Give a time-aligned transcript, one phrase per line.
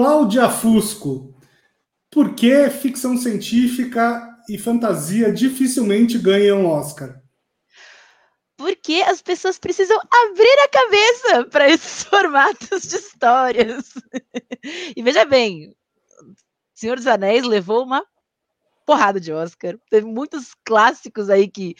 [0.00, 1.34] Cláudia Fusco,
[2.10, 7.20] por que ficção científica e fantasia dificilmente ganham Oscar?
[8.56, 13.92] Porque as pessoas precisam abrir a cabeça para esses formatos de histórias.
[14.96, 15.76] e veja bem,
[16.72, 18.02] Senhor dos Anéis levou uma
[18.86, 19.78] porrada de Oscar.
[19.90, 21.76] Teve muitos clássicos aí que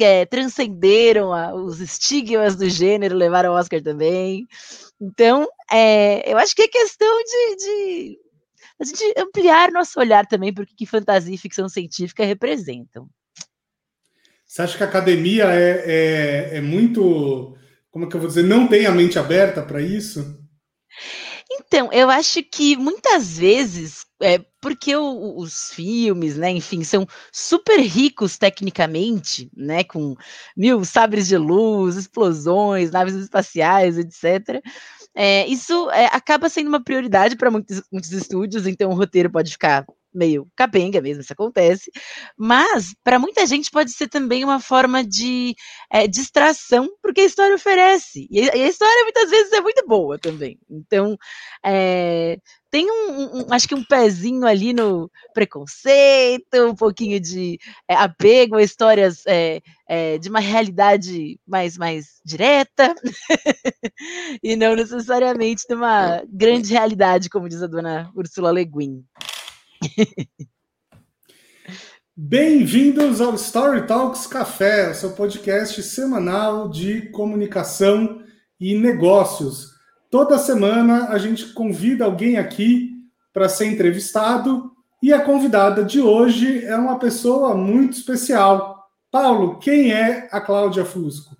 [0.00, 4.46] é, transcenderam a, os estigmas do gênero, levaram Oscar também.
[5.00, 8.18] Então, é, eu acho que é questão de, de
[8.80, 13.08] a gente ampliar nosso olhar também para o que fantasia e ficção científica representam.
[14.46, 17.56] Você acha que a academia é, é, é muito,
[17.90, 20.38] como é que eu vou dizer, não tem a mente aberta para isso?
[21.68, 27.78] Então, eu acho que muitas vezes, é, porque o, os filmes, né, enfim, são super
[27.80, 30.16] ricos tecnicamente, né, com
[30.56, 34.62] mil sabres de luz, explosões, naves espaciais, etc.
[35.14, 39.50] É, isso é, acaba sendo uma prioridade para muitos, muitos estúdios, então o roteiro pode
[39.52, 41.90] ficar meio capenga mesmo, isso acontece,
[42.36, 45.54] mas para muita gente pode ser também uma forma de
[45.90, 50.58] é, distração, porque a história oferece, e a, história muitas vezes é muito boa também,
[50.68, 51.16] então
[51.64, 52.38] é,
[52.70, 58.56] tem um, um, acho que um pezinho ali no preconceito, um pouquinho de é, apego
[58.56, 62.94] a histórias é, é, de uma realidade mais, mais direta,
[64.42, 69.04] e não necessariamente de uma grande realidade, como diz a dona Ursula Le Guin.
[72.16, 78.22] Bem-vindos ao Story Talks Café, seu podcast semanal de comunicação
[78.58, 79.76] e negócios.
[80.10, 82.96] Toda semana a gente convida alguém aqui
[83.32, 84.72] para ser entrevistado
[85.02, 88.90] e a convidada de hoje é uma pessoa muito especial.
[89.10, 91.36] Paulo, quem é a Cláudia Fusco?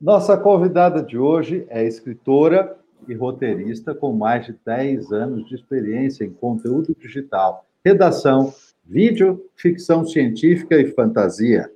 [0.00, 6.24] Nossa convidada de hoje é escritora, e roteirista com mais de 10 anos de experiência
[6.24, 8.52] em conteúdo digital, redação,
[8.84, 11.70] vídeo, ficção científica e fantasia.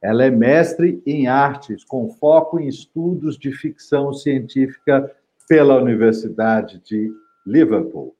[0.00, 5.10] Ela é mestre em artes, com foco em estudos de ficção científica
[5.48, 7.12] pela Universidade de
[7.46, 8.14] Liverpool.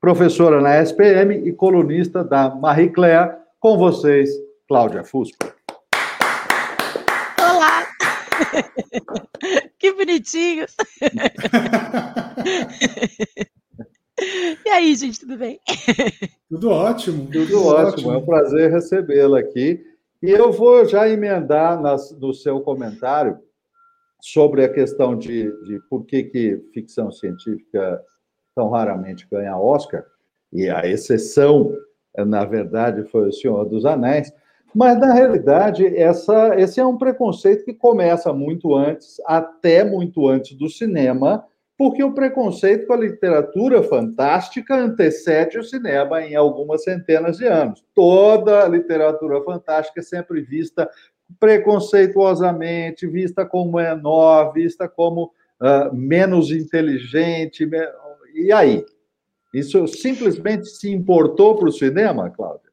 [0.00, 4.30] Professora na SPM e colunista da Marie Claire, com vocês,
[4.66, 5.36] Cláudia Fusco.
[7.38, 7.86] Olá!
[9.78, 10.76] que bonitinhos!
[14.64, 15.58] e aí, gente, tudo bem?
[16.48, 17.26] Tudo ótimo.
[17.26, 17.88] Tudo, tudo ótimo.
[17.88, 18.12] ótimo.
[18.12, 19.84] É um prazer recebê-la aqui.
[20.22, 23.38] E eu vou já emendar nas, no seu comentário
[24.20, 28.00] sobre a questão de, de por que, que ficção científica
[28.54, 30.04] tão raramente ganha Oscar,
[30.52, 31.74] e a exceção,
[32.16, 34.30] na verdade, foi O Senhor dos Anéis.
[34.74, 40.56] Mas, na realidade, essa, esse é um preconceito que começa muito antes, até muito antes
[40.56, 41.44] do cinema,
[41.76, 47.84] porque o preconceito com a literatura fantástica antecede o cinema em algumas centenas de anos.
[47.94, 50.88] Toda a literatura fantástica é sempre vista
[51.40, 57.68] preconceituosamente, vista como menor, vista como uh, menos inteligente.
[58.34, 58.84] E aí?
[59.52, 62.70] Isso simplesmente se importou para o cinema, Cláudia?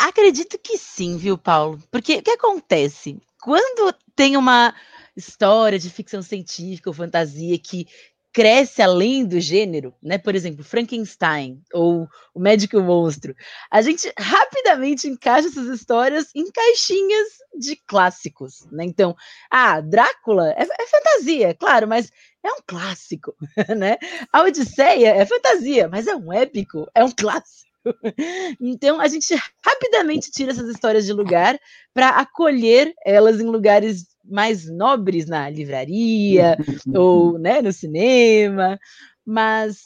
[0.00, 1.78] Acredito que sim, viu, Paulo?
[1.90, 3.20] Porque o que acontece?
[3.42, 4.74] Quando tem uma
[5.14, 7.86] história de ficção científica ou fantasia que
[8.32, 10.16] cresce além do gênero, né?
[10.16, 13.34] Por exemplo, Frankenstein ou o Médico Monstro.
[13.70, 17.28] A gente rapidamente encaixa essas histórias em caixinhas
[17.58, 18.84] de clássicos, né?
[18.84, 19.14] Então,
[19.50, 22.10] ah, Drácula é, é fantasia, claro, mas
[22.42, 23.34] é um clássico,
[23.76, 23.98] né?
[24.32, 27.69] A Odisseia é fantasia, mas é um épico, é um clássico.
[28.60, 31.58] Então a gente rapidamente tira essas histórias de lugar
[31.94, 36.56] para acolher elas em lugares mais nobres na livraria
[36.94, 38.78] ou né, no cinema.
[39.26, 39.82] Mas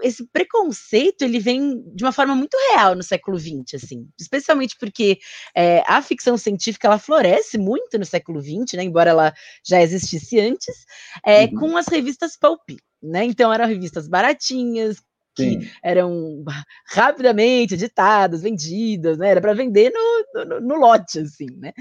[0.00, 5.18] esse preconceito ele vem de uma forma muito real no século XX, assim, especialmente porque
[5.54, 10.38] é, a ficção científica ela floresce muito no século XX, né, embora ela já existisse
[10.38, 10.86] antes,
[11.26, 11.54] é, uhum.
[11.56, 12.70] com as revistas pulp,
[13.02, 13.24] né?
[13.24, 15.02] Então eram revistas baratinhas,
[15.36, 15.70] que Sim.
[15.84, 16.42] eram
[16.86, 19.28] rapidamente editadas, vendidas, né?
[19.28, 21.72] Era para vender no, no, no, lote, assim, né?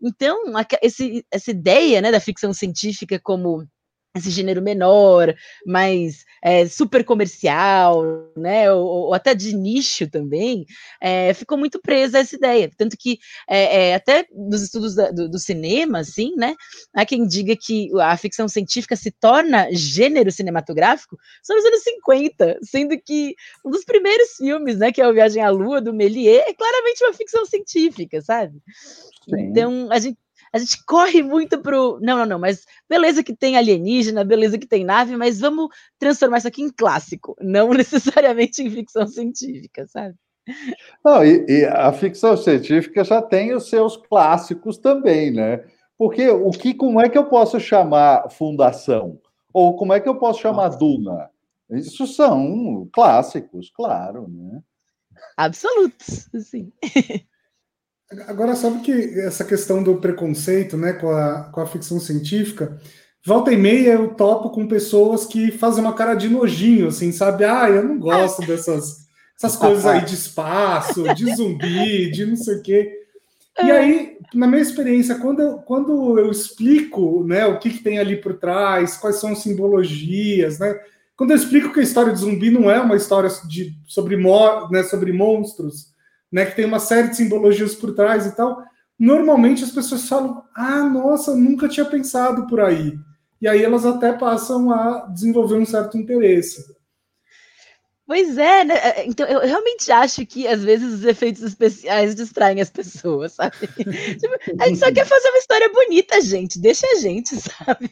[0.00, 0.44] Então,
[0.80, 3.66] esse, essa ideia né, da ficção científica como
[4.16, 5.34] esse gênero menor,
[5.64, 8.02] mais é, super comercial,
[8.36, 10.66] né, ou, ou, até de nicho também,
[11.00, 12.70] é, ficou muito presa a essa ideia.
[12.76, 13.18] Tanto que
[13.48, 16.56] é, até nos estudos da, do, do, cinema, assim, né,
[16.92, 22.58] há quem diga que a ficção científica se torna gênero cinematográfico só nos anos 50,
[22.62, 23.34] sendo que
[23.64, 27.04] um dos primeiros filmes, né, que é o Viagem à Lua, do Méliès, é claramente
[27.04, 28.58] uma ficção científica, sabe?
[29.28, 29.40] Sim.
[29.42, 30.18] Então, a gente
[30.52, 31.98] a gente corre muito pro.
[32.00, 35.68] Não, não, não, mas beleza que tem alienígena, beleza que tem nave, mas vamos
[35.98, 40.14] transformar isso aqui em clássico, não necessariamente em ficção científica, sabe?
[41.04, 45.64] Não, e, e a ficção científica já tem os seus clássicos também, né?
[45.96, 49.20] Porque o que, como é que eu posso chamar Fundação?
[49.52, 51.30] Ou como é que eu posso chamar Duna?
[51.70, 54.62] Isso são clássicos, claro, né?
[55.36, 56.72] Absolutos, sim.
[58.26, 62.76] Agora, sabe que essa questão do preconceito né, com, a, com a ficção científica,
[63.24, 67.44] volta e meia eu topo com pessoas que fazem uma cara de nojinho, assim, sabe?
[67.44, 72.56] Ah, eu não gosto dessas essas coisas aí de espaço, de zumbi, de não sei
[72.56, 72.92] o quê.
[73.58, 73.78] E é.
[73.78, 78.16] aí, na minha experiência, quando eu, quando eu explico né, o que, que tem ali
[78.16, 80.78] por trás, quais são as simbologias, né?
[81.16, 84.16] Quando eu explico que a história de zumbi não é uma história de, sobre,
[84.70, 85.89] né, sobre monstros,
[86.32, 88.62] né, que tem uma série de simbologias por trás e tal,
[88.98, 92.98] normalmente as pessoas falam: Ah, nossa, nunca tinha pensado por aí.
[93.40, 96.62] E aí elas até passam a desenvolver um certo interesse.
[98.06, 98.74] Pois é, né?
[98.74, 103.54] É, então eu realmente acho que às vezes os efeitos especiais distraem as pessoas, sabe?
[104.18, 106.60] tipo, a gente só quer fazer uma história bonita, gente.
[106.60, 107.88] Deixa a gente, sabe?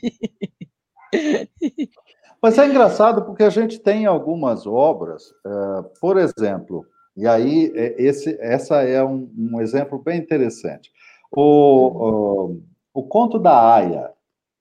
[2.42, 6.84] Mas é engraçado porque a gente tem algumas obras, uh, por exemplo,
[7.18, 10.92] e aí é, esse, essa é um, um exemplo bem interessante.
[11.32, 12.62] O, o,
[12.94, 14.12] o conto da Aya,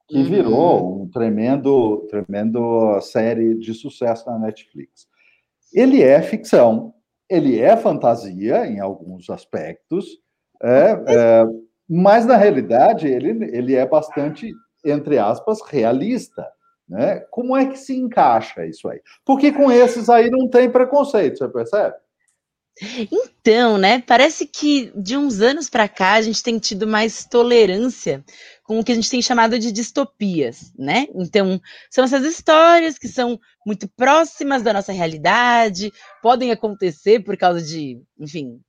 [0.08, 0.24] que uhum.
[0.24, 5.08] virou um tremendo, tremendo série de sucesso na Netflix.
[5.72, 6.96] Ele é ficção,
[7.30, 10.18] ele é fantasia em alguns aspectos,
[10.64, 11.46] é, é,
[11.88, 14.52] mas na realidade ele, ele é bastante,
[14.84, 16.48] entre aspas, realista.
[16.90, 17.20] Né?
[17.30, 19.00] Como é que se encaixa isso aí?
[19.24, 21.96] Porque com esses aí não tem preconceito, você percebe?
[23.12, 24.02] Então, né?
[24.02, 28.24] Parece que de uns anos para cá a gente tem tido mais tolerância
[28.64, 31.08] com o que a gente tem chamado de distopias, né?
[31.16, 31.60] Então,
[31.90, 35.92] são essas histórias que são muito próximas da nossa realidade,
[36.22, 38.60] podem acontecer por causa de, enfim,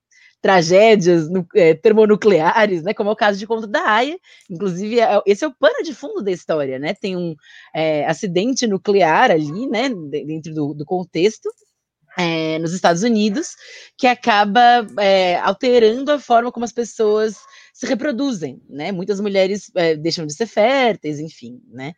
[0.40, 2.94] tragédias é, termonucleares, né?
[2.94, 4.16] Como é o caso de Conto da Aya.
[4.49, 6.94] Inclusive, é, esse é o pano de fundo da história, né?
[6.94, 7.34] Tem um
[7.75, 9.90] é, acidente nuclear ali, né?
[9.90, 11.50] Dentro do, do contexto
[12.19, 13.55] é, nos Estados Unidos,
[13.97, 17.37] que acaba é, alterando a forma como as pessoas
[17.73, 18.91] se reproduzem, né?
[18.91, 21.93] Muitas mulheres é, deixam de ser férteis, enfim, né?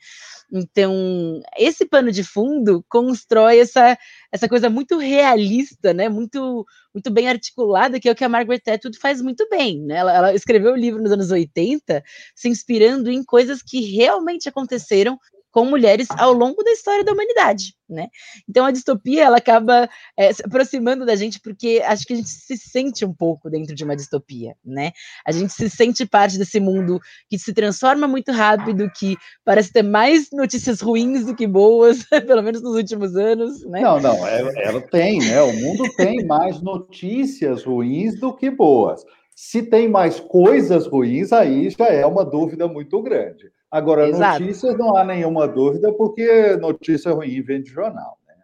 [0.53, 3.97] Então, esse pano de fundo constrói essa,
[4.31, 6.07] essa coisa muito realista, né?
[6.11, 9.95] Muito, muito bem articulada, que é o que a Margaret Atwood faz muito bem, né?
[9.95, 12.03] Ela, ela escreveu o livro nos anos 80,
[12.35, 15.19] se inspirando em coisas que realmente aconteceram
[15.51, 18.09] com mulheres ao longo da história da humanidade, né?
[18.49, 22.29] Então a distopia ela acaba é, se aproximando da gente porque acho que a gente
[22.29, 24.93] se sente um pouco dentro de uma distopia, né?
[25.27, 29.83] A gente se sente parte desse mundo que se transforma muito rápido, que parece ter
[29.83, 33.81] mais notícias ruins do que boas, pelo menos nos últimos anos, né?
[33.81, 35.43] Não, não, ela, ela tem, né?
[35.43, 39.05] O mundo tem mais notícias ruins do que boas.
[39.35, 43.51] Se tem mais coisas ruins, aí já é uma dúvida muito grande.
[43.71, 44.41] Agora, Exato.
[44.41, 48.19] notícias não há nenhuma dúvida, porque notícia ruim vem de jornal.
[48.27, 48.35] Né?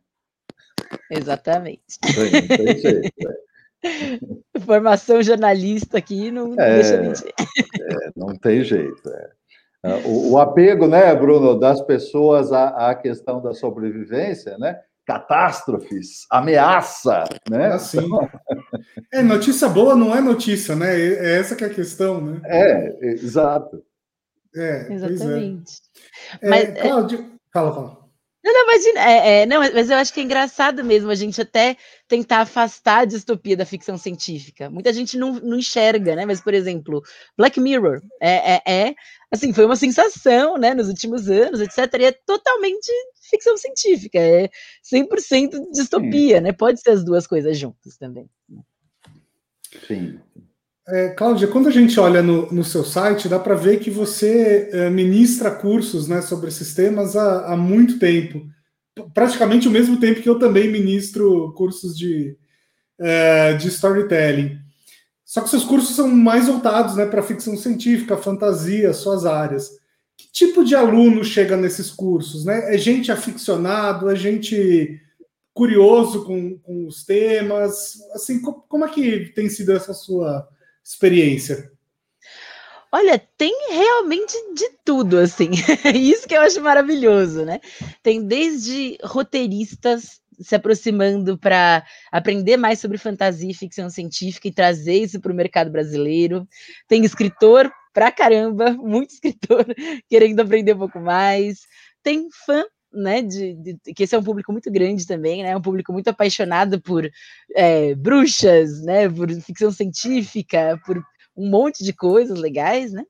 [1.10, 1.82] Exatamente.
[2.04, 3.12] Não tem jeito.
[3.84, 4.60] É.
[4.60, 7.32] Formação jornalista aqui não é, deixa mentir.
[7.38, 9.08] É, não tem jeito.
[9.08, 9.30] É.
[9.84, 9.94] é.
[10.06, 14.80] O, o, apego, né, Bruno, das pessoas à, à, questão da sobrevivência, né?
[15.04, 17.68] Catástrofes, ameaça, né?
[17.74, 18.08] Assim.
[19.12, 20.98] É, notícia boa não é notícia, né?
[20.98, 22.40] É essa que é a questão, né?
[22.44, 23.84] É, exato.
[24.56, 25.74] É, é, Exatamente.
[26.42, 26.48] É.
[26.48, 28.06] Mas, é, Cláudio, fala, fala.
[28.46, 31.40] Não, não, imagina, é, é, não, mas eu acho que é engraçado mesmo a gente
[31.40, 34.70] até tentar afastar a distopia da ficção científica.
[34.70, 36.24] Muita gente não, não enxerga, né?
[36.24, 37.02] Mas, por exemplo,
[37.36, 38.94] Black Mirror é, é, é,
[39.32, 41.92] assim, foi uma sensação, né, nos últimos anos, etc.
[41.98, 42.88] E é totalmente
[43.28, 44.48] ficção científica, é
[44.94, 46.42] 100% distopia, Sim.
[46.44, 46.52] né?
[46.52, 48.30] Pode ser as duas coisas juntas também.
[49.88, 50.20] Sim.
[50.88, 54.70] É, Cláudia, quando a gente olha no, no seu site, dá para ver que você
[54.72, 58.46] é, ministra cursos né, sobre esses temas há, há, muito tempo.
[59.12, 62.36] Praticamente o mesmo tempo que eu também ministro cursos de,
[63.00, 64.58] é, de storytelling.
[65.24, 69.70] Só que seus cursos são mais voltados né, para ficção científica, fantasia, suas áreas.
[70.16, 72.44] Que tipo de aluno chega nesses cursos?
[72.44, 72.72] Né?
[72.72, 74.08] É gente aficionado?
[74.08, 75.00] É gente
[75.52, 77.96] curioso com, com os temas?
[78.14, 80.48] Assim, como, como é que tem sido essa sua
[80.92, 81.70] experiência?
[82.92, 85.50] Olha, tem realmente de tudo, assim.
[85.94, 87.60] Isso que eu acho maravilhoso, né?
[88.02, 95.02] Tem desde roteiristas se aproximando para aprender mais sobre fantasia e ficção científica e trazer
[95.02, 96.46] isso para o mercado brasileiro.
[96.86, 99.66] Tem escritor pra caramba, muito escritor
[100.08, 101.60] querendo aprender um pouco mais.
[102.02, 102.64] Tem fã
[102.96, 106.08] né, de, de, que esse é um público muito grande também, né, um público muito
[106.08, 107.08] apaixonado por
[107.54, 110.98] é, bruxas, né, por ficção científica, por
[111.36, 113.04] um monte de coisas legais, né,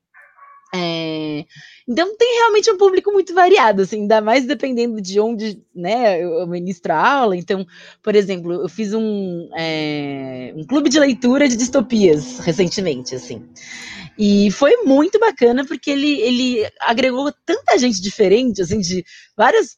[0.75, 1.45] é,
[1.89, 6.47] então tem realmente um público muito variado, assim, ainda mais dependendo de onde né, eu
[6.47, 7.37] ministro a aula.
[7.37, 7.67] Então,
[8.03, 13.49] por exemplo, eu fiz um, é, um clube de leitura de distopias recentemente, assim.
[14.19, 19.05] E foi muito bacana porque ele, ele agregou tanta gente diferente, assim, de
[19.37, 19.77] várias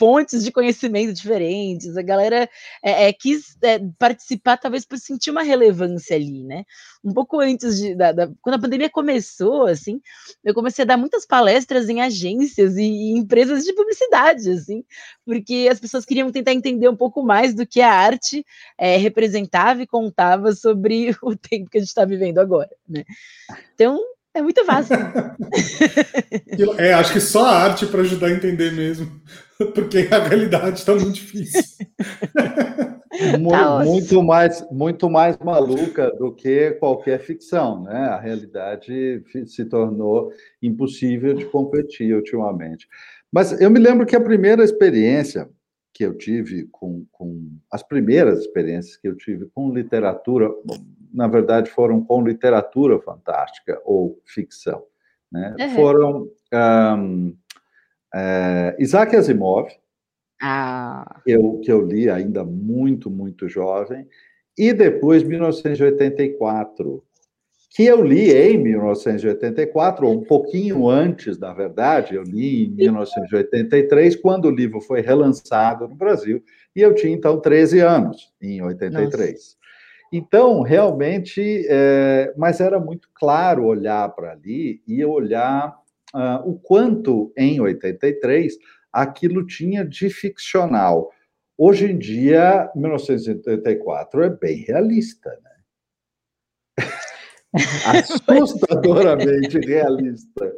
[0.00, 2.48] fontes de conhecimento diferentes, a galera
[2.82, 6.64] é, é, quis é, participar, talvez por sentir uma relevância ali, né?
[7.04, 7.94] Um pouco antes de.
[7.94, 10.00] Da, da, quando a pandemia começou, assim,
[10.42, 14.82] eu comecei a dar muitas palestras em agências e, e, empresas de publicidade, assim,
[15.26, 18.42] porque as pessoas queriam tentar entender um pouco mais do que a arte
[18.78, 23.04] é, representava e contava sobre o tempo que a gente está vivendo agora, né?
[23.74, 24.00] Então,
[24.32, 24.96] é muito fácil.
[26.78, 29.20] é, acho que só a arte para ajudar a entender mesmo,
[29.74, 31.62] porque a realidade está muito difícil.
[33.38, 38.06] muito, tá muito, mais, muito mais maluca do que qualquer ficção, né?
[38.06, 42.88] A realidade se tornou impossível de competir ultimamente.
[43.30, 45.48] Mas eu me lembro que a primeira experiência
[45.92, 50.50] que eu tive com, com as primeiras experiências que eu tive com literatura,
[51.12, 54.82] na verdade, foram com literatura fantástica ou ficção.
[55.30, 55.54] Né?
[55.60, 55.70] Uhum.
[55.70, 56.28] Foram
[56.98, 57.36] um,
[58.14, 59.68] é, Isaac Asimov,
[60.42, 61.20] ah.
[61.24, 64.06] que, eu, que eu li ainda muito, muito jovem,
[64.58, 67.02] e depois 1984,
[67.70, 74.16] que eu li em 1984, ou um pouquinho antes, na verdade, eu li em 1983,
[74.16, 76.42] quando o livro foi relançado no Brasil,
[76.74, 79.32] e eu tinha então 13 anos, em 83.
[79.32, 79.60] Nossa.
[80.12, 85.79] Então, realmente, é, mas era muito claro olhar para ali e olhar
[86.14, 88.56] uh, o quanto em 83
[88.92, 91.10] aquilo tinha de ficcional.
[91.56, 95.50] Hoje em dia, 1984 é bem realista, né?
[98.26, 100.56] Assustadoramente realista.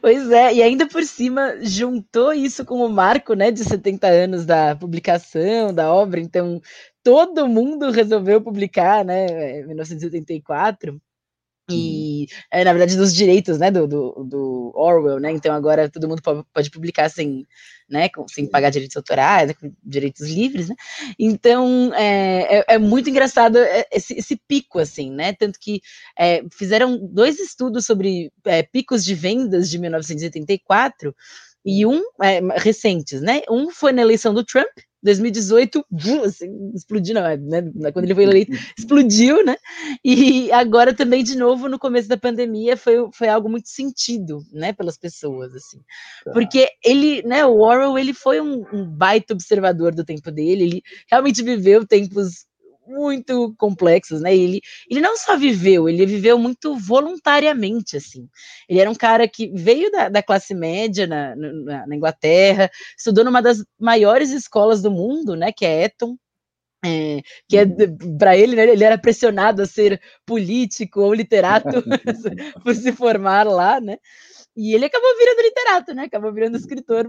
[0.00, 4.44] Pois é, e ainda por cima juntou isso com o marco né, de 70 anos
[4.44, 6.60] da publicação da obra, então
[7.02, 11.00] todo mundo resolveu publicar, né, em 1984.
[11.72, 16.08] E, é, na verdade, dos direitos, né, do, do, do, Orwell, né, então agora todo
[16.08, 17.46] mundo pode, publicar sem,
[17.88, 20.76] né, com, sem pagar direitos autorais, né, com direitos livres, né,
[21.18, 23.58] então é, é, é muito engraçado
[23.90, 25.80] esse, esse, pico, assim, né, tanto que
[26.18, 31.14] é, fizeram dois estudos sobre é, picos de vendas de 1984,
[31.64, 34.68] e um, é, recentes, né, um foi na eleição do Trump,
[35.02, 35.84] 2018,
[36.24, 37.92] assim, explodiu, não, né?
[37.92, 39.56] Quando ele foi eleito, explodiu, né?
[40.04, 44.72] E agora também, de novo, no começo da pandemia, foi, foi algo muito sentido, né,
[44.72, 45.80] pelas pessoas, assim.
[46.24, 46.32] Tá.
[46.32, 50.82] Porque ele, né, o Orwell, ele foi um, um baita observador do tempo dele, ele
[51.10, 52.46] realmente viveu tempos
[52.86, 54.34] muito complexos, né?
[54.34, 54.60] Ele,
[54.90, 58.28] ele não só viveu, ele viveu muito voluntariamente, assim.
[58.68, 63.24] Ele era um cara que veio da, da classe média na, na, na, Inglaterra, estudou
[63.24, 65.52] numa das maiores escolas do mundo, né?
[65.52, 66.16] Que é Eton.
[66.84, 68.18] É, que é uhum.
[68.18, 71.68] para ele, né, ele era pressionado a ser político ou literato
[72.64, 73.98] por se formar lá, né?
[74.56, 76.02] E ele acabou virando literato, né?
[76.04, 77.08] Acabou virando escritor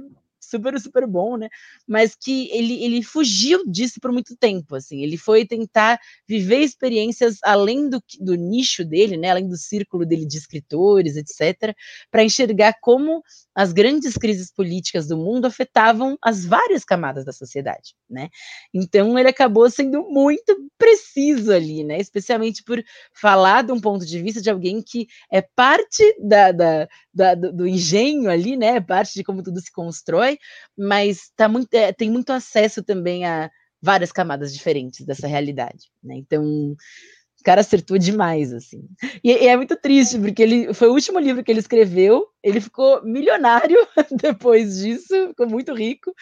[0.53, 1.49] super, super bom, né?
[1.87, 5.01] Mas que ele, ele fugiu disso por muito tempo, assim.
[5.01, 9.31] Ele foi tentar viver experiências além do, do nicho dele, né?
[9.31, 11.75] Além do círculo dele de escritores, etc.,
[12.11, 13.23] para enxergar como
[13.55, 18.29] as grandes crises políticas do mundo afetavam as várias camadas da sociedade, né?
[18.73, 21.99] Então ele acabou sendo muito preciso ali, né?
[21.99, 22.83] Especialmente por
[23.13, 27.53] falar de um ponto de vista de alguém que é parte da, da, da do,
[27.53, 28.81] do, engenho ali, né?
[28.81, 30.37] Parte de como tudo se constrói,
[30.77, 33.49] mas tá muito, é, tem muito acesso também a
[33.81, 36.15] várias camadas diferentes dessa realidade, né?
[36.15, 38.87] Então o cara acertou demais, assim.
[39.21, 42.61] E, e, é muito triste, porque ele foi o último livro que ele escreveu, ele
[42.61, 43.77] ficou milionário
[44.21, 46.13] depois disso, ficou muito rico,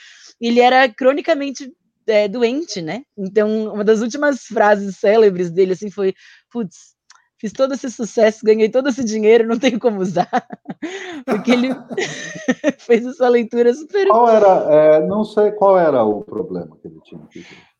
[0.41, 1.71] ele era cronicamente
[2.07, 3.03] é, doente, né?
[3.15, 6.15] Então, uma das últimas frases célebres dele, assim, foi,
[6.51, 6.95] putz,
[7.41, 10.29] fiz todo esse sucesso, ganhei todo esse dinheiro, não tenho como usar.
[11.25, 11.69] Porque ele
[12.77, 14.07] fez essa leitura super...
[14.07, 17.21] Qual era, é, não sei qual era o problema que ele tinha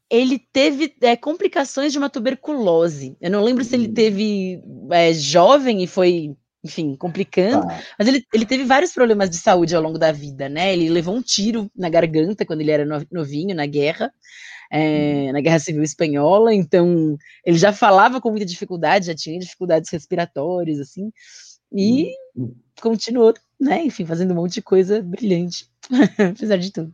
[0.10, 3.16] ele teve é, complicações de uma tuberculose.
[3.22, 3.94] Eu não lembro se ele hum.
[3.94, 7.80] teve é, jovem e foi, enfim, complicando, ah.
[7.98, 10.74] mas ele, ele teve vários problemas de saúde ao longo da vida, né?
[10.74, 14.12] Ele levou um tiro na garganta quando ele era novinho, na guerra.
[14.72, 19.90] É, na Guerra Civil Espanhola, então ele já falava com muita dificuldade, já tinha dificuldades
[19.92, 21.12] respiratórias, assim,
[21.72, 22.56] e hum.
[22.82, 25.68] continuou, né, enfim, fazendo um monte de coisa brilhante,
[26.18, 26.94] apesar de tudo.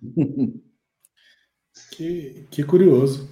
[1.92, 3.30] Que, que curioso.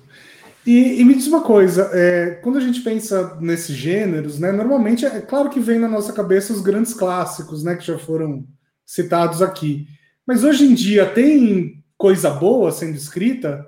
[0.64, 5.06] E, e, me diz uma coisa, é, quando a gente pensa nesses gêneros, né, normalmente
[5.06, 8.48] é, é claro que vem na nossa cabeça os grandes clássicos, né, que já foram
[8.86, 9.88] citados aqui.
[10.25, 13.68] Mas hoje em dia tem coisa boa sendo escrita?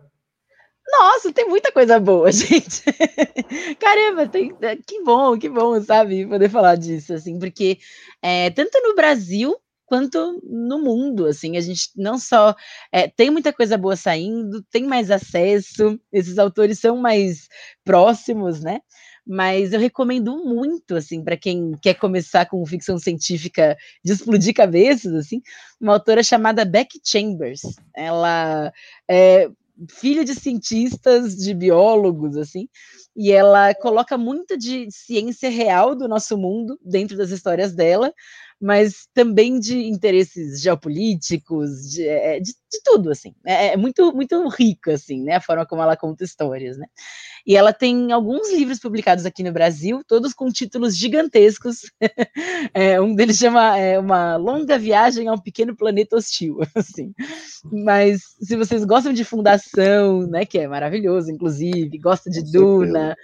[0.89, 2.83] Nossa, tem muita coisa boa, gente.
[3.79, 7.77] Caramba, tem, é, que bom, que bom, sabe, poder falar disso, assim, porque
[8.21, 12.53] é, tanto no Brasil quanto no mundo, assim, a gente não só
[12.91, 17.47] é, tem muita coisa boa saindo, tem mais acesso, esses autores são mais
[17.85, 18.81] próximos, né?
[19.25, 25.13] Mas eu recomendo muito, assim, para quem quer começar com ficção científica de explodir cabeças,
[25.13, 25.41] assim,
[25.79, 27.61] uma autora chamada Beck Chambers.
[27.95, 28.71] Ela
[29.09, 29.49] é
[29.89, 32.67] filha de cientistas, de biólogos, assim,
[33.15, 38.13] e ela coloca muito de ciência real do nosso mundo dentro das histórias dela,
[38.59, 43.33] mas também de interesses geopolíticos, de, é, de, de tudo, assim.
[43.45, 45.35] É, é, muito, muito rico, assim, né?
[45.35, 46.87] A forma como ela conta histórias, né?
[47.45, 51.91] E ela tem alguns livros publicados aqui no Brasil, todos com títulos gigantescos.
[52.73, 57.13] é, um deles chama é, Uma Longa Viagem a um Pequeno Planeta Hostil, assim.
[57.63, 63.15] Mas se vocês gostam de Fundação, né, que é maravilhoso, inclusive, gosta de Duna,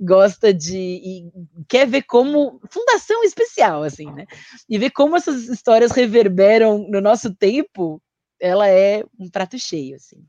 [0.00, 1.30] gosta de e
[1.68, 4.26] quer ver como fundação especial assim, né?
[4.68, 8.02] E ver como essas histórias reverberam no nosso tempo,
[8.40, 10.24] ela é um prato cheio assim.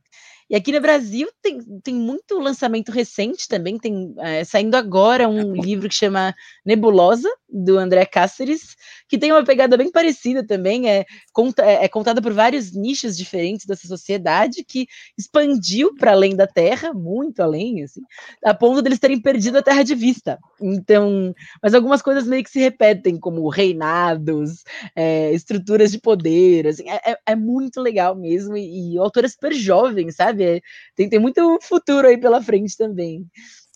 [0.52, 5.54] E aqui no Brasil tem, tem muito lançamento recente também, tem é, saindo agora um
[5.56, 8.76] livro que chama Nebulosa, do André Cáceres,
[9.08, 13.18] que tem uma pegada bem parecida também, é, conta, é, é contada por vários nichos
[13.18, 18.02] diferentes dessa sociedade, que expandiu para além da Terra, muito além, assim,
[18.44, 20.40] a ponto deles terem perdido a Terra de vista.
[20.62, 24.64] Então, mas algumas coisas meio que se repetem, como reinados,
[24.96, 29.26] é, estruturas de poder, assim, é, é, é muito legal mesmo, e, e o autor
[29.26, 30.41] é super jovem, sabe?
[30.46, 30.62] Sabe?
[30.96, 33.26] Tem, tem muito futuro aí pela frente também.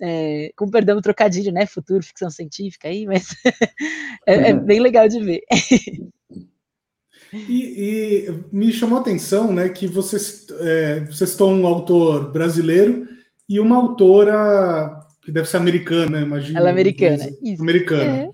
[0.01, 1.65] É, com perdão trocadilho, né?
[1.65, 3.28] Futuro, ficção científica aí, mas
[4.28, 5.41] é, é, bem legal de ver.
[7.34, 13.08] E, e, me chamou a atenção, né, que vocês, é, vocês estão um autor brasileiro
[13.47, 16.60] e uma autora que deve ser americana, imagina.
[16.60, 17.30] Ela é americana.
[17.43, 17.62] Isso.
[17.62, 18.30] Americana.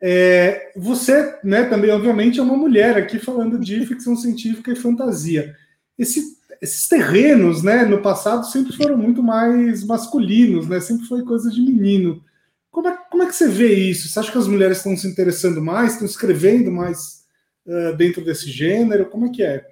[0.00, 0.52] É.
[0.70, 5.54] é, você, né, também, obviamente, é uma mulher aqui falando de ficção científica e fantasia.
[5.98, 10.78] Esse esses terrenos, né, no passado sempre foram muito mais masculinos, né?
[10.78, 12.22] Sempre foi coisa de menino.
[12.70, 14.08] Como é, como é que você vê isso?
[14.08, 17.24] Você acha que as mulheres estão se interessando mais, estão escrevendo mais
[17.66, 19.06] uh, dentro desse gênero?
[19.06, 19.66] Como é que é?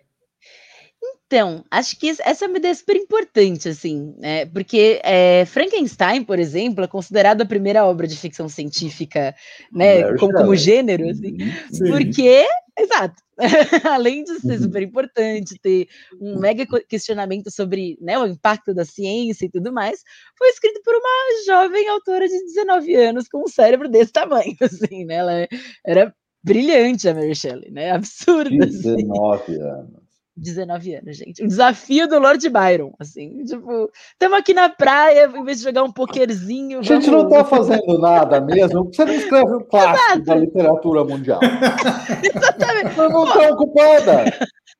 [1.27, 4.47] Então, acho que essa é uma ideia super importante, assim, né?
[4.47, 9.35] Porque é, Frankenstein, por exemplo, é considerado a primeira obra de ficção científica,
[9.71, 10.15] né?
[10.17, 11.37] Como, como, gênero, assim,
[11.71, 11.91] Sim.
[11.91, 12.47] porque,
[12.79, 13.23] exato,
[13.91, 14.63] além de ser uhum.
[14.63, 15.89] super importante, ter
[16.21, 20.03] um mega questionamento sobre né, o impacto da ciência e tudo mais,
[20.37, 25.05] foi escrito por uma jovem autora de 19 anos com um cérebro desse tamanho, assim,
[25.05, 25.15] né?
[25.15, 25.49] Ela
[25.87, 27.93] era brilhante, a Mary Shelley, né?
[27.93, 28.67] Absurda.
[28.67, 29.63] 19 assim.
[29.63, 30.08] anos.
[30.39, 31.43] 19 anos, gente.
[31.43, 35.83] O desafio do Lord Byron, assim, tipo, estamos aqui na praia, em vez de jogar
[35.83, 36.79] um pokerzinho.
[36.81, 37.25] A gente vamos...
[37.25, 38.85] não está fazendo nada mesmo.
[38.85, 40.25] Você não escreve um clássico Exato.
[40.25, 41.41] da literatura mundial.
[42.23, 42.95] Exatamente.
[42.95, 44.25] Você não está ocupada.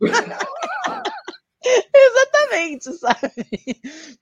[1.95, 3.47] Exatamente, sabe?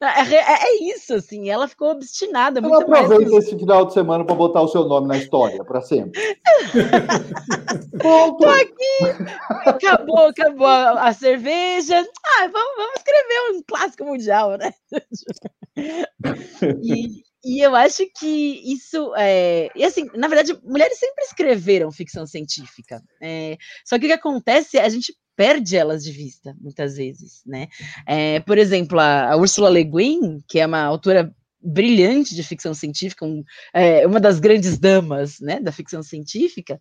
[0.01, 1.51] É, é, é, isso, assim.
[1.51, 2.61] Ela ficou obstinada.
[2.61, 3.44] Ela aproveita mais...
[3.44, 6.20] esse final de semana para botar o seu nome na história, para sempre.
[8.01, 9.25] Tô aqui,
[9.66, 11.99] acabou, acabou a, a cerveja.
[11.99, 14.72] Ah, vamos, vamos escrever um clássico mundial, né?
[16.83, 19.70] E, e eu acho que isso é.
[19.75, 23.03] E assim, na verdade, mulheres sempre escreveram ficção científica.
[23.20, 27.68] É, só que o que acontece, a gente perde elas de vista, muitas vezes, né?
[28.07, 31.33] É, por exemplo, a, a Ursula Le Guin, que é uma autora
[31.66, 33.42] brilhante de ficção científica, um,
[33.75, 36.79] é, uma das grandes damas né, da ficção científica,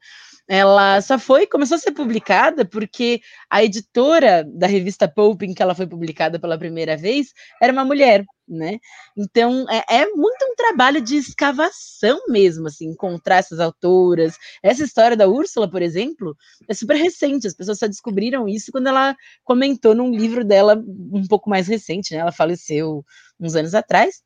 [0.48, 5.62] ela só foi, começou a ser publicada porque a editora da revista Pulp, em que
[5.62, 8.78] ela foi publicada pela primeira vez, era uma mulher, né?
[9.18, 14.38] Então é, é, muito um trabalho de escavação mesmo, assim, encontrar essas autoras.
[14.62, 16.36] Essa história da Úrsula, por exemplo,
[16.68, 17.48] é super recente.
[17.48, 22.14] As pessoas só descobriram isso quando ela comentou num livro dela um pouco mais recente,
[22.14, 22.20] né?
[22.20, 23.04] Ela faleceu
[23.40, 24.22] uns anos atrás.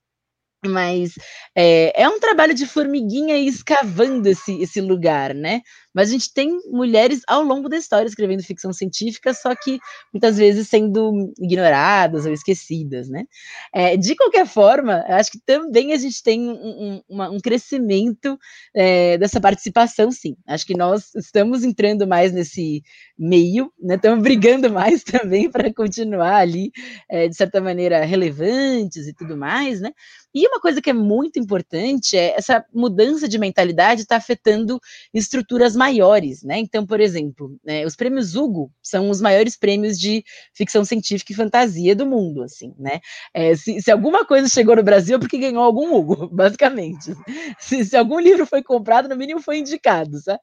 [0.65, 1.13] Mas
[1.55, 5.62] é, é, um trabalho de formiguinha escavando esse, esse lugar, né?
[5.99, 9.79] Mas a gente tem mulheres ao longo da história escrevendo ficção científica, só que
[10.13, 13.25] muitas vezes sendo ignoradas ou esquecidas, né?
[13.75, 18.39] É, de qualquer forma, acho que também a gente tem um, um, um crescimento
[18.73, 20.38] é, dessa participação, sim.
[20.47, 22.81] Acho que nós estamos entrando mais nesse
[23.17, 23.95] meio, né?
[23.95, 26.71] Estamos brigando mais também para continuar ali,
[27.09, 29.91] é, de certa maneira, relevantes e tudo mais, né?
[30.33, 34.79] E uma coisa que é muito importante é essa mudança de mentalidade está afetando
[35.13, 36.60] estruturas maiores, né?
[36.60, 40.23] Então, por exemplo, né, os prêmios Hugo são os maiores prêmios de
[40.54, 42.99] ficção científica e fantasia do mundo, assim, né?
[43.34, 47.13] É, se, se, alguma coisa chegou no Brasil é porque ganhou algum Hugo, basicamente.
[47.60, 50.39] Se, se algum livro foi comprado, no mínimo foi indicado, sabe?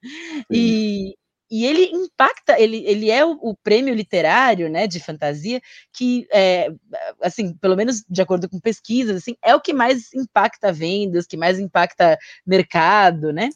[0.51, 1.15] E,
[1.51, 5.61] e ele impacta, ele, ele é o, o, prêmio literário, né, de fantasia,
[5.93, 6.69] que, é,
[7.23, 11.37] assim, pelo menos de acordo com pesquisas, assim, é o que mais impacta vendas, que
[11.37, 13.49] mais impacta mercado, né?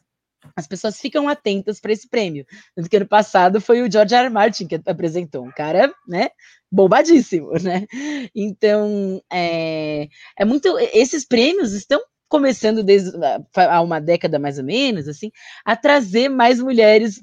[0.57, 2.47] As pessoas ficam atentas para esse prêmio.
[2.75, 4.25] Tanto que ano passado foi o George R.
[4.25, 4.31] R.
[4.31, 6.31] Martin que apresentou, um cara, né,
[6.71, 7.87] bombadíssimo, né?
[8.35, 10.79] Então, é, é muito.
[10.93, 13.11] Esses prêmios estão começando desde
[13.57, 15.33] há uma década mais ou menos, assim,
[15.65, 17.21] a trazer mais mulheres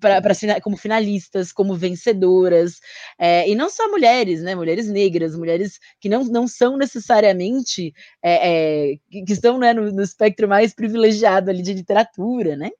[0.00, 2.80] para como finalistas, como vencedoras,
[3.18, 8.92] é, e não só mulheres, né, mulheres negras, mulheres que não, não são necessariamente é,
[8.92, 12.70] é, que estão né, no, no espectro mais privilegiado ali de literatura, né?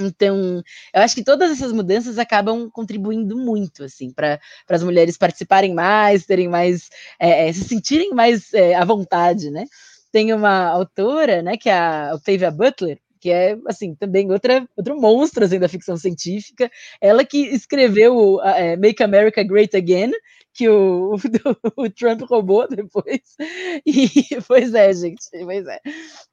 [0.00, 0.62] Então,
[0.94, 6.24] eu acho que todas essas mudanças acabam contribuindo muito, assim, para as mulheres participarem mais,
[6.24, 6.88] terem mais,
[7.20, 9.64] é, é, se sentirem mais é, à vontade, né?
[10.12, 15.00] Tem uma autora, né, que é a Octavia Butler, que é assim também outra outro
[15.00, 16.70] monstro assim, da ficção científica.
[17.00, 20.12] Ela que escreveu é, Make America Great Again,
[20.54, 21.16] que o, o,
[21.84, 23.20] o, Trump roubou depois.
[23.86, 24.02] E
[24.46, 25.80] pois é, gente, pois é.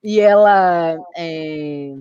[0.04, 1.94] E ela é,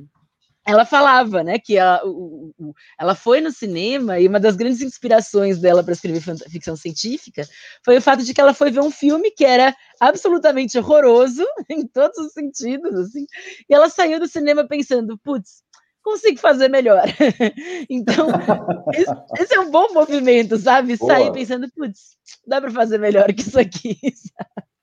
[0.66, 4.80] ela falava, né, que ela, o, o, ela foi no cinema e uma das grandes
[4.80, 7.46] inspirações dela para escrever ficção científica
[7.84, 11.86] foi o fato de que ela foi ver um filme que era absolutamente horroroso em
[11.86, 13.26] todos os sentidos, assim,
[13.68, 15.62] e ela saiu do cinema pensando, putz,
[16.02, 17.04] consigo fazer melhor.
[17.88, 18.28] então,
[18.94, 20.96] esse, esse, é um bom movimento, sabe?
[20.96, 21.14] Boa.
[21.14, 23.96] Sair pensando, putz, dá para fazer melhor que isso aqui.
[24.14, 24.73] Sabe?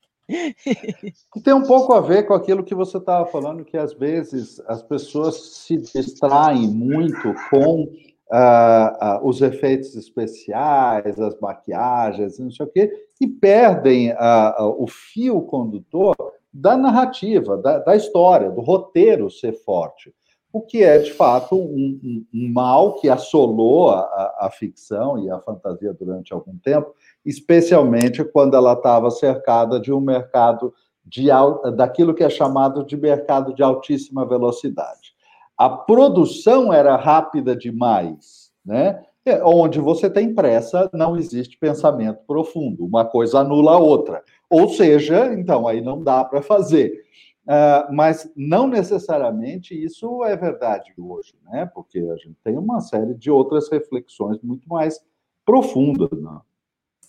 [1.43, 4.81] Tem um pouco a ver com aquilo que você estava falando, que às vezes as
[4.81, 7.83] pessoas se distraem muito com
[8.31, 14.87] uh, uh, os efeitos especiais, as maquiagens, não sei o quê, e perdem uh, o
[14.87, 16.15] fio condutor
[16.53, 20.13] da narrativa, da, da, história, do roteiro ser forte.
[20.53, 25.17] O que é, de fato, um, um, um mal que assolou a, a, a ficção
[25.23, 26.93] e a fantasia durante algum tempo,
[27.25, 30.73] especialmente quando ela estava cercada de um mercado
[31.05, 31.27] de,
[31.75, 35.13] daquilo que é chamado de mercado de altíssima velocidade.
[35.57, 39.03] A produção era rápida demais, né?
[39.23, 44.23] É, onde você tem pressa, não existe pensamento profundo, uma coisa anula a outra.
[44.49, 47.03] Ou seja, então aí não dá para fazer.
[47.43, 51.69] Uh, mas não necessariamente isso é verdade hoje, né?
[51.73, 54.99] Porque a gente tem uma série de outras reflexões muito mais
[55.45, 56.09] profundas.
[56.11, 56.39] Né?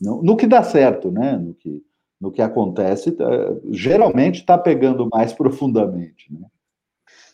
[0.02, 1.36] No, que dá certo, né?
[1.36, 1.82] No que,
[2.20, 3.24] no que acontece, tá,
[3.70, 6.46] geralmente está pegando mais profundamente, né?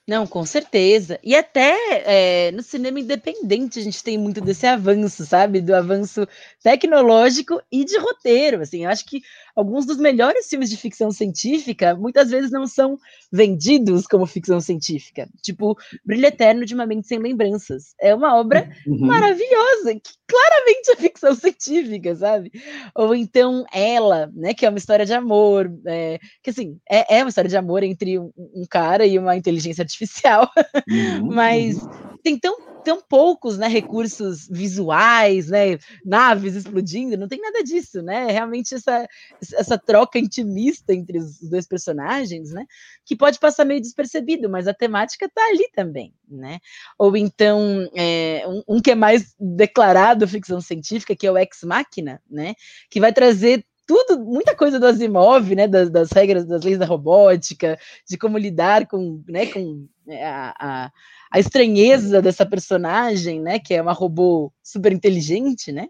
[0.07, 1.21] Não, com certeza.
[1.23, 5.61] E até é, no cinema independente a gente tem muito desse avanço, sabe?
[5.61, 6.27] Do avanço
[6.63, 8.63] tecnológico e de roteiro.
[8.63, 9.21] Assim, eu acho que
[9.59, 12.97] alguns dos melhores filmes de ficção científica muitas vezes não são
[13.33, 15.29] vendidos como ficção científica.
[15.43, 17.93] Tipo, Brilho Eterno de uma Mente Sem Lembranças.
[18.01, 19.07] É uma obra uhum.
[19.07, 22.53] maravilhosa, que claramente é ficção científica, sabe?
[22.95, 24.55] Ou então Ela, né?
[24.55, 25.69] Que é uma história de amor.
[25.87, 29.37] É, que assim, é, é uma história de amor entre um, um cara e uma
[29.37, 30.49] inteligência artificial
[30.89, 32.08] uhum, mas uhum.
[32.29, 38.31] Tem tão, tão poucos né, recursos visuais, né, naves explodindo, não tem nada disso, né?
[38.31, 39.09] Realmente essa,
[39.41, 42.67] essa troca intimista entre os dois personagens, né?
[43.07, 46.59] Que pode passar meio despercebido, mas a temática está ali também, né?
[46.99, 51.63] Ou então é, um, um que é mais declarado ficção científica, que é o Ex
[51.65, 52.55] Machina, né?
[52.91, 56.85] Que vai trazer tudo, muita coisa do Asimov, né, das, das, regras, das leis da
[56.85, 60.93] robótica, de como lidar com, né, com é, a, a,
[61.33, 65.89] a, estranheza dessa personagem, né, que é uma robô super inteligente, né,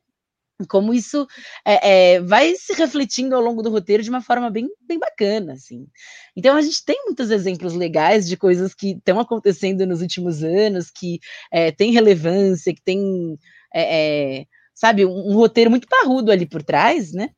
[0.68, 1.26] como isso
[1.66, 5.54] é, é, vai se refletindo ao longo do roteiro de uma forma bem, bem bacana,
[5.54, 5.84] assim.
[6.36, 10.88] Então a gente tem muitos exemplos legais de coisas que estão acontecendo nos últimos anos,
[10.88, 11.18] que
[11.50, 13.36] é, tem relevância, que tem,
[13.74, 17.30] é, é, sabe, um, um roteiro muito parrudo ali por trás, né,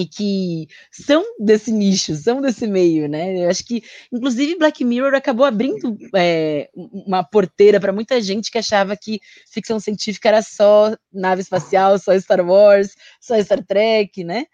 [0.00, 3.44] e que são desse nicho, são desse meio, né?
[3.44, 8.58] Eu acho que, inclusive, Black Mirror acabou abrindo é, uma porteira para muita gente que
[8.58, 9.20] achava que
[9.52, 14.46] ficção científica era só nave espacial, só Star Wars, só Star Trek, né?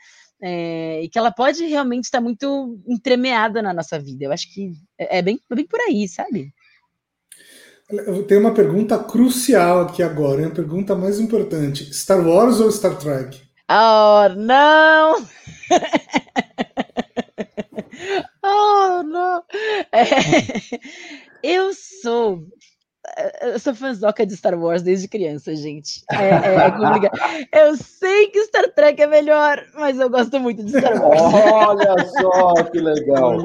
[0.42, 4.24] É, e que ela pode realmente estar muito entremeada na nossa vida.
[4.24, 6.52] Eu acho que é, é bem, é bem por aí, sabe?
[7.88, 12.70] Eu tenho uma pergunta crucial aqui agora, é a pergunta mais importante: Star Wars ou
[12.70, 13.45] Star Trek?
[13.68, 15.16] Oh, não!
[18.44, 19.42] oh, não!
[19.92, 20.04] É,
[21.42, 22.44] eu sou.
[23.42, 26.04] Eu sou fãzoca de Star Wars desde criança, gente.
[26.12, 30.70] É, é, é eu sei que Star Trek é melhor, mas eu gosto muito de
[30.70, 31.20] Star Wars.
[31.20, 33.38] Olha só que legal!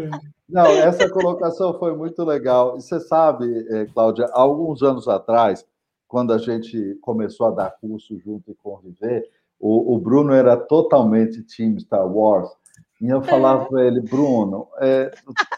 [0.48, 2.78] Não, essa colocação foi muito legal.
[2.78, 5.66] E você sabe, eh, Cláudia, alguns anos atrás,
[6.08, 9.24] quando a gente começou a dar curso junto e conviver,
[9.62, 12.50] o, o Bruno era totalmente time Star Wars.
[13.00, 15.12] E eu falava para ele, Bruno, é,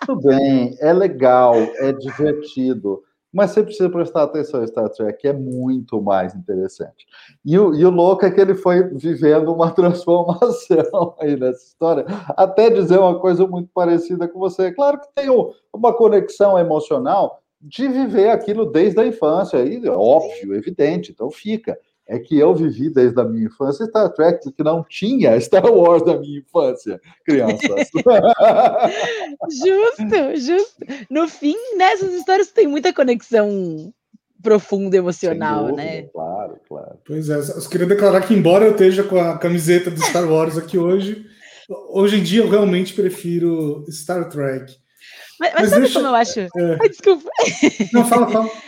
[0.05, 3.01] tudo bem, é legal, é divertido,
[3.33, 7.05] mas você precisa prestar atenção em Star Trek, é muito mais interessante.
[7.43, 12.05] E o, e o louco é que ele foi vivendo uma transformação aí nessa história,
[12.29, 14.71] até dizer uma coisa muito parecida com você.
[14.71, 15.27] Claro que tem
[15.73, 22.19] uma conexão emocional de viver aquilo desde a infância, aí, óbvio, evidente, então fica é
[22.19, 26.17] que eu vivi desde a minha infância Star Trek, que não tinha Star Wars na
[26.17, 27.89] minha infância, crianças.
[29.49, 30.75] justo, justo.
[31.09, 33.93] No fim, nessas histórias tem muita conexão
[34.41, 36.01] profunda emocional, dúvida, né?
[36.03, 36.99] Claro, claro.
[37.05, 40.57] Pois é, eu queria declarar que, embora eu esteja com a camiseta do Star Wars
[40.57, 41.25] aqui hoje,
[41.89, 44.75] hoje em dia eu realmente prefiro Star Trek.
[45.39, 45.99] Mas, mas, mas sabe deixa...
[45.99, 46.39] como eu acho?
[46.41, 46.77] É...
[46.81, 47.29] Ai, desculpa.
[47.93, 48.49] Não, fala, fala.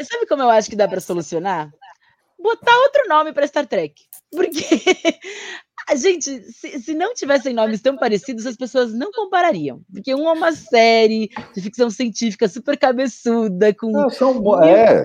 [0.00, 1.70] Sabe como eu acho que dá para solucionar?
[2.42, 3.94] Botar outro nome para Star Trek.
[4.30, 4.64] Porque,
[5.88, 9.82] a gente, se, se, não tivessem nomes tão parecidos, as pessoas não comparariam.
[9.92, 13.90] Porque um é uma série de ficção científica super cabeçuda, com.
[13.90, 15.04] Não, são é,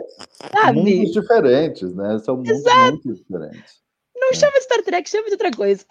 [0.51, 0.79] sabe?
[0.79, 2.19] mundos diferentes, né?
[2.19, 2.91] São mundos Exato.
[2.91, 3.86] muito diferentes.
[4.19, 5.85] Não chama Star Trek, chama de outra coisa.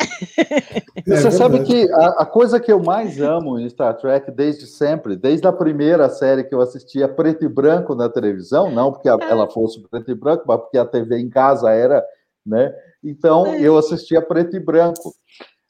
[1.07, 4.67] É, você sabe que a, a, coisa que eu mais amo em Star Trek desde
[4.67, 9.09] sempre, desde a primeira série que eu assistia preto e branco na televisão, não porque
[9.09, 9.31] a, é.
[9.31, 12.05] ela fosse preto e branco, mas porque a TV em casa era,
[12.45, 12.75] né?
[13.03, 13.61] Então é.
[13.61, 15.15] eu assistia preto e branco.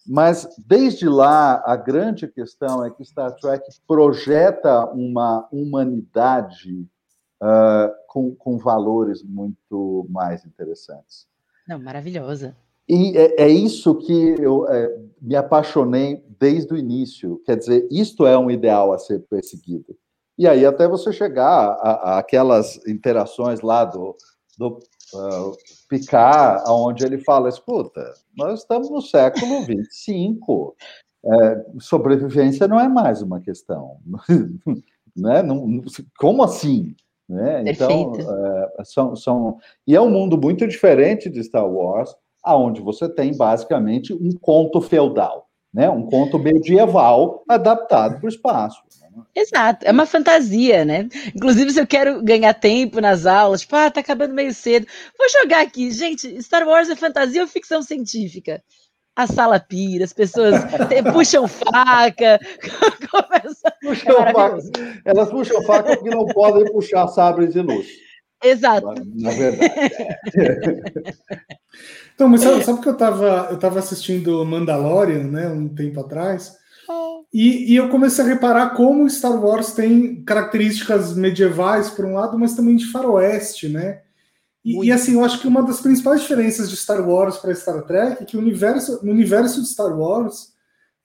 [0.07, 6.87] Mas desde lá, a grande questão é que Star Trek projeta uma humanidade
[7.42, 11.27] uh, com, com valores muito mais interessantes.
[11.69, 12.57] Não, maravilhosa.
[12.89, 17.43] E é, é isso que eu é, me apaixonei desde o início.
[17.45, 19.97] Quer dizer, isto é um ideal a ser perseguido.
[20.39, 21.73] E aí, até você chegar
[22.19, 24.15] aquelas interações lá do,
[24.59, 24.79] do
[25.15, 25.57] uh,
[25.89, 30.77] Picard, onde ele fala: escuta, nós estamos no século 25.
[31.25, 33.99] É, sobrevivência não é mais uma questão.
[35.17, 35.43] né?
[35.43, 35.83] não,
[36.19, 36.95] como assim?
[37.29, 37.65] Né?
[37.67, 38.12] Então,
[38.79, 39.59] é, são, são.
[39.87, 44.81] E é um mundo muito diferente de Star Wars, aonde você tem basicamente um conto
[44.81, 45.91] feudal, né?
[45.91, 48.81] um conto medieval adaptado para o espaço.
[49.35, 51.09] Exato, é uma fantasia, né?
[51.35, 54.87] Inclusive, se eu quero ganhar tempo nas aulas, tipo, ah, tá acabando meio cedo,
[55.19, 55.91] vou jogar aqui.
[55.91, 58.62] Gente, Star Wars é fantasia ou ficção científica?
[59.17, 60.55] A sala pira, as pessoas
[61.13, 62.39] puxam faca,
[63.11, 63.75] começa...
[63.81, 64.59] puxam é faca.
[65.05, 67.87] Elas puxam faca porque não podem puxar sabres de luz.
[68.45, 68.87] Exato.
[69.15, 69.73] Na verdade.
[70.37, 71.17] É.
[72.15, 76.53] então, mas sabe, sabe que eu estava eu tava assistindo Mandalorian, né, um tempo atrás,
[77.33, 82.39] e, e eu comecei a reparar como Star Wars tem características medievais, por um lado,
[82.39, 84.03] mas também de faroeste, né?
[84.67, 87.83] E, e, assim, eu acho que uma das principais diferenças de Star Wars para Star
[87.83, 90.55] Trek é que o universo, no universo de Star Wars,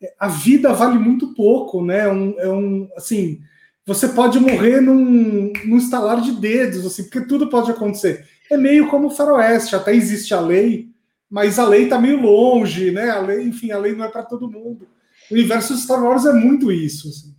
[0.02, 2.00] é, a vida vale muito pouco, né?
[2.00, 3.40] É um, é um assim,
[3.86, 8.28] você pode morrer num, num estalar de dedos, assim, porque tudo pode acontecer.
[8.50, 10.90] É meio como o faroeste, até existe a lei,
[11.30, 13.12] mas a lei está meio longe, né?
[13.12, 14.88] A lei, enfim, a lei não é para todo mundo.
[15.30, 17.10] O universo de Star Wars é muito isso.
[17.10, 17.32] Assim.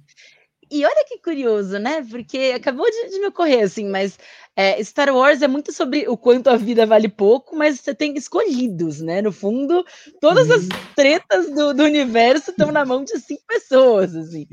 [0.71, 2.03] E olha que curioso, né?
[2.09, 4.19] Porque acabou de, de me ocorrer, assim, mas
[4.57, 8.15] é, Star Wars é muito sobre o quanto a vida vale pouco, mas você tem
[8.17, 9.23] escolhidos, né?
[9.23, 9.85] No fundo,
[10.21, 10.69] todas as uhum.
[10.95, 14.47] tretas do, do universo estão na mão de cinco pessoas, assim.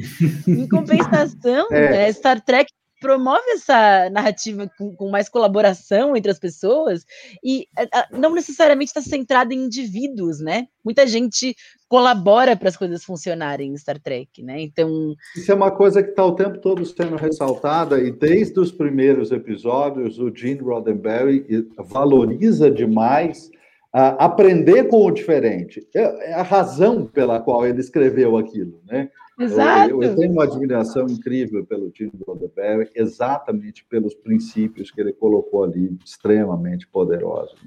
[0.47, 2.07] Em compensação, é.
[2.07, 7.05] É, Star Trek promove essa narrativa com, com, mais colaboração entre as pessoas
[7.43, 10.67] e a, a, não necessariamente está centrada em indivíduos, né?
[10.83, 11.55] Muita gente
[11.87, 14.61] colabora para as coisas funcionarem em Star Trek, né?
[14.61, 18.71] Então isso é uma coisa que está o tempo todo sendo ressaltada e desde os
[18.71, 21.45] primeiros episódios o Gene Roddenberry
[21.77, 23.49] valoriza demais
[23.91, 25.85] a aprender com o diferente.
[25.95, 29.09] É, é a razão pela qual ele escreveu aquilo, né?
[29.39, 29.91] Exato.
[29.91, 35.63] Eu, eu, tenho uma admiração incrível pelo Tim Roddenberry, exatamente pelos princípios que ele colocou
[35.63, 37.57] ali, extremamente poderosos.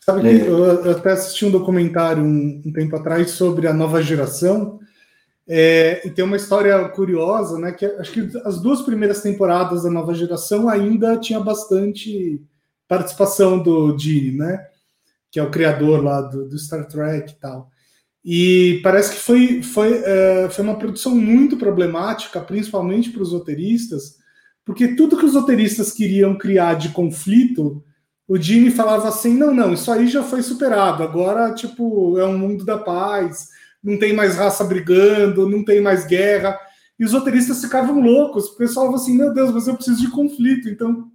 [0.00, 0.48] Sabe que é.
[0.48, 4.80] eu até assisti um documentário um, um tempo atrás sobre a nova geração,
[5.46, 7.72] é, e tem uma história curiosa, né?
[7.72, 12.40] Que acho que as duas primeiras temporadas da nova geração ainda tinha bastante
[12.88, 14.66] participação do Gene, né?
[15.30, 17.71] Que é o criador lá do, do Star Trek e tal.
[18.24, 24.18] E parece que foi, foi, é, foi uma produção muito problemática, principalmente para os roteiristas,
[24.64, 27.82] porque tudo que os roteiristas queriam criar de conflito,
[28.28, 32.38] o Gene falava assim: não, não, isso aí já foi superado, agora, tipo, é um
[32.38, 33.48] mundo da paz,
[33.82, 36.56] não tem mais raça brigando, não tem mais guerra.
[36.98, 40.10] E os roteiristas ficavam loucos, porque eles falavam assim: meu Deus, mas eu preciso de
[40.10, 41.10] conflito, então o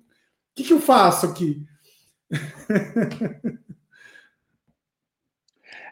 [0.54, 1.66] que, que eu faço aqui?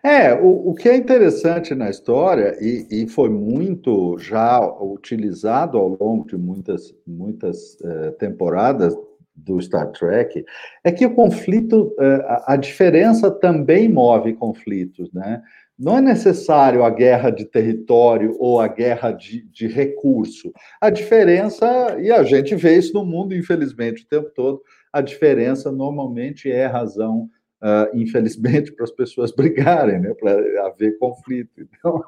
[0.05, 5.97] É, o, o que é interessante na história, e, e, foi muito já utilizado ao
[5.99, 8.95] longo de muitas, muitas uh, temporadas
[9.35, 10.45] do Star Trek,
[10.83, 15.41] é que o conflito, uh, a, a diferença também move conflitos, né?
[15.77, 20.53] Não é necessário a guerra de território ou a guerra de, de recurso.
[20.79, 24.61] A diferença, e a gente vê isso no mundo, infelizmente, o tempo todo,
[24.93, 27.27] a diferença normalmente é razão
[27.61, 30.31] uh, infelizmente, para as pessoas brigarem, né, para
[30.67, 31.51] haver conflito.
[31.57, 32.03] Então...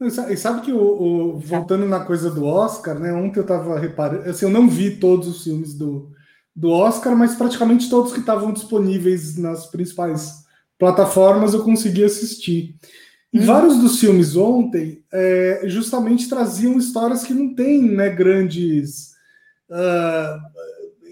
[0.00, 4.28] E sabe que, o, o, voltando na coisa do Oscar, né, ontem eu estava reparando,
[4.30, 6.10] assim, eu não vi todos os filmes do,
[6.56, 10.44] do Oscar, mas praticamente todos que estavam disponíveis nas principais
[10.78, 12.76] plataformas eu consegui assistir.
[13.32, 13.44] E hum.
[13.44, 19.10] vários dos filmes ontem é, justamente traziam histórias que não têm né, grandes
[19.70, 20.40] uh,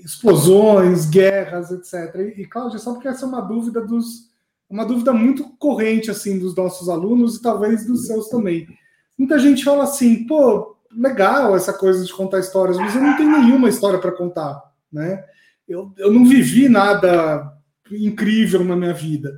[0.09, 2.35] explosões, guerras, etc.
[2.39, 4.27] E, Cláudia, sabe que essa é uma dúvida dos
[4.71, 8.69] uma dúvida muito corrente assim dos nossos alunos e talvez dos seus também.
[9.17, 13.31] Muita gente fala assim, pô, legal essa coisa de contar histórias, mas eu não tenho
[13.31, 15.25] nenhuma história para contar, né?
[15.67, 17.51] Eu, eu não vivi nada
[17.91, 19.33] incrível na minha vida.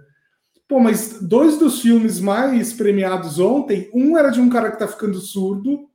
[0.68, 4.88] Pô, mas dois dos filmes mais premiados ontem, um era de um cara que está
[4.88, 5.88] ficando surdo,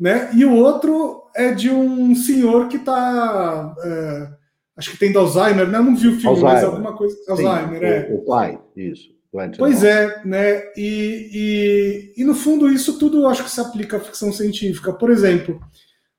[0.00, 0.30] né?
[0.34, 3.74] E o outro é de um senhor que está.
[3.84, 4.28] É,
[4.76, 5.76] acho que tem Alzheimer, né?
[5.76, 6.54] Eu não vi o filme, Alzheimer.
[6.54, 7.14] mas alguma coisa.
[7.16, 8.08] Sim, Alzheimer, é.
[8.14, 9.10] O, pai, isso.
[9.58, 10.62] Pois é, né?
[10.76, 14.92] E, e, e, no fundo isso tudo acho que se aplica à ficção científica.
[14.92, 15.60] Por exemplo,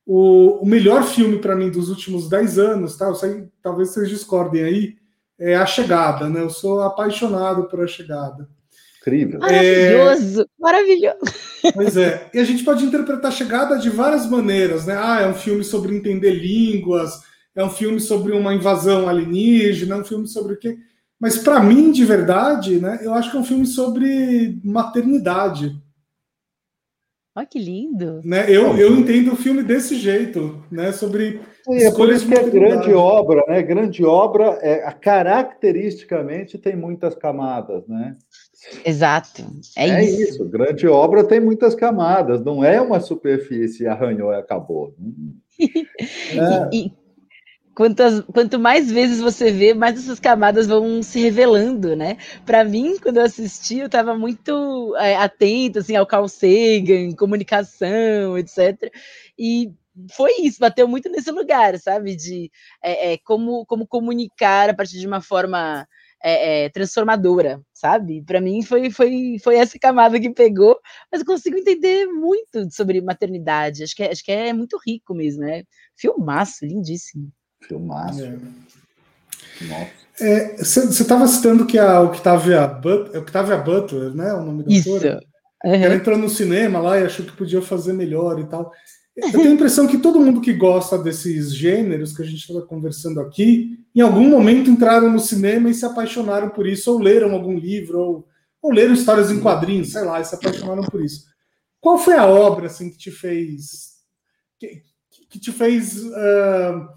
[0.06, 3.08] o, o melhor filme para mim dos últimos 10 anos, tá?
[3.08, 4.96] Eu sei, talvez vocês discordem aí,
[5.38, 6.42] é A Chegada, né?
[6.42, 8.48] Eu sou apaixonado por A Chegada.
[9.02, 9.40] Incrível.
[9.40, 10.46] Maravilhoso, é...
[10.60, 11.20] maravilhoso.
[11.74, 12.30] Pois é.
[12.34, 14.96] E a gente pode interpretar a chegada de várias maneiras, né?
[14.96, 17.20] Ah, é um filme sobre entender línguas,
[17.56, 20.78] é um filme sobre uma invasão alienígena, é um filme sobre o quê?
[21.20, 25.76] Mas para mim, de verdade, né, eu acho que é um filme sobre maternidade.
[27.34, 28.22] Olha que lindo.
[28.26, 28.46] Né?
[28.50, 30.92] Eu, eu entendo o filme desse jeito, né?
[30.92, 31.40] Sobre
[31.70, 33.62] é por isso que é grande obra, né?
[33.62, 38.18] Grande obra, é, caracteristicamente tem muitas camadas, né?
[38.86, 39.44] Exato.
[39.78, 40.22] É, é isso.
[40.22, 40.50] isso.
[40.50, 44.94] Grande obra tem muitas camadas, não é uma superfície arranhou e acabou.
[45.60, 46.70] é.
[46.72, 46.94] e, e
[47.76, 52.18] quantas, quanto mais vezes você vê, mais essas camadas vão se revelando, né?
[52.46, 58.38] Para mim, quando eu assisti, eu estava muito é, atento assim, ao Carl Sagan, comunicação,
[58.38, 58.92] etc.
[59.38, 59.72] E
[60.12, 62.16] foi isso, bateu muito nesse lugar, sabe?
[62.16, 62.52] De
[62.84, 65.88] é, é, como, como comunicar a partir de uma forma
[66.24, 68.24] é, é, transformadora, sabe?
[68.24, 70.80] Para mim foi, foi, foi essa camada que pegou,
[71.12, 73.84] mas eu consigo entender muito sobre maternidade.
[73.84, 75.64] Acho que é, acho que é muito rico mesmo, né?
[75.96, 77.32] Filmaço, lindíssimo.
[77.68, 78.24] Filmaço.
[80.20, 80.58] É.
[80.58, 84.34] Você estava citando que a Octavia, But, Octavia Butler, né?
[84.34, 84.92] O nome da Isso.
[84.94, 85.20] autora.
[85.64, 85.74] Uhum.
[85.74, 88.72] Ela entrou no cinema lá e achou que podia fazer melhor e tal.
[89.16, 92.62] Eu tenho a impressão que todo mundo que gosta desses gêneros que a gente está
[92.66, 97.32] conversando aqui, em algum momento entraram no cinema e se apaixonaram por isso, ou leram
[97.34, 98.28] algum livro, ou,
[98.62, 101.26] ou leram histórias em quadrinhos, sei lá, e se apaixonaram por isso.
[101.80, 103.92] Qual foi a obra assim que te fez
[104.58, 104.82] que,
[105.30, 106.88] que te fez uh,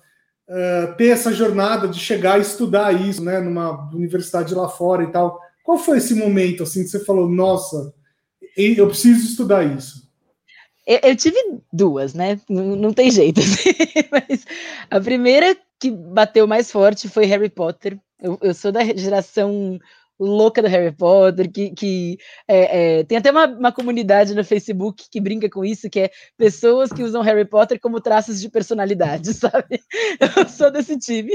[0.48, 5.10] uh, ter essa jornada de chegar a estudar isso, né, numa universidade lá fora e
[5.10, 5.40] tal?
[5.62, 7.94] Qual foi esse momento assim que você falou, nossa,
[8.56, 10.04] eu preciso estudar isso?
[10.86, 11.38] Eu, eu tive
[11.72, 12.38] duas, né?
[12.48, 13.40] Não, não tem jeito.
[14.12, 14.46] Mas
[14.90, 17.98] a primeira que bateu mais forte foi Harry Potter.
[18.20, 19.78] Eu, eu sou da geração
[20.18, 25.06] louca do Harry Potter, que, que é, é, tem até uma, uma, comunidade no Facebook
[25.10, 29.32] que brinca com isso, que é pessoas que usam Harry Potter como traços de personalidade,
[29.34, 29.80] sabe?
[30.36, 31.32] Eu sou desse time.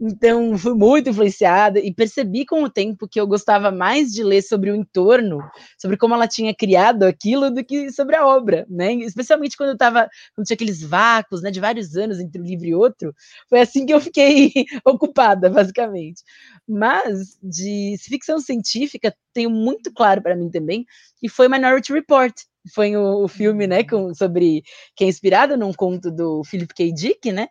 [0.00, 4.42] Então, fui muito influenciada e percebi com o tempo que eu gostava mais de ler
[4.42, 5.38] sobre o entorno,
[5.78, 8.92] sobre como ela tinha criado aquilo, do que sobre a obra, né?
[8.94, 12.66] Especialmente quando eu tava, quando tinha aqueles vácuos, né, de vários anos entre um livro
[12.66, 13.14] e outro,
[13.48, 14.52] foi assim que eu fiquei
[14.84, 16.22] ocupada, basicamente.
[16.68, 20.84] Mas de ficção científica, tenho muito claro para mim também,
[21.18, 22.34] que foi Minority Report.
[22.74, 24.62] Foi o, o filme, né, com, sobre
[24.96, 26.92] que é inspirado num conto do Philip K.
[26.92, 27.48] Dick, né?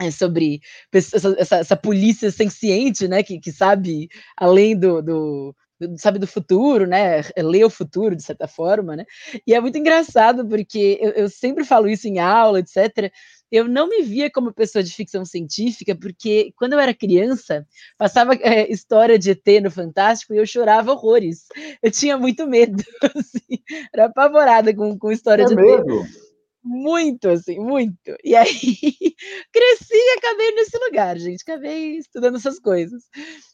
[0.00, 0.60] É sobre
[0.92, 5.54] essa, essa, essa, polícia senciente, né, que, que sabe além do, do,
[5.96, 7.20] sabe do futuro, né?
[7.36, 9.04] Lê o futuro, de certa forma, né?
[9.46, 13.12] E é muito engraçado, porque eu, eu sempre falo isso em aula, etc
[13.52, 17.66] eu não me via como pessoa de ficção científica, porque quando eu era criança,
[17.98, 21.44] passava é, história de ET no Fantástico e eu chorava horrores.
[21.82, 22.82] Eu tinha muito medo,
[23.14, 23.62] assim,
[23.92, 26.00] era apavorada com, com história é de medo.
[26.00, 26.31] ET.
[26.64, 28.16] Muito, assim, muito.
[28.22, 28.46] E aí,
[29.52, 31.42] cresci e acabei nesse lugar, gente.
[31.42, 33.02] Acabei estudando essas coisas.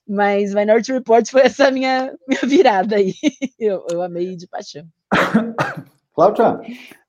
[0.07, 3.15] Mas Minority Report foi essa minha, minha virada aí.
[3.59, 4.85] Eu, eu amei de paixão.
[6.15, 6.61] Cláudia,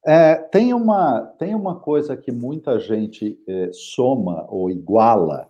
[0.05, 5.49] é, tem, uma, tem uma coisa que muita gente é, soma ou iguala,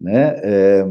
[0.00, 0.36] né?
[0.42, 0.86] É,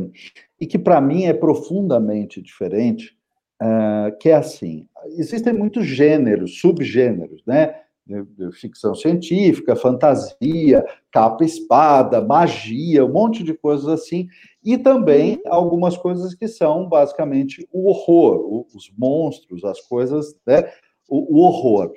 [0.60, 3.18] e que para mim é profundamente diferente,
[3.60, 4.88] é, que é assim:
[5.18, 7.76] existem muitos gêneros, subgêneros, né?
[8.10, 14.28] De ficção científica, fantasia, capa-espada, magia, um monte de coisas assim,
[14.64, 20.72] e também algumas coisas que são basicamente o horror, os monstros, as coisas, né?
[21.10, 21.91] o, o horror.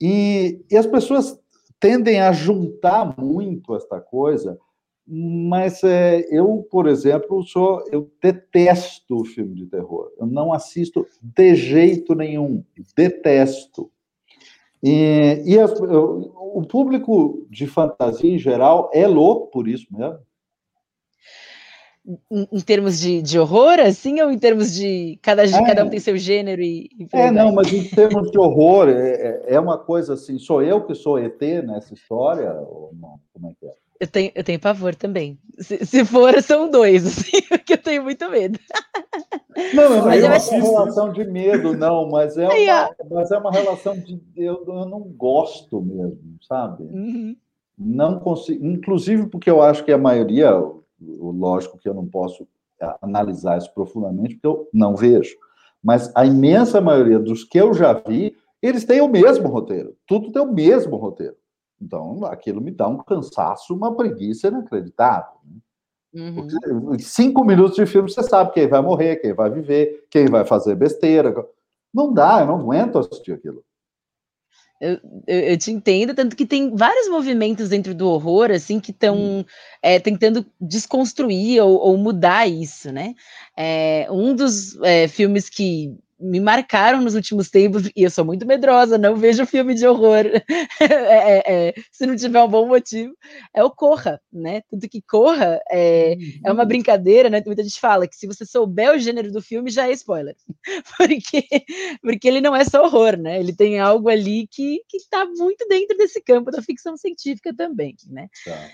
[0.00, 1.38] E, e, as pessoas
[1.80, 4.58] tendem a juntar muito esta coisa,
[5.06, 10.12] mas é, eu, por exemplo, sou, eu detesto filme de terror.
[10.18, 12.62] Eu não assisto de jeito nenhum,
[12.94, 13.90] detesto.
[14.82, 20.18] E, e as, o público de fantasia em geral é louco por isso mesmo
[22.30, 25.90] em, em termos de, de, horror, assim, ou em termos de cada, é, cada um
[25.90, 26.88] tem seu gênero e.
[26.98, 30.62] e é, não, mas em termos de horror, é, é, é uma coisa assim, sou
[30.62, 32.50] eu que sou ET nessa história?
[32.52, 33.20] Ou não?
[33.32, 33.72] Como é que é?
[34.00, 35.38] Eu tenho, eu tenho pavor também.
[35.58, 38.58] Se, se for, são dois, assim, porque eu tenho muito medo.
[39.74, 43.98] Não, não é uma relação de medo, não, mas é, uma, mas é uma relação
[43.98, 44.22] de.
[44.36, 46.84] Eu, eu não gosto mesmo, sabe?
[46.84, 47.36] Uhum.
[47.76, 48.64] Não consigo.
[48.64, 50.50] Inclusive porque eu acho que a maioria,
[51.00, 52.46] Lógico que eu não posso
[52.80, 55.36] é, analisar isso profundamente, porque eu não vejo.
[55.82, 59.96] Mas a imensa maioria dos que eu já vi, eles têm o mesmo roteiro.
[60.06, 61.36] Tudo tem o mesmo roteiro.
[61.80, 65.34] Então, aquilo me dá um cansaço, uma preguiça inacreditável.
[65.44, 65.56] Né?
[66.14, 66.98] Uhum.
[66.98, 70.74] cinco minutos de filme, você sabe quem vai morrer, quem vai viver, quem vai fazer
[70.74, 71.34] besteira.
[71.92, 73.62] Não dá, eu não aguento assistir aquilo.
[74.80, 74.92] Eu,
[75.26, 79.16] eu, eu, te entendo, tanto que tem vários movimentos dentro do horror, assim, que estão
[79.16, 79.44] hum.
[79.82, 83.14] é, tentando desconstruir ou, ou, mudar isso, né?
[83.56, 88.46] É, um dos é, filmes que me marcaram nos últimos tempos, e eu sou muito
[88.46, 90.24] medrosa, não vejo filme de horror
[90.80, 93.14] é, é, é, se não tiver um bom motivo,
[93.54, 94.62] é o Corra, né?
[94.70, 96.40] Tanto que Corra é, uhum.
[96.46, 97.42] é uma brincadeira, né?
[97.46, 100.36] Muita gente fala que se você souber o gênero do filme, já é spoiler,
[100.98, 101.46] porque,
[102.02, 103.38] porque ele não é só horror, né?
[103.38, 108.28] Ele tem algo ali que está muito dentro desse campo da ficção científica também, né?
[108.44, 108.70] Tá.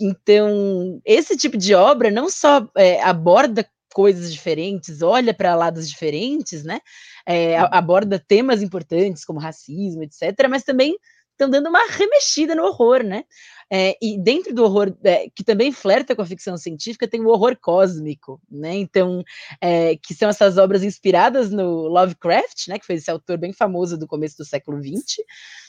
[0.00, 6.64] Então, esse tipo de obra não só é, aborda coisas diferentes, olha para lados diferentes,
[6.64, 6.80] né?
[7.26, 10.96] É, aborda temas importantes como racismo, etc., mas também
[11.40, 13.24] estão dando uma remexida no horror, né?
[13.72, 17.28] É, e dentro do horror, é, que também flerta com a ficção científica, tem o
[17.28, 18.74] horror cósmico, né?
[18.74, 19.22] Então,
[19.60, 22.78] é, que são essas obras inspiradas no Lovecraft, né?
[22.78, 25.24] Que foi esse autor bem famoso do começo do século XX.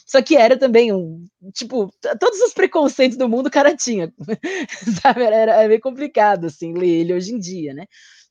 [0.06, 1.26] Só que era também um.
[1.54, 4.12] Tipo, todos os preconceitos do mundo o cara tinha.
[5.02, 5.24] Sabe?
[5.24, 7.86] Era, era meio complicado, assim, ler ele hoje em dia, né?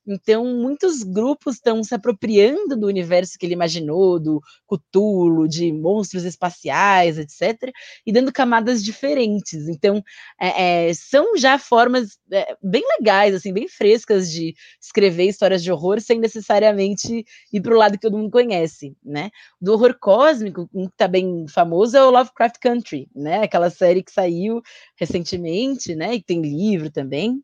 [0.05, 6.23] Então, muitos grupos estão se apropriando do universo que ele imaginou, do Cthulhu, de monstros
[6.23, 7.71] espaciais, etc.,
[8.05, 9.67] e dando camadas diferentes.
[9.67, 10.03] Então,
[10.39, 15.71] é, é, são já formas é, bem legais, assim, bem frescas de escrever histórias de
[15.71, 17.23] horror sem necessariamente
[17.53, 19.29] ir para o lado que todo mundo conhece, né?
[19.59, 23.43] Do horror cósmico, um que está bem famoso é o Lovecraft Country, né?
[23.43, 24.61] Aquela série que saiu
[24.97, 26.15] recentemente, né?
[26.15, 27.41] E tem livro também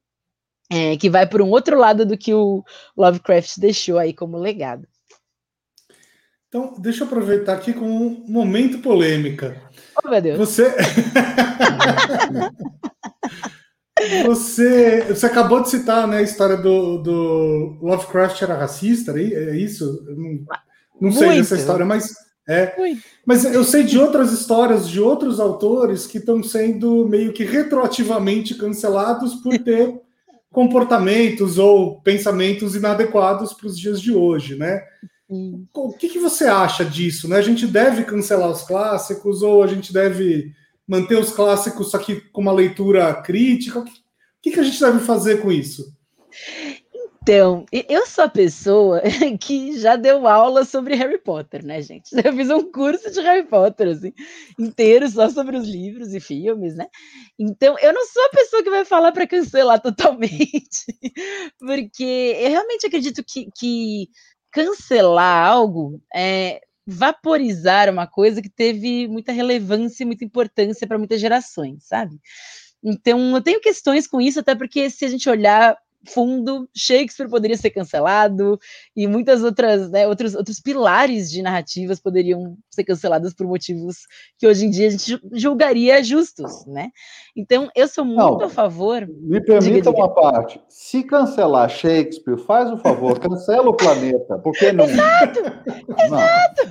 [0.69, 2.63] é, que vai por um outro lado do que o
[2.95, 4.87] Lovecraft deixou aí como legado.
[6.47, 9.61] Então, deixa eu aproveitar aqui com um momento polêmica.
[10.03, 10.37] Oh, meu Deus.
[10.37, 10.73] Você.
[14.25, 20.05] Você, você acabou de citar né, a história do, do Lovecraft era racista, é isso?
[20.15, 20.45] Não,
[21.01, 22.13] não sei dessa história, mas
[22.47, 22.73] é.
[23.25, 28.55] Mas eu sei de outras histórias de outros autores que estão sendo meio que retroativamente
[28.55, 29.99] cancelados por ter
[30.57, 34.81] comportamentos ou pensamentos inadequados para os dias de hoje, né?
[35.29, 37.29] O que, que você acha disso?
[37.29, 37.37] Né?
[37.37, 40.51] A gente deve cancelar os clássicos ou a gente deve
[40.87, 43.81] manter os clássicos só que com uma leitura crítica?
[43.81, 43.85] O
[44.41, 45.93] que, que a gente deve fazer com isso?
[47.27, 49.01] Então, eu sou a pessoa
[49.41, 52.11] que já deu aula sobre Harry Potter, né, gente?
[52.23, 54.13] Eu fiz um curso de Harry Potter, assim,
[54.57, 56.87] inteiro, só sobre os livros e filmes, né?
[57.37, 60.85] Então, eu não sou a pessoa que vai falar para cancelar totalmente,
[61.59, 64.07] porque eu realmente acredito que, que
[64.49, 71.19] cancelar algo é vaporizar uma coisa que teve muita relevância e muita importância para muitas
[71.19, 72.21] gerações, sabe?
[72.81, 75.77] Então, eu tenho questões com isso, até porque se a gente olhar
[76.07, 78.59] fundo, Shakespeare poderia ser cancelado
[78.95, 84.47] e muitas outras, né, outros, outros pilares de narrativas poderiam ser cancelados por motivos que
[84.47, 86.89] hoje em dia a gente julgaria justos, né?
[87.35, 89.07] Então, eu sou muito Não, a favor.
[89.07, 90.59] Me permita uma parte.
[90.69, 94.85] Se cancelar Shakespeare, faz o favor, cancela o planeta, porque não.
[94.85, 95.41] Exato!
[95.87, 96.05] Não.
[96.05, 96.61] Exato!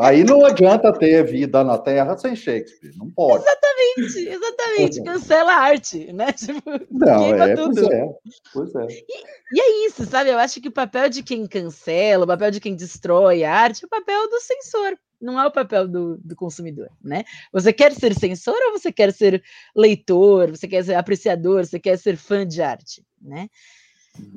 [0.00, 3.44] Aí não adianta ter vida na Terra sem Shakespeare, não pode.
[3.44, 5.02] Exatamente, exatamente.
[5.02, 6.32] Cancela a arte, né?
[6.38, 7.74] Tipo, não, é, tudo.
[7.74, 8.08] Pois é,
[8.52, 8.77] pois é.
[8.86, 9.04] E,
[9.52, 10.30] e, é isso, sabe?
[10.30, 13.84] Eu acho que o papel de quem cancela, o papel de quem destrói a arte
[13.84, 17.24] é o papel do censor não é o papel do, do, consumidor, né?
[17.52, 19.42] Você quer ser censor ou você quer ser
[19.74, 23.48] leitor, você quer ser apreciador, você quer ser fã de arte, né?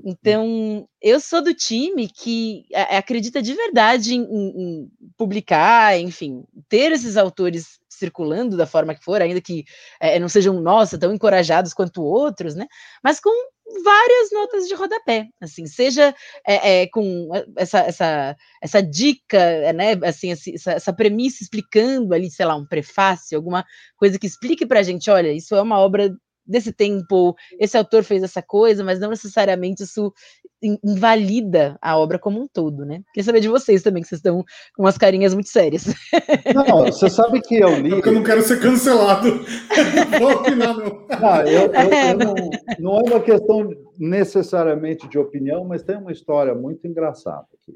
[0.04, 7.18] Então, eu sou do time que acredita de verdade em, em, publicar, enfim, ter esses
[7.18, 9.66] autores circulando da forma que for, ainda que
[10.00, 12.68] é, não sejam, nossa, tão encorajados quanto outros, né?
[13.04, 13.30] Mas com
[13.84, 16.14] várias notas de rodapé, assim, seja
[16.48, 22.46] é, é, com essa, essa, essa dica, né, assim, essa, essa premissa explicando ali, sei
[22.46, 23.66] lá, um prefácio, alguma
[23.98, 26.14] coisa que explique para a gente, olha, isso é uma obra
[26.46, 30.14] desse tempo, esse autor fez essa coisa, mas não necessariamente isso
[30.84, 33.02] invalida a obra como um todo, né?
[33.14, 34.44] Queria saber de vocês também, que vocês estão
[34.76, 35.86] com umas carinhas muito sérias.
[36.54, 37.90] Não, você sabe que eu li.
[37.90, 39.28] Porque eu não quero ser cancelado.
[40.20, 41.08] Vou opinar, não.
[41.20, 42.36] Não, eu, eu, eu não,
[42.80, 47.74] não é uma questão necessariamente de opinião, mas tem uma história muito engraçada aqui.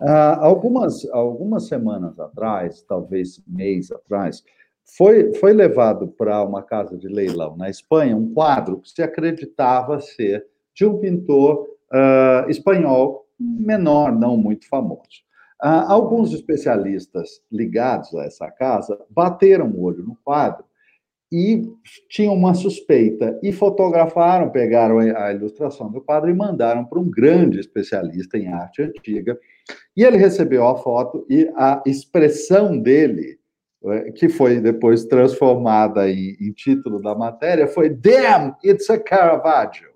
[0.00, 4.42] Uh, algumas, algumas semanas atrás, talvez mês atrás,
[4.84, 10.00] foi, foi levado para uma casa de leilão na Espanha um quadro que se acreditava
[10.00, 15.24] ser de um pintor uh, espanhol menor, não muito famoso.
[15.62, 20.64] Uh, alguns especialistas ligados a essa casa bateram o olho no quadro
[21.32, 21.62] e
[22.08, 27.58] tinham uma suspeita e fotografaram, pegaram a ilustração do quadro e mandaram para um grande
[27.58, 29.36] especialista em arte antiga.
[29.96, 33.38] E ele recebeu a foto e a expressão dele
[34.16, 39.90] que foi depois transformada em, em, título da matéria, foi Damn, it's a Caravaggio.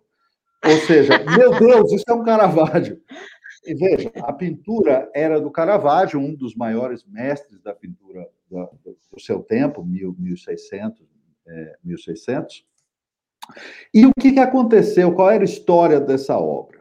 [0.65, 3.01] Ou seja, meu Deus, isso é um Caravaggio.
[3.65, 8.69] E veja, a pintura era do Caravaggio, um dos maiores mestres da pintura do,
[9.19, 11.07] seu tempo, 1600,
[11.47, 12.65] é, 1600.
[13.93, 15.15] E o que, que aconteceu?
[15.15, 16.78] Qual era a história dessa obra?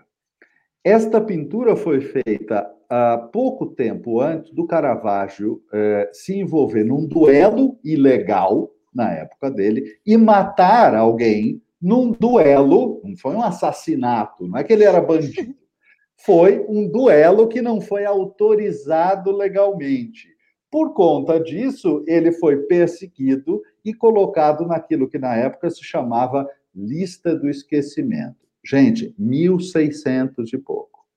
[0.88, 7.78] Esta pintura foi feita há pouco tempo antes do Caravaggio eh, se envolver num duelo
[7.84, 14.64] ilegal, na época dele, e matar alguém num duelo, não foi um assassinato, não é
[14.64, 15.54] que ele era bandido,
[16.16, 20.30] foi um duelo que não foi autorizado legalmente.
[20.72, 27.36] Por conta disso, ele foi perseguido e colocado naquilo que na época se chamava lista
[27.36, 28.47] do esquecimento.
[28.68, 31.08] Gente, 1600 e pouco.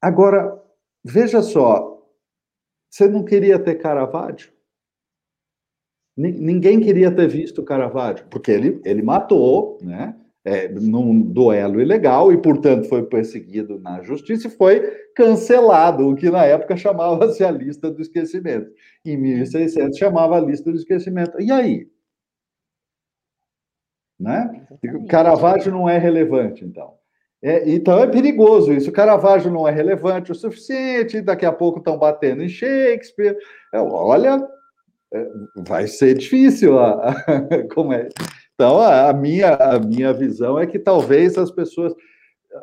[0.00, 0.62] Agora,
[1.04, 2.00] veja só,
[2.88, 4.52] você não queria ter Caravaggio?
[6.16, 10.16] Ninguém queria ter visto Caravaggio, porque ele, ele matou, né?
[10.44, 14.80] É, num duelo ilegal e, portanto, foi perseguido na justiça e foi
[15.14, 18.68] cancelado, o que na época chamava-se a lista do esquecimento.
[19.04, 21.40] Em 1600 chamava a lista do esquecimento.
[21.40, 21.91] E aí?
[24.18, 24.66] Né?
[25.08, 26.94] Caravaggio não é relevante, então.
[27.42, 28.90] É, então é perigoso isso.
[28.90, 33.36] O Caravaggio não é relevante o suficiente, daqui a pouco estão batendo em Shakespeare.
[33.74, 34.48] É, olha,
[35.12, 35.26] é,
[35.66, 36.78] vai ser difícil.
[36.78, 38.08] A, a, como é.
[38.54, 41.92] Então, a, a, minha, a minha visão é que talvez as pessoas.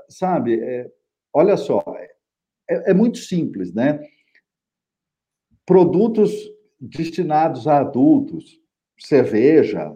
[0.08, 0.88] Sabe, é,
[1.34, 1.84] olha só,
[2.70, 4.00] é, é muito simples, né?
[5.66, 6.32] Produtos
[6.80, 8.60] destinados a adultos,
[9.00, 9.92] cerveja,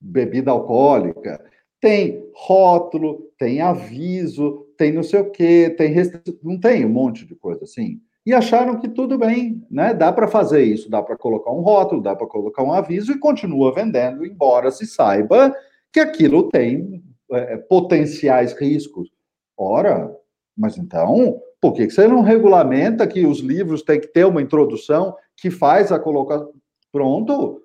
[0.00, 1.44] bebida alcoólica.
[1.80, 7.26] Tem rótulo, tem aviso, tem não sei o quê, tem restrição, não tem um monte
[7.26, 8.00] de coisa assim.
[8.24, 9.94] E acharam que tudo bem, né?
[9.94, 13.18] Dá para fazer isso, dá para colocar um rótulo, dá para colocar um aviso e
[13.18, 15.54] continua vendendo, embora se saiba
[15.92, 19.08] que aquilo tem é, potenciais riscos.
[19.56, 20.12] Ora,
[20.56, 25.14] mas então, por que você não regulamenta que os livros têm que ter uma introdução
[25.36, 26.52] que faz a colocação?
[26.90, 27.62] Pronto,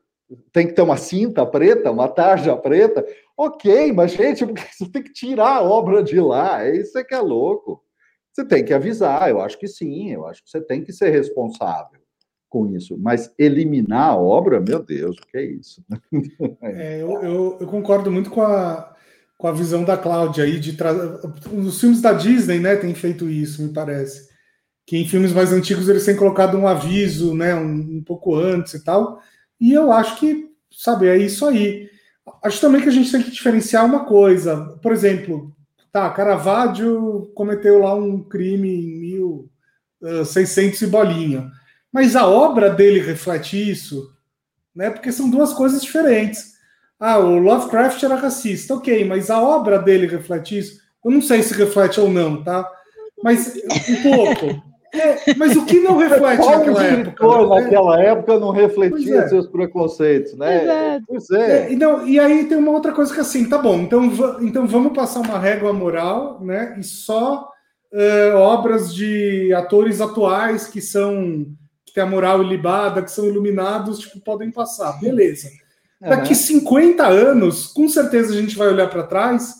[0.51, 3.05] tem que ter uma cinta preta, uma tarja preta.
[3.37, 6.63] Ok, mas, gente, você tem que tirar a obra de lá.
[6.65, 7.83] É isso é que é louco.
[8.33, 11.09] Você tem que avisar, eu acho que sim, eu acho que você tem que ser
[11.09, 11.99] responsável
[12.51, 12.97] com isso.
[12.97, 15.83] Mas eliminar a obra, meu Deus, o que é isso?
[16.61, 18.95] É, eu, eu, eu, concordo muito com a,
[19.37, 21.19] com a visão da Cláudia aí de trazer.
[21.51, 24.29] Os filmes da Disney, né, têm feito isso, me parece.
[24.85, 28.73] Que em filmes mais antigos eles têm colocado um aviso, né, um, um pouco antes
[28.73, 29.19] e tal.
[29.61, 31.87] E eu acho que, sabe, é isso aí.
[32.43, 34.79] Acho também que a gente tem que diferenciar uma coisa.
[34.81, 35.55] Por exemplo,
[35.91, 38.99] tá, Caravaggio cometeu lá um crime em
[40.01, 41.51] 1600 e bolinha.
[41.93, 44.11] Mas a obra dele reflete isso,
[44.75, 44.89] né?
[44.89, 46.53] Porque são duas coisas diferentes.
[46.99, 50.81] Ah, o Lovecraft era racista, ok, mas a obra dele reflete isso?
[51.03, 52.67] Eu não sei se reflete ou não, tá?
[53.23, 53.55] Mas
[53.89, 54.70] um pouco.
[54.93, 57.27] É, mas o que não reflete Qual naquela época?
[57.27, 57.61] Né?
[57.61, 59.27] Naquela época não refletia é.
[59.29, 60.63] seus preconceitos, né?
[60.63, 61.05] Exato.
[61.07, 61.51] Pois é.
[61.67, 64.11] é e, não, e aí tem uma outra coisa que assim, tá bom, então,
[64.41, 66.75] então vamos passar uma régua moral, né?
[66.77, 67.49] E só
[67.93, 71.45] uh, obras de atores atuais que são
[71.85, 75.49] que têm a moral ilibada, que são iluminados, tipo, podem passar, beleza.
[75.99, 79.55] Daqui 50 anos, com certeza a gente vai olhar para trás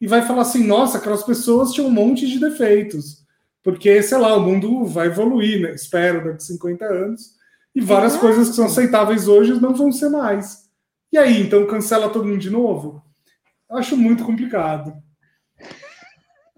[0.00, 3.24] e vai falar assim: nossa, aquelas pessoas tinham um monte de defeitos.
[3.66, 5.74] Porque, sei lá, o mundo vai evoluir, né?
[5.74, 7.32] espero, daqui 50 anos.
[7.74, 8.18] E várias é.
[8.20, 10.70] coisas que são aceitáveis hoje não vão ser mais.
[11.12, 13.02] E aí, então cancela todo mundo de novo?
[13.68, 14.94] Acho muito complicado.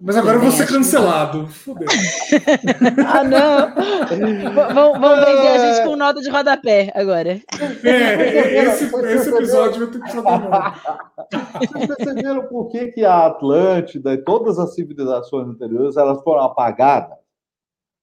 [0.00, 1.48] Mas agora eu vou ser cancelado.
[1.48, 1.88] Fudeu.
[3.04, 4.74] ah, não.
[4.74, 7.40] Vão, vão vender a gente com nota de rodapé agora.
[7.82, 14.14] É, esse, esse episódio vai ter que ser Vocês perceberam por que, que a Atlântida
[14.14, 17.18] e todas as civilizações anteriores elas foram apagadas?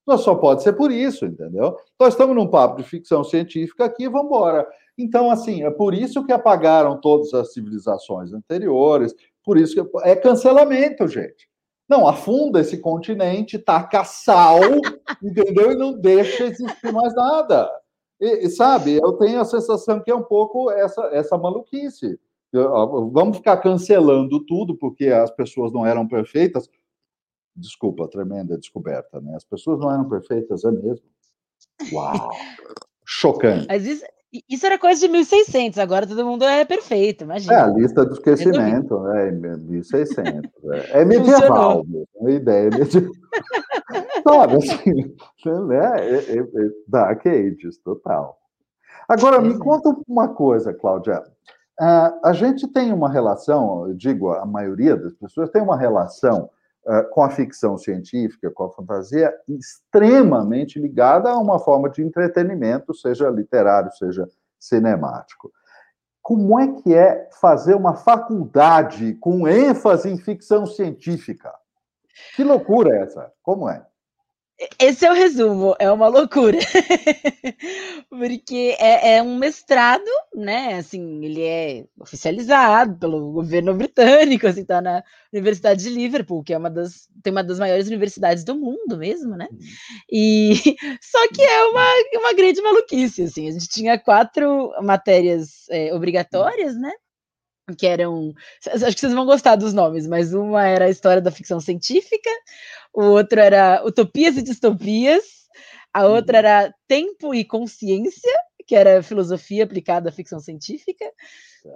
[0.05, 1.77] Não só pode ser por isso, entendeu?
[1.97, 4.67] Nós estamos num papo de ficção científica aqui, vamos embora.
[4.97, 10.15] Então, assim, é por isso que apagaram todas as civilizações anteriores, por isso que é
[10.15, 11.47] cancelamento, gente.
[11.87, 14.59] Não, afunda esse continente, taca sal,
[15.21, 15.71] entendeu?
[15.71, 17.69] E não deixa existir mais nada.
[18.19, 22.19] E, sabe, eu tenho a sensação que é um pouco essa, essa maluquice.
[23.11, 26.69] Vamos ficar cancelando tudo porque as pessoas não eram perfeitas.
[27.55, 29.35] Desculpa, tremenda descoberta, né?
[29.35, 31.05] As pessoas não eram perfeitas, é mesmo?
[31.91, 32.31] Uau!
[33.05, 33.67] Chocante.
[33.67, 34.03] Mas isso,
[34.49, 37.53] isso era coisa de 1600, agora todo mundo é perfeito, imagina.
[37.53, 40.51] É, a lista do esquecimento, é 1600.
[40.71, 43.13] É, é medieval, mesmo, a ideia é medieval.
[44.27, 45.15] Sabe, assim,
[45.67, 45.95] né?
[45.99, 48.39] É, é, é, Dark Ages, total.
[49.07, 51.21] Agora, me conta uma coisa, Cláudia.
[51.79, 56.49] Uh, a gente tem uma relação, eu digo, a maioria das pessoas tem uma relação
[57.11, 63.29] com a ficção científica, com a fantasia, extremamente ligada a uma forma de entretenimento, seja
[63.29, 64.29] literário, seja
[64.59, 65.51] cinemático.
[66.21, 71.53] Como é que é fazer uma faculdade com ênfase em ficção científica?
[72.35, 73.31] Que loucura é essa?
[73.43, 73.85] Como é?
[74.79, 76.57] Esse é o resumo, é uma loucura.
[78.09, 80.75] Porque é, é, um mestrado, né?
[80.75, 85.03] Assim, ele é oficializado pelo governo britânico, assim, tá na
[85.33, 89.35] Universidade de Liverpool, que é uma das, tem uma das maiores universidades do mundo mesmo,
[89.35, 89.49] né?
[90.09, 90.53] E
[91.03, 91.87] só que é uma,
[92.21, 93.49] uma grande maluquice, assim.
[93.49, 96.93] A gente tinha quatro matérias é, obrigatórias, né?
[97.73, 98.33] que eram.
[98.67, 102.29] Acho que vocês vão gostar dos nomes, mas uma era a história da ficção científica,
[102.95, 105.23] o outro era Utopias e Distopias,
[105.93, 106.45] a outra uhum.
[106.45, 108.33] era Tempo e Consciência,
[108.65, 111.05] que era filosofia aplicada à ficção científica,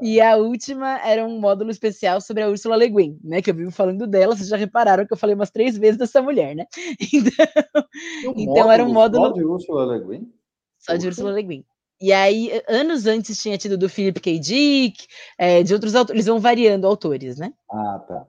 [0.02, 0.32] e tá.
[0.32, 3.42] a última era um módulo especial sobre a Ursula Le Guin, né?
[3.42, 6.22] Que eu vivo falando dela, vocês já repararam que eu falei umas três vezes dessa
[6.22, 6.66] mulher, né?
[8.22, 9.28] Então, um então módulo, era um módulo.
[9.28, 10.34] Só de Ursula Le Guin?
[10.78, 11.66] Só de Ursula Le Guin.
[12.02, 14.40] E aí, anos antes tinha tido do Philip K.
[14.40, 15.06] Dick,
[15.38, 17.52] é, de outros autores, eles vão variando autores, né?
[17.70, 18.26] Ah, tá.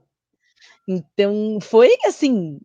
[0.89, 2.59] Então, foi assim,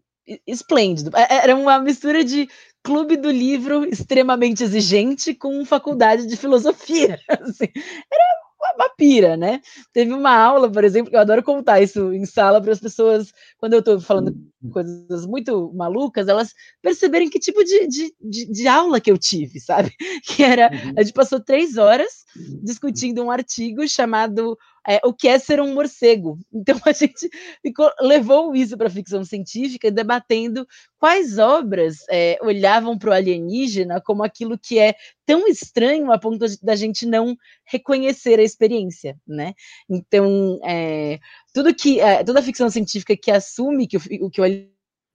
[0.45, 1.15] esplêndido.
[1.15, 2.47] É, era uma mistura de
[2.84, 7.19] clube do livro extremamente exigente com faculdade de filosofia.
[7.30, 8.45] Assim, era
[8.76, 9.61] uma pira, né?
[9.93, 13.32] Teve uma aula, por exemplo, que eu adoro contar isso em sala para as pessoas,
[13.57, 14.36] quando eu estou falando
[14.70, 19.59] coisas muito malucas, elas perceberem que tipo de, de, de, de aula que eu tive,
[19.59, 19.91] sabe?
[20.26, 20.93] Que era, uhum.
[20.97, 22.26] a gente passou três horas
[22.63, 24.57] discutindo um artigo chamado
[24.88, 26.38] é, o que é ser um morcego.
[26.53, 27.30] Então a gente
[27.61, 30.66] ficou, levou isso para a ficção científica, debatendo
[30.97, 34.95] quais obras é, olhavam para o alienígena como aquilo que é
[35.26, 37.36] tão estranho a ponto da gente não
[37.66, 39.53] reconhecer a experiência, né?
[39.89, 41.20] Então, é,
[41.56, 44.43] tudo que é, toda ficção científica que assume que o, que o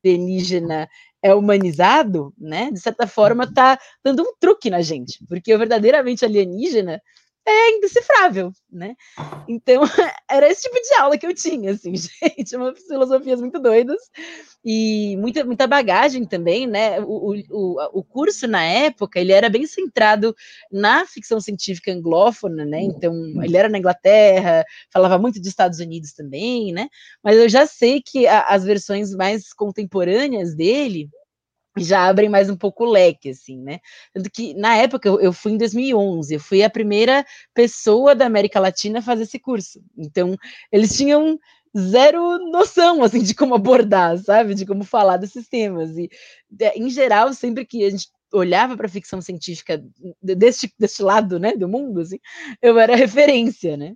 [0.03, 0.88] alienígena
[1.22, 2.70] é humanizado, né?
[2.70, 6.99] De certa forma, está dando um truque na gente, porque o verdadeiramente alienígena
[7.51, 8.94] é indecifrável, né?
[9.48, 9.82] Então,
[10.30, 13.98] era esse tipo de aula que eu tinha, assim, gente, umas filosofias muito doidas
[14.64, 17.01] e muita, muita bagagem também, né?
[17.01, 20.34] O, o, o curso, na época, ele era bem centrado
[20.70, 22.82] na ficção científica anglófona, né?
[22.82, 26.88] Então, ele era na Inglaterra, falava muito dos Estados Unidos também, né?
[27.22, 31.09] Mas eu já sei que a, as versões mais contemporâneas dele,
[31.79, 33.79] já abrem mais um pouco o leque, assim, né?
[34.12, 38.61] Tanto que, na época, eu fui em 2011, eu fui a primeira pessoa da América
[38.61, 39.81] Latina a fazer esse curso.
[39.97, 40.37] Então,
[40.73, 41.39] eles tinham
[41.79, 44.55] zero noção, assim, de como abordar, sabe?
[44.55, 45.97] De como falar desses temas.
[45.97, 46.09] E,
[46.75, 49.83] em geral, sempre que a gente olhava para a ficção científica
[50.23, 52.18] deste, deste lado, né, do mundo, assim,
[52.62, 53.95] eu era referência, né?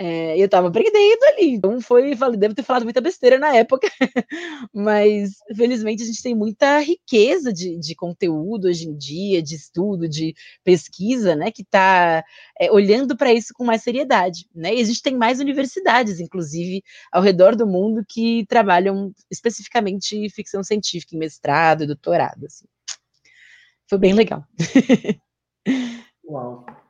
[0.00, 3.88] É, eu estava aprendendo ali, então foi, devo ter falado muita besteira na época,
[4.72, 10.08] mas felizmente a gente tem muita riqueza de, de conteúdo hoje em dia, de estudo,
[10.08, 12.22] de pesquisa, né, que está
[12.60, 16.84] é, olhando para isso com mais seriedade, né, e a gente tem mais universidades, inclusive,
[17.10, 22.66] ao redor do mundo que trabalham especificamente ficção científica, em mestrado e doutorado, assim.
[23.88, 24.44] Foi bem legal.
[26.24, 26.87] Uau!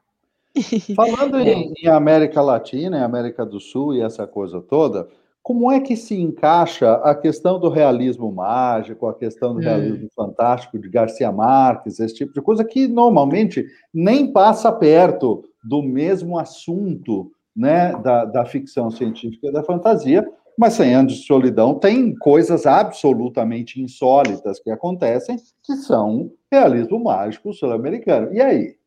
[0.94, 5.08] Falando em, em, América Latina, em América do Sul e essa coisa toda,
[5.42, 9.62] como é que se encaixa a questão do realismo mágico, a questão do hum.
[9.62, 15.82] realismo fantástico de Garcia Marques, esse tipo de coisa que normalmente nem passa perto do
[15.82, 20.24] mesmo assunto né, da, da ficção científica e da fantasia,
[20.56, 27.52] mas 100 anos de solidão tem coisas absolutamente insólitas que acontecem, que são realismo mágico
[27.52, 28.32] sul-americano.
[28.32, 28.77] E aí?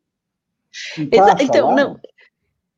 [1.41, 1.99] Então, não.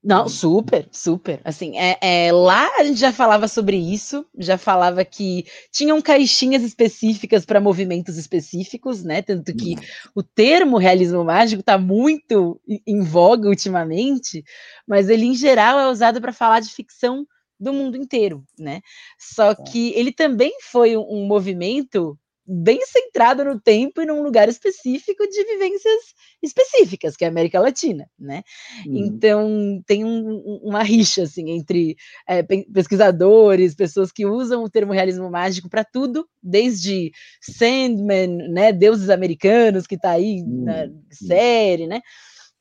[0.04, 1.40] Não, super, super.
[1.46, 6.62] Assim, é, é, lá a gente já falava sobre isso, já falava que tinham caixinhas
[6.62, 9.22] específicas para movimentos específicos, né?
[9.22, 9.76] Tanto que
[10.14, 14.44] o termo realismo mágico está muito em voga ultimamente,
[14.86, 17.26] mas ele em geral é usado para falar de ficção
[17.58, 18.82] do mundo inteiro, né?
[19.18, 19.64] Só tá.
[19.64, 25.26] que ele também foi um, um movimento bem centrado no tempo e num lugar específico
[25.28, 26.02] de vivências
[26.42, 28.44] específicas, que é a América Latina, né?
[28.86, 28.98] Uhum.
[28.98, 31.96] Então tem um, uma rixa assim entre
[32.28, 39.10] é, pesquisadores, pessoas que usam o termo realismo mágico para tudo, desde Sandman, né, deuses
[39.10, 40.66] americanos que está aí uhum.
[40.66, 42.02] na série, né?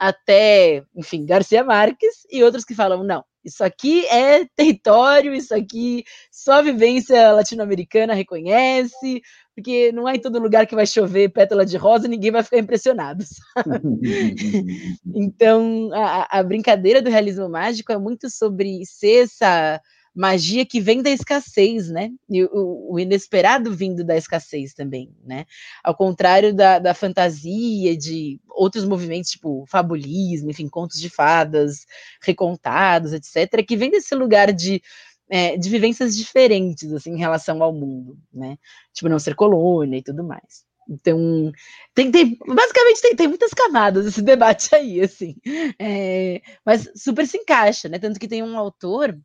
[0.02, 6.02] Até, enfim, Garcia Marques e outros que falam não, isso aqui é território, isso aqui
[6.28, 9.22] só a vivência latino-americana reconhece,
[9.54, 12.42] porque não é em todo lugar que vai chover pétala de rosa e ninguém vai
[12.42, 13.24] ficar impressionado.
[15.14, 19.80] então, a, a, brincadeira do realismo mágico é muito sobre ser essa
[20.14, 22.10] magia que vem da escassez, né?
[22.28, 25.46] E o, o inesperado vindo da escassez também, né?
[25.82, 31.86] Ao contrário da, da fantasia, de outros movimentos, tipo fabulismo, enfim, contos de fadas
[32.22, 34.82] recontados, etc., que vem desse lugar de
[35.30, 38.58] é, de vivências diferentes, assim, em relação ao mundo, né?
[38.92, 40.62] Tipo, não ser colônia e tudo mais.
[40.88, 41.50] Então,
[41.94, 45.36] tem, tem basicamente tem, tem, muitas camadas esse debate aí, assim.
[45.78, 47.98] É, mas super se encaixa, né?
[47.98, 49.18] Tanto que tem um autor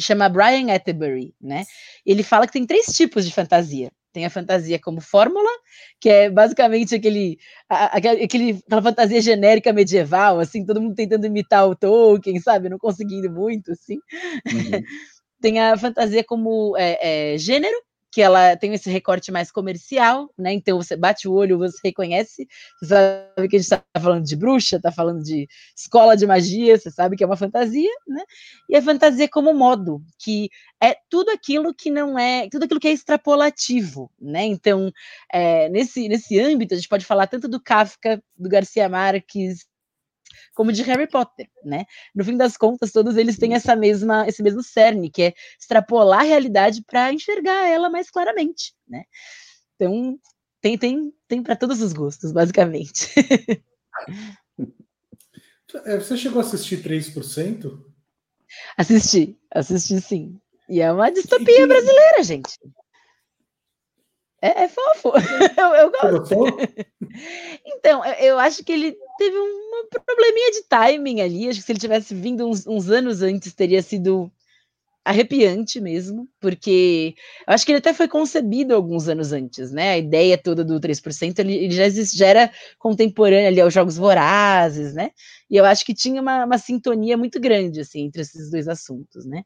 [0.00, 1.64] chama Brian Atterbury, né?
[2.04, 3.90] Ele fala que tem três tipos de fantasia.
[4.12, 5.48] Tem a fantasia como fórmula,
[5.98, 7.38] que é basicamente aquele,
[7.68, 8.24] aquele,
[8.66, 12.68] aquela fantasia genérica medieval, assim, todo mundo tentando imitar o Tolkien, sabe?
[12.68, 13.98] Não conseguindo muito, assim.
[14.46, 14.82] Uhum.
[15.40, 17.76] tem a fantasia como é, é, gênero,
[18.12, 20.52] que ela tem esse recorte mais comercial, né?
[20.52, 22.46] Então você bate o olho, você reconhece,
[22.78, 26.78] você sabe que a gente está falando de bruxa, está falando de escola de magia,
[26.78, 28.22] você sabe que é uma fantasia, né?
[28.68, 30.50] E a fantasia como modo, que
[30.82, 34.44] é tudo aquilo que não é, tudo aquilo que é extrapolativo, né?
[34.44, 34.92] Então,
[35.32, 39.66] é, nesse, nesse âmbito, a gente pode falar tanto do Kafka, do Garcia Marques,
[40.54, 41.84] como de Harry Potter, né?
[42.14, 46.20] No fim das contas, todos eles têm essa mesma, esse mesmo cerne, que é extrapolar
[46.20, 49.04] a realidade para enxergar ela mais claramente, né?
[49.76, 50.18] Então,
[50.60, 53.08] tem, tem, tem para todos os gostos, basicamente.
[55.86, 57.82] É, você chegou a assistir 3%?
[58.76, 60.38] Assisti, assisti sim.
[60.68, 62.58] E é uma distopia brasileira, gente.
[64.42, 65.12] É, é fofo.
[65.56, 66.34] Eu, eu gosto.
[67.64, 71.48] então, eu acho que ele teve um probleminha de timing ali.
[71.48, 74.30] Acho que se ele tivesse vindo uns, uns anos antes, teria sido
[75.04, 77.14] arrepiante mesmo, porque
[77.46, 79.92] eu acho que ele até foi concebido alguns anos antes, né?
[79.92, 83.96] A ideia toda do 3%, ele, ele já, existe, já era contemporâneo ali aos Jogos
[83.96, 85.10] Vorazes, né?
[85.50, 89.26] E eu acho que tinha uma, uma sintonia muito grande, assim, entre esses dois assuntos,
[89.26, 89.42] né?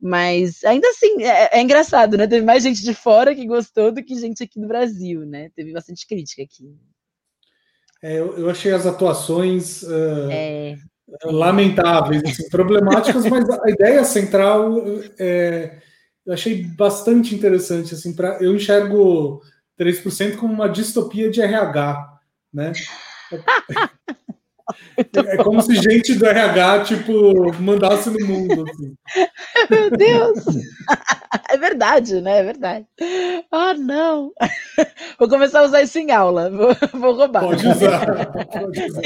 [0.00, 2.26] Mas ainda assim, é, é, engraçado, né?
[2.26, 5.50] Teve mais gente de fora que gostou do que gente aqui do Brasil, né?
[5.54, 6.76] Teve bastante crítica aqui.
[8.02, 10.76] É, eu, eu, achei as atuações uh, é,
[11.24, 14.76] lamentáveis, assim, problemáticas, mas a ideia central
[15.18, 15.78] é,
[16.26, 17.94] eu achei bastante interessante.
[17.94, 19.40] Assim, pra, eu enxergo
[19.78, 22.18] 3% como uma distopia de RH,
[22.52, 22.72] né?
[24.96, 28.64] É como se gente do RH, tipo, mandasse no mundo.
[28.68, 28.94] Assim.
[29.70, 30.44] Meu Deus!
[31.50, 32.38] É verdade, né?
[32.38, 32.86] É verdade.
[33.50, 34.32] Ah, não!
[35.18, 36.50] Vou começar a usar isso em aula.
[36.50, 37.44] Vou, vou roubar.
[37.44, 38.32] Pode usar.
[38.46, 39.02] Pode usar.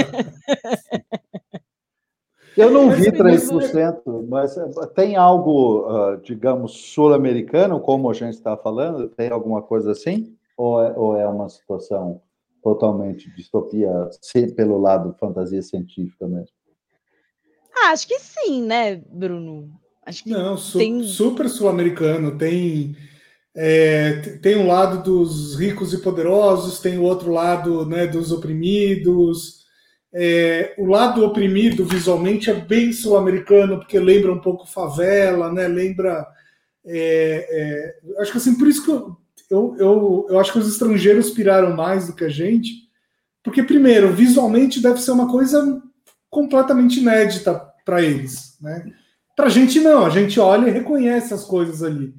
[2.57, 8.57] Eu não vi 3%, mas eh, tem algo, ah, digamos, sul-americano, como a gente está
[8.57, 9.11] falando?
[9.11, 10.35] Tem alguma coisa assim?
[10.57, 12.23] Ou é, ou é uma situação
[12.67, 13.89] totalmente distopia
[14.57, 16.49] pelo lado fantasia científica mesmo?
[17.73, 19.71] Ah, acho que sim, né, Bruno?
[20.05, 21.01] Acho que Não, su tem...
[21.05, 22.37] super sul-americano.
[22.37, 22.97] Tem,
[23.55, 29.65] é, tem um lado dos ricos e poderosos, tem o outro lado né, dos oprimidos.
[30.13, 35.69] É, o lado oprimido visualmente é bem sul-americano, porque lembra um pouco favela, né?
[35.69, 36.27] Lembra.
[36.85, 37.47] É,
[38.17, 39.17] é, acho que assim, por isso que eu,
[39.51, 42.87] eu, eu, eu acho que os estrangeiros piraram mais do que a gente,
[43.43, 45.81] porque, primeiro, visualmente deve ser uma coisa
[46.29, 48.57] completamente inédita para eles.
[48.61, 48.93] Né?
[49.37, 52.15] Para a gente, não, a gente olha e reconhece as coisas ali.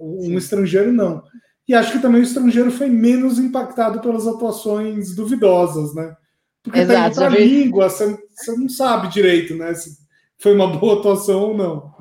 [0.00, 0.36] Um Sim.
[0.36, 1.22] estrangeiro, não.
[1.66, 6.16] E acho que também o estrangeiro foi menos impactado pelas atuações duvidosas, né?
[6.62, 9.74] Porque Exato, tá outra língua, você, você não sabe direito, né?
[9.74, 9.90] Se
[10.38, 11.94] foi uma boa atuação ou não.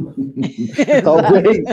[1.03, 1.63] talvez,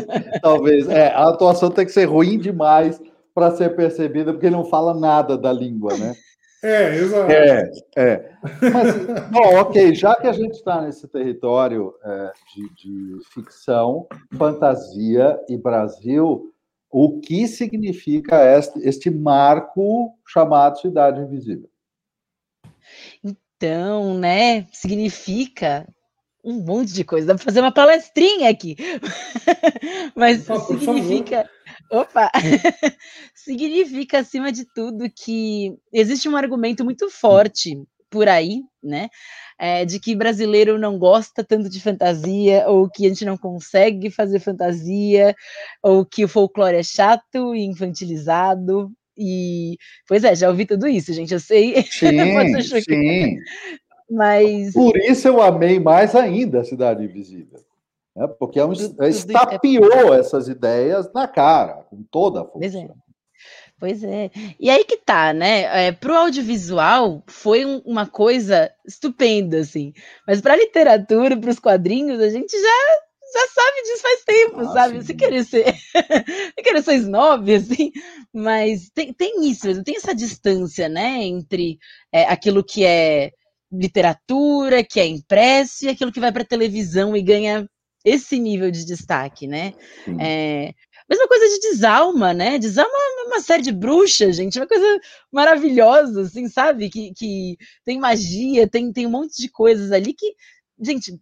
[0.41, 0.89] talvez.
[0.89, 3.01] É, a atuação tem que ser ruim demais
[3.35, 6.15] para ser percebida, porque ele não fala nada da língua, né?
[6.63, 7.31] É, exato.
[7.31, 8.31] É, é.
[8.73, 14.07] Mas, bom, ok, já que a gente está nesse território é, de, de ficção,
[14.39, 16.51] fantasia e Brasil,
[16.91, 21.69] o que significa este, este marco chamado Cidade Invisível?
[23.23, 25.87] Então, né, significa
[26.45, 27.29] um monte de coisa.
[27.29, 28.77] Dá para fazer uma palestrinha aqui.
[30.15, 31.49] Mas oh, significa.
[31.91, 32.31] Opa!
[33.35, 37.77] significa, acima de tudo, que existe um argumento muito forte
[38.11, 39.09] por aí, né?
[39.59, 44.11] É, de que brasileiro não gosta tanto de fantasia, ou que a gente não consegue
[44.11, 45.35] fazer fantasia,
[45.83, 48.93] ou que o folclore é chato e infantilizado.
[49.17, 49.77] E,
[50.09, 51.33] pois é, já ouvi tudo isso, gente.
[51.33, 51.83] Eu sei.
[51.91, 53.37] Sim, sim.
[54.15, 54.73] Mas.
[54.73, 57.61] Por isso eu amei mais ainda a Cidade Invisível.
[58.15, 58.27] Né?
[58.39, 62.59] Porque é um, tudo, estapeou essas ideias na cara, com toda a força.
[62.59, 62.89] Pois é.
[63.81, 64.31] Pois é.
[64.59, 65.89] E aí que tá, né?
[65.89, 69.93] É, pro audiovisual foi um, uma coisa estupenda, assim.
[70.27, 73.05] Mas pra literatura, pros quadrinhos, a gente já
[73.35, 75.03] já sabe disso faz tempo, ah, sabe?
[75.03, 75.65] Você querer ser.
[76.55, 77.91] Você querer ser snob, assim.
[78.33, 81.25] Mas tem, tem isso, tem essa distância, né?
[81.25, 81.79] Entre
[82.13, 83.33] é, aquilo que é
[83.79, 87.69] literatura, que é impresso, e aquilo que vai para televisão e ganha
[88.05, 89.73] esse nível de destaque, né?
[90.21, 90.75] É,
[91.09, 92.59] mesma coisa de Desalma, né?
[92.59, 95.01] Desalma é uma série de bruxas, gente, uma coisa
[95.33, 96.91] maravilhosa, assim, sabe?
[96.91, 100.35] Que, que tem magia, tem, tem um monte de coisas ali que,
[100.81, 101.19] gente,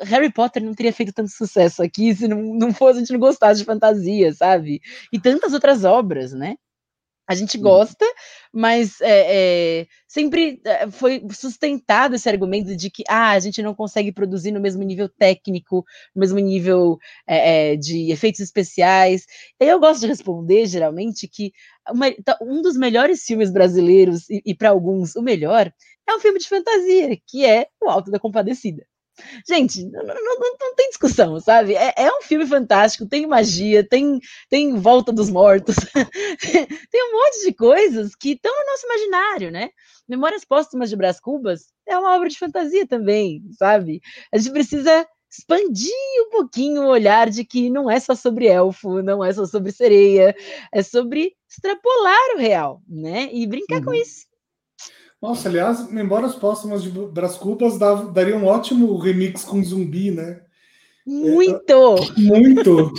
[0.00, 3.20] Harry Potter não teria feito tanto sucesso aqui se não, não fosse a gente não
[3.20, 4.80] gostasse de fantasia, sabe?
[5.12, 6.56] E tantas outras obras, né?
[7.28, 8.06] A gente gosta,
[8.50, 13.74] mas é, é, sempre é, foi sustentado esse argumento de que ah, a gente não
[13.74, 15.84] consegue produzir no mesmo nível técnico,
[16.16, 19.26] no mesmo nível é, de efeitos especiais.
[19.60, 21.52] Eu gosto de responder, geralmente, que
[21.90, 22.06] uma,
[22.40, 25.70] um dos melhores filmes brasileiros, e, e para alguns o melhor,
[26.08, 28.86] é um filme de fantasia, que é O Alto da Compadecida.
[29.46, 31.74] Gente, não, não, não, tem discussão, sabe?
[31.74, 35.76] É, é, um filme fantástico, tem magia, tem, tem volta dos mortos,
[36.90, 39.70] tem um monte de coisas que estão no nosso imaginário, né?
[40.08, 44.00] Memórias Póstumas de Brás Cubas é uma obra de fantasia também, sabe?
[44.32, 45.92] A gente precisa expandir
[46.26, 49.70] um pouquinho o olhar de que não é só sobre elfo, não é só sobre
[49.72, 50.34] sereia,
[50.72, 53.28] é sobre extrapolar o real, né?
[53.32, 53.84] E brincar uhum.
[53.86, 54.27] com isso.
[55.20, 56.90] Nossa, aliás, Memórias Póstumas de
[57.40, 57.76] Cubas
[58.12, 60.40] daria um ótimo remix com zumbi, né?
[61.04, 61.72] Muito!
[61.72, 62.92] É, muito!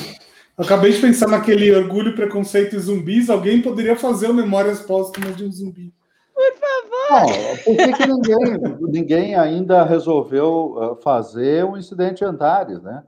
[0.57, 3.29] Acabei de pensar naquele orgulho, preconceito e zumbis.
[3.29, 5.93] Alguém poderia fazer o Memórias Póstumas de um zumbi.
[6.33, 7.31] Por favor!
[7.31, 13.03] Não, por que, que ninguém, ninguém ainda resolveu uh, fazer o um incidente Antares, né?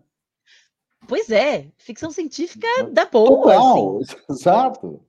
[1.11, 3.27] Pois é, ficção científica da boa.
[3.27, 4.15] Total, assim.
[4.31, 5.01] exato.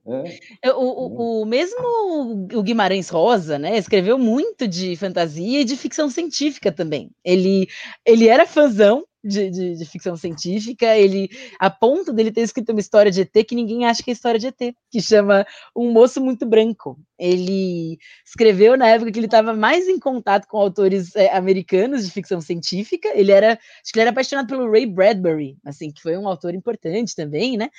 [0.64, 0.72] É.
[0.72, 6.10] O, o, o, mesmo o Guimarães Rosa, né, escreveu muito de fantasia e de ficção
[6.10, 7.08] científica também.
[7.24, 7.68] Ele,
[8.04, 12.80] ele era fãzão de, de, de, ficção científica, ele a ponto dele ter escrito uma
[12.80, 15.46] história de ET que ninguém acha que é história de ET, que chama
[15.76, 16.98] Um Moço Muito Branco.
[17.18, 22.10] Ele escreveu na época que ele estava mais em contato com autores é, americanos de
[22.10, 23.08] ficção científica.
[23.14, 26.54] Ele era, acho que ele era apaixonado pelo Ray Bradbury, assim, que foi um autor
[26.54, 27.70] importante também, né?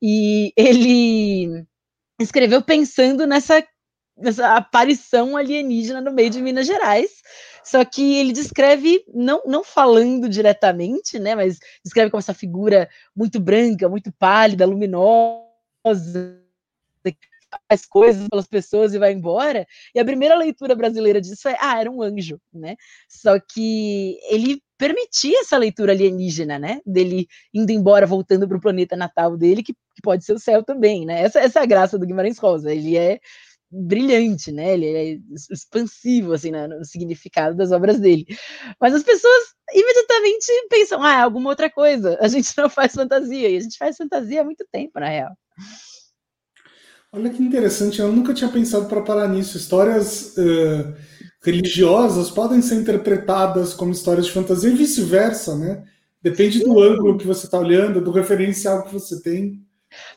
[0.00, 1.64] E ele
[2.20, 3.66] escreveu pensando nessa,
[4.16, 7.10] nessa aparição alienígena no meio de Minas Gerais
[7.64, 13.40] só que ele descreve, não, não falando diretamente, né, mas descreve como essa figura muito
[13.40, 16.44] branca, muito pálida, luminosa,
[17.68, 19.66] faz coisas pelas pessoas e vai embora.
[19.94, 22.76] E a primeira leitura brasileira disso é, ah, era um anjo, né?
[23.08, 26.80] Só que ele permitia essa leitura alienígena, né?
[26.84, 30.62] Dele indo embora, voltando para o planeta natal dele, que, que, pode ser o céu
[30.62, 31.22] também, né?
[31.22, 32.72] Essa, essa é a graça do Guimarães Rosa.
[32.72, 33.20] Ele é
[33.74, 34.74] brilhante, né?
[34.74, 35.18] Ele é
[35.50, 36.66] expansivo assim né?
[36.68, 38.26] no significado das obras dele.
[38.80, 42.16] Mas as pessoas imediatamente pensam, ah, é alguma outra coisa.
[42.20, 45.32] A gente não faz fantasia e a gente faz fantasia há muito tempo, na real.
[47.12, 49.56] Olha que interessante, eu nunca tinha pensado para parar nisso.
[49.56, 50.94] Histórias uh,
[51.42, 55.84] religiosas podem ser interpretadas como histórias de fantasia e vice-versa, né?
[56.20, 56.64] Depende Sim.
[56.64, 59.64] do ângulo que você está olhando, do referencial que você tem.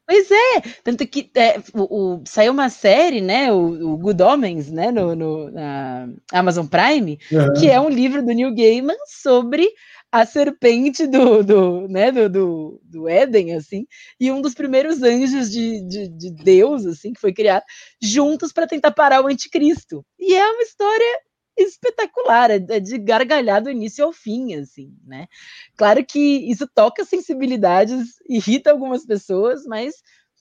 [0.06, 4.72] Pois é, tanto que é, o, o, saiu uma série, né, o, o Good Omens,
[4.72, 7.54] né, no, no na Amazon Prime, uhum.
[7.54, 9.68] que é um livro do Neil Gaiman sobre
[10.12, 13.86] a serpente do, do, né, do, do, do Éden, assim,
[14.20, 17.64] e um dos primeiros anjos de, de, de Deus, assim, que foi criado,
[18.02, 20.06] juntos para tentar parar o anticristo.
[20.18, 21.20] E é uma história
[21.58, 25.28] espetacular, é, é de gargalhar do início ao fim, assim, né?
[25.76, 29.96] Claro que isso toca sensibilidades, irrita algumas pessoas, mas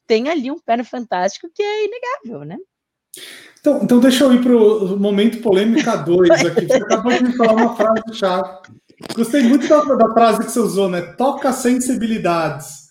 [0.07, 2.57] tem ali um pé fantástico que é inegável, né?
[3.61, 6.67] Então, então deixa eu ir para o momento polêmica 2 aqui.
[6.67, 8.59] Você acabou de falar uma frase chave.
[9.14, 11.03] Gostei muito da, da, frase que você usou, né?
[11.03, 12.87] Toca sensibilidades.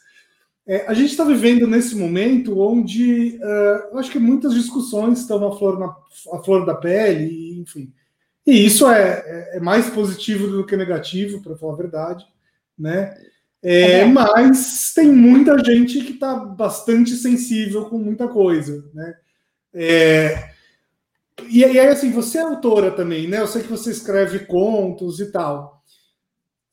[0.68, 5.48] É, a gente está vivendo nesse momento onde uh, eu acho que muitas discussões estão
[5.48, 5.96] à flor, na,
[6.38, 7.94] à flor da pele, enfim.
[8.46, 12.26] E isso é, é, é mais positivo do que negativo, para falar a verdade,
[12.78, 13.16] né?
[13.64, 14.06] É, é.
[14.06, 19.16] Mas tem muita gente que está bastante sensível com muita coisa, né?
[19.74, 20.56] É,
[21.50, 23.42] e, e aí, assim, você é autora também, né?
[23.42, 25.84] Eu sei que você escreve contos e tal.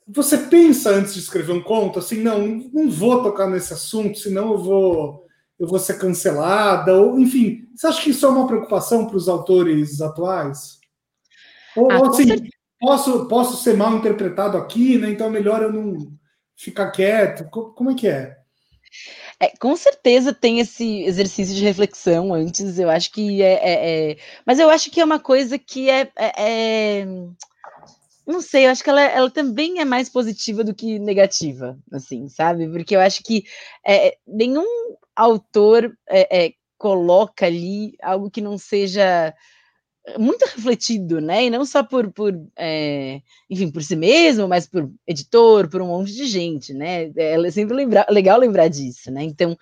[0.07, 4.53] Você pensa antes de escrever um conto, assim, não, não vou tocar nesse assunto, senão
[4.53, 5.27] eu vou,
[5.59, 7.69] eu vou ser cancelada, ou enfim.
[7.75, 10.82] Você acha que isso é uma preocupação para os autores atuais?
[11.77, 12.27] Ou, ah, assim,
[12.81, 15.11] posso, posso ser mal interpretado aqui, né?
[15.11, 16.13] Então é melhor eu não
[16.57, 17.45] ficar quieto.
[17.51, 18.37] Como é que é?
[19.41, 24.17] É, com certeza tem esse exercício de reflexão antes, eu acho que é, é, é
[24.47, 26.33] mas eu acho que é uma coisa que é, é,
[27.01, 27.07] é
[28.27, 32.29] não sei, eu acho que ela, ela, também é mais positiva do que negativa, assim,
[32.29, 32.69] sabe?
[32.69, 33.45] Porque eu acho que
[33.85, 34.65] é, nenhum
[35.17, 35.93] autor
[36.79, 39.35] coloca ali algo que não seja
[40.19, 41.45] muito refletido, né?
[41.45, 45.89] E não só por, por é, enfim, por si mesmo, mas por editor, por um
[45.89, 47.11] monte de gente, né?
[47.17, 49.23] É sempre lembrar, legal lembrar disso, né?
[49.23, 49.57] Então,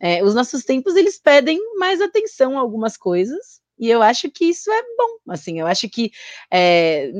[0.00, 3.60] é, os nossos tempos eles pedem mais atenção a algumas coisas.
[3.78, 6.10] E eu acho que isso é bom, assim, eu acho que,
[6.52, 7.12] é,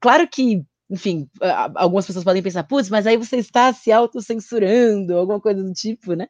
[0.00, 1.28] claro que enfim,
[1.74, 6.14] algumas pessoas podem pensar, putz, mas aí você está se autocensurando, alguma coisa do tipo,
[6.14, 6.26] né?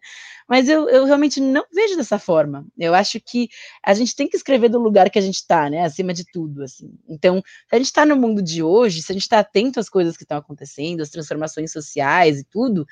[0.48, 2.66] Mas eu, eu realmente não vejo dessa forma.
[2.76, 3.48] Eu acho que
[3.84, 5.84] a gente tem que escrever do lugar que a gente está, né?
[5.84, 6.90] Acima de tudo, assim.
[7.08, 9.88] Então, se a gente está no mundo de hoje, se a gente está atento às
[9.88, 12.84] coisas que estão acontecendo, às transformações sociais e tudo,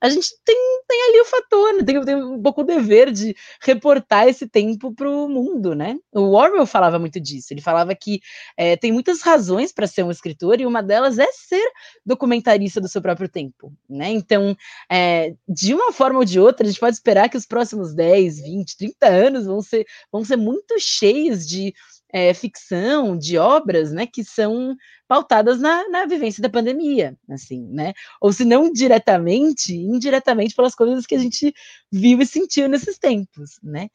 [0.00, 0.56] a gente tem,
[0.88, 1.82] tem ali o fator, né?
[1.82, 5.96] tem, tem um pouco o dever de reportar esse tempo para o mundo, né?
[6.12, 7.52] O Orwell falava muito disso.
[7.52, 8.20] Ele falava que
[8.56, 11.64] é, tem muitas razões para ser um escritor e uma delas é ser
[12.04, 14.10] documentarista do seu próprio tempo, né?
[14.10, 14.56] Então,
[14.90, 18.40] é, de uma forma ou de outra, a gente pode esperar que os próximos 10,
[18.40, 21.74] 20, 30 anos vão ser, vão ser muito cheios de
[22.14, 24.76] é, ficção, de obras, né, que são
[25.08, 27.92] pautadas na, na vivência da pandemia, assim, né?
[28.20, 31.52] Ou se não diretamente, indiretamente pelas coisas que a gente
[31.90, 33.88] viu e sentiu nesses tempos, né?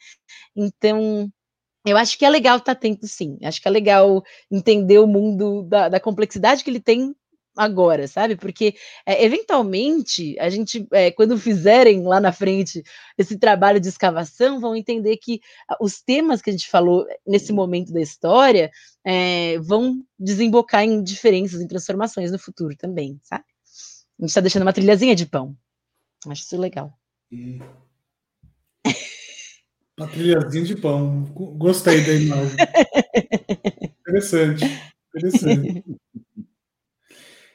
[0.53, 1.31] Então,
[1.85, 3.37] eu acho que é legal estar atento, sim.
[3.41, 7.15] Acho que é legal entender o mundo da, da complexidade que ele tem
[7.59, 8.37] agora, sabe?
[8.37, 8.73] Porque
[9.05, 12.81] é, eventualmente a gente, é, quando fizerem lá na frente
[13.17, 15.41] esse trabalho de escavação, vão entender que
[15.81, 18.71] os temas que a gente falou nesse momento da história
[19.05, 23.43] é, vão desembocar em diferenças, em transformações no futuro também, sabe?
[24.17, 25.55] A gente está deixando uma trilhazinha de pão.
[26.27, 26.93] Acho isso legal.
[27.31, 27.59] E...
[29.97, 31.25] Uma trilhazinha de pão.
[31.57, 32.55] Gostei da imagem.
[34.07, 34.63] interessante.
[35.13, 35.83] Interessante.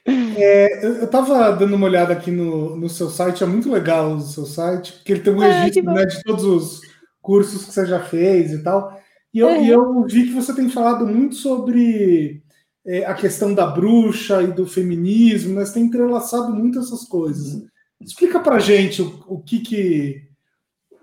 [0.07, 4.21] É, eu estava dando uma olhada aqui no, no seu site, é muito legal o
[4.21, 6.81] seu site, porque ele tem um registro ah, né, de todos os
[7.23, 9.01] cursos que você já fez e tal.
[9.33, 9.65] E eu, uhum.
[9.65, 12.43] e eu vi que você tem falado muito sobre
[12.87, 15.65] é, a questão da bruxa e do feminismo, né?
[15.65, 17.63] Você tem entrelaçado muito essas coisas.
[18.01, 20.29] Explica pra gente o, o que que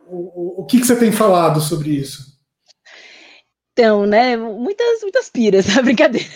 [0.07, 2.30] o, o que que você tem falado sobre isso.
[3.73, 6.27] Então, né, muitas, muitas piras, a brincadeira.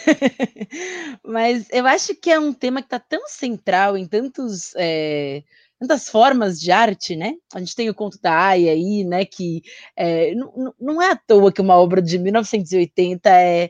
[1.24, 5.44] Mas eu acho que é um tema que está tão central em tantos, é,
[5.78, 7.34] tantas formas de arte, né?
[7.54, 9.62] A gente tem o conto da Aya aí, né, que
[9.98, 10.34] é,
[10.80, 13.70] não, é à toa que uma obra de 1980 é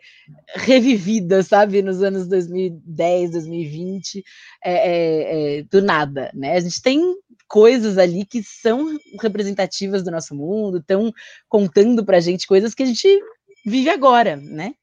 [0.54, 4.24] revivida, sabe, nos anos 2010, 2020,
[4.64, 6.56] é, é, é, do nada, né?
[6.56, 7.02] A gente tem
[7.48, 11.12] coisas ali que são representativas do nosso mundo, estão
[11.50, 13.08] contando para a gente coisas que a gente
[13.66, 14.76] vive agora, né?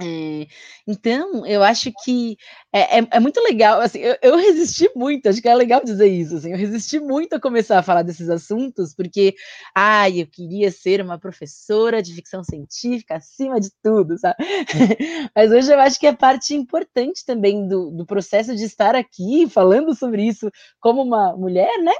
[0.00, 0.46] É,
[0.86, 2.36] então, eu acho que
[2.72, 6.06] é, é, é muito legal, assim, eu, eu, resisti muito, acho que é legal dizer
[6.06, 9.34] isso, assim, eu resisti muito a começar a falar desses assuntos, porque,
[9.74, 14.36] ai, eu queria ser uma professora de ficção científica acima de tudo, sabe?
[15.34, 19.48] Mas hoje eu acho que é parte importante também do, do processo de estar aqui
[19.48, 20.48] falando sobre isso
[20.78, 21.92] como uma mulher, né?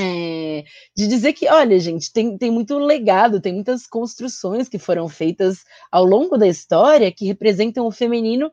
[0.00, 0.64] É,
[0.96, 5.64] de dizer que, olha, gente, tem, tem muito legado, tem muitas construções que foram feitas
[5.90, 8.50] ao longo da história que representam o feminino,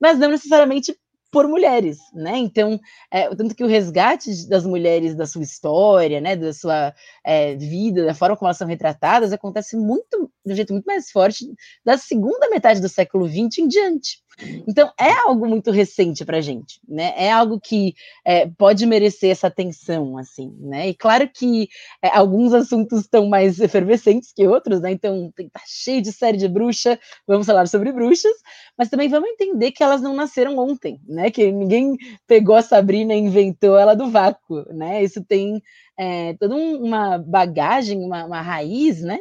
[0.00, 0.96] mas não necessariamente
[1.30, 2.38] por mulheres, né?
[2.38, 2.80] Então,
[3.12, 6.94] é, tanto que o resgate das mulheres da sua história, né, da sua
[7.24, 11.10] é, vida, da forma como elas são retratadas, acontece muito, de um jeito muito mais
[11.10, 11.44] forte
[11.84, 14.18] da segunda metade do século XX em diante.
[14.66, 17.12] Então, é algo muito recente para a gente, né?
[17.16, 20.88] É algo que é, pode merecer essa atenção, assim, né?
[20.88, 21.68] E claro que
[22.02, 24.92] é, alguns assuntos estão mais efervescentes que outros, né?
[24.92, 28.32] Então, tá cheio de série de bruxa, vamos falar sobre bruxas,
[28.76, 31.30] mas também vamos entender que elas não nasceram ontem, né?
[31.30, 35.02] Que ninguém pegou a Sabrina e inventou ela do vácuo, né?
[35.02, 35.60] Isso tem
[35.98, 39.18] é, toda uma bagagem, uma, uma raiz, né?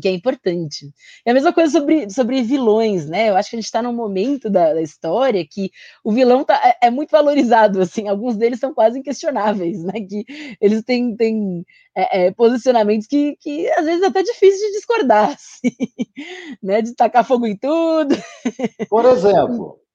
[0.00, 0.92] Que é importante.
[1.24, 3.30] É a mesma coisa sobre, sobre vilões, né?
[3.30, 5.70] Eu acho que a gente está num momento da, da, história que
[6.04, 10.00] o vilão tá, é, é, muito valorizado, assim, alguns deles são quase inquestionáveis, né?
[10.00, 10.24] Que
[10.60, 11.64] eles têm, têm
[11.96, 15.76] é, é, posicionamentos que, que às vezes é até difícil de discordar, assim,
[16.62, 16.82] né?
[16.82, 18.16] De tacar fogo em tudo.
[18.88, 19.85] Por exemplo.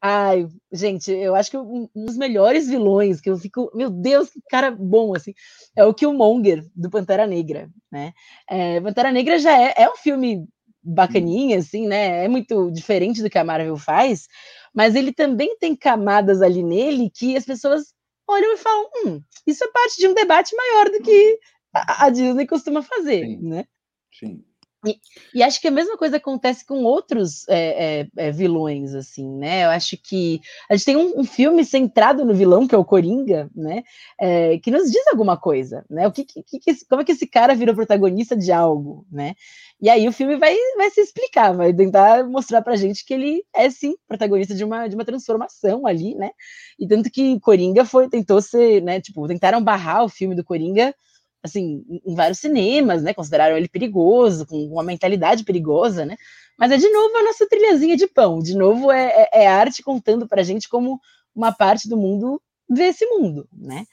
[0.00, 4.40] Ai, gente, eu acho que um dos melhores vilões que eu fico, meu Deus, que
[4.48, 5.34] cara bom, assim,
[5.76, 8.12] é o Killmonger, do Pantera Negra, né?
[8.48, 10.46] É, Pantera Negra já é, é um filme
[10.80, 12.24] bacaninha, assim, né?
[12.24, 14.28] É muito diferente do que a Marvel faz,
[14.72, 17.92] mas ele também tem camadas ali nele que as pessoas
[18.28, 21.38] olham e falam, hum, isso é parte de um debate maior do que
[21.74, 23.38] a, a Disney costuma fazer, Sim.
[23.42, 23.64] né?
[24.12, 24.44] Sim.
[24.86, 24.96] E,
[25.34, 29.64] e, acho que a mesma coisa acontece com outros é, é, é, vilões, assim, né?
[29.64, 32.84] Eu acho que a gente tem um, um filme centrado no vilão, que é o
[32.84, 33.82] Coringa, né?
[34.20, 36.06] É, que nos diz alguma coisa, né?
[36.06, 39.34] O que, que, que, como é que esse cara virou protagonista de algo, né?
[39.80, 43.44] E aí o filme vai, vai se explicar, vai tentar mostrar pra gente que ele
[43.54, 46.30] é, sim, protagonista de uma, de uma transformação ali, né?
[46.78, 49.00] E tanto que Coringa foi, tentou ser, né?
[49.00, 50.94] Tipo, tentaram barrar o filme do Coringa
[51.42, 53.14] assim, em vários cinemas, né?
[53.14, 56.16] Consideraram ele perigoso, com uma mentalidade perigosa, né?
[56.58, 59.82] Mas é de novo a nossa trilhazinha de pão, de novo é, é, é arte
[59.82, 61.00] contando para a gente como
[61.34, 63.84] uma parte do mundo vê esse mundo, né?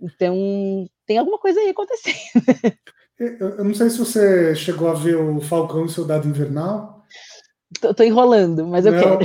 [0.00, 2.16] Então tem alguma coisa aí acontecendo.
[3.18, 7.04] Eu não sei se você chegou a ver o Falcão e o Soldado Invernal.
[7.80, 9.00] Tô, tô enrolando, mas eu não.
[9.00, 9.18] quero.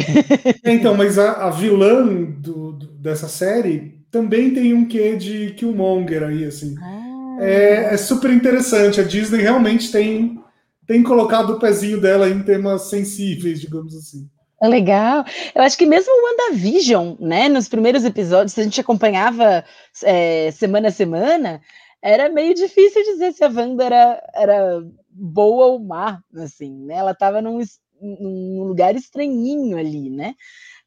[0.63, 6.23] Então, mas a, a vilã do, do, dessa série também tem um quê de Killmonger
[6.23, 6.75] aí, assim.
[6.79, 7.06] Ah
[7.39, 8.99] é, é, super interessante.
[8.99, 10.39] A Disney realmente tem,
[10.85, 14.29] tem colocado o pezinho dela em temas sensíveis, digamos assim.
[14.61, 15.23] É legal.
[15.53, 19.63] Eu acho que mesmo o WandaVision, né, nos primeiros episódios, a gente acompanhava
[20.03, 21.61] é, semana a semana,
[22.01, 26.95] era meio difícil dizer se a Wanda era, era boa ou má, assim, né?
[26.95, 27.59] Ela estava num,
[28.01, 30.35] num lugar estranhinho ali, né?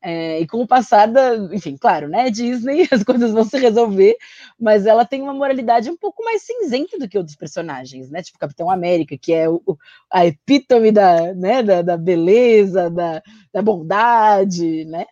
[0.03, 2.31] É, e com o passar da, enfim, claro, né?
[2.31, 4.17] Disney, as coisas vão se resolver,
[4.59, 8.23] mas ela tem uma moralidade um pouco mais cinzenta do que outros personagens, né?
[8.23, 9.63] Tipo Capitão América, que é o,
[10.11, 13.23] a epítome da, né, da, da beleza, da,
[13.53, 15.05] da bondade, né?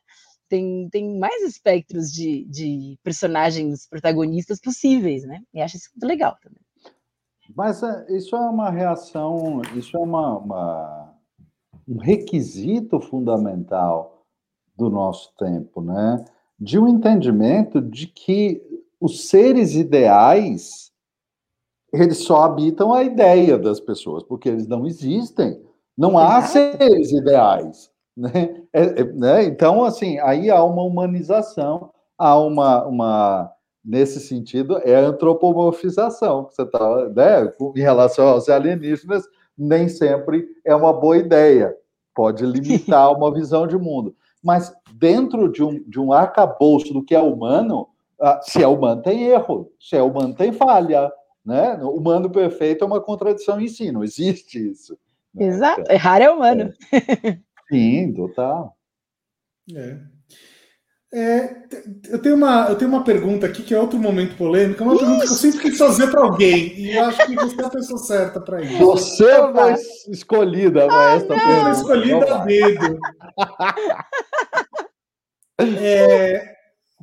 [0.48, 5.42] tem, tem mais espectros de, de personagens protagonistas possíveis, né?
[5.52, 6.60] E acho isso muito legal também.
[7.54, 11.14] Mas é, isso é uma reação, isso é uma, uma,
[11.86, 14.17] um requisito fundamental
[14.78, 16.24] do nosso tempo, né?
[16.58, 18.62] De um entendimento de que
[19.00, 20.88] os seres ideais
[21.92, 25.60] eles só habitam a ideia das pessoas, porque eles não existem.
[25.96, 27.90] Não há seres ideais.
[28.16, 28.62] Né?
[28.72, 29.44] É, é, né?
[29.44, 33.52] Então, assim, aí há uma humanização, há uma, uma
[33.84, 37.52] nesse sentido, é a antropomorfização que você está, né?
[37.76, 39.24] Em relação aos alienígenas,
[39.56, 41.74] nem sempre é uma boa ideia,
[42.14, 44.14] pode limitar uma visão de mundo.
[44.42, 47.88] Mas dentro de um, de um arcabouço do que é humano,
[48.20, 51.10] ah, se é humano tem erro, se é humano tem falha,
[51.44, 51.78] né?
[51.82, 54.98] O humano perfeito é uma contradição em si, não existe isso.
[55.34, 55.46] Né?
[55.46, 56.72] Exato, errar é humano.
[56.92, 57.38] É.
[57.70, 58.76] Sim, total.
[59.74, 59.98] É.
[61.12, 61.62] É,
[62.10, 64.98] eu, tenho uma, eu tenho uma pergunta aqui que é outro momento polêmico, é uma
[64.98, 67.70] pergunta que eu sempre quis fazer para alguém, e eu acho que você é a
[67.70, 68.78] pessoa certa para isso.
[68.78, 69.74] Você foi
[70.12, 71.62] escolhida para esta pergunta.
[71.62, 72.98] Foi escolhida a dedo.
[75.80, 76.54] É,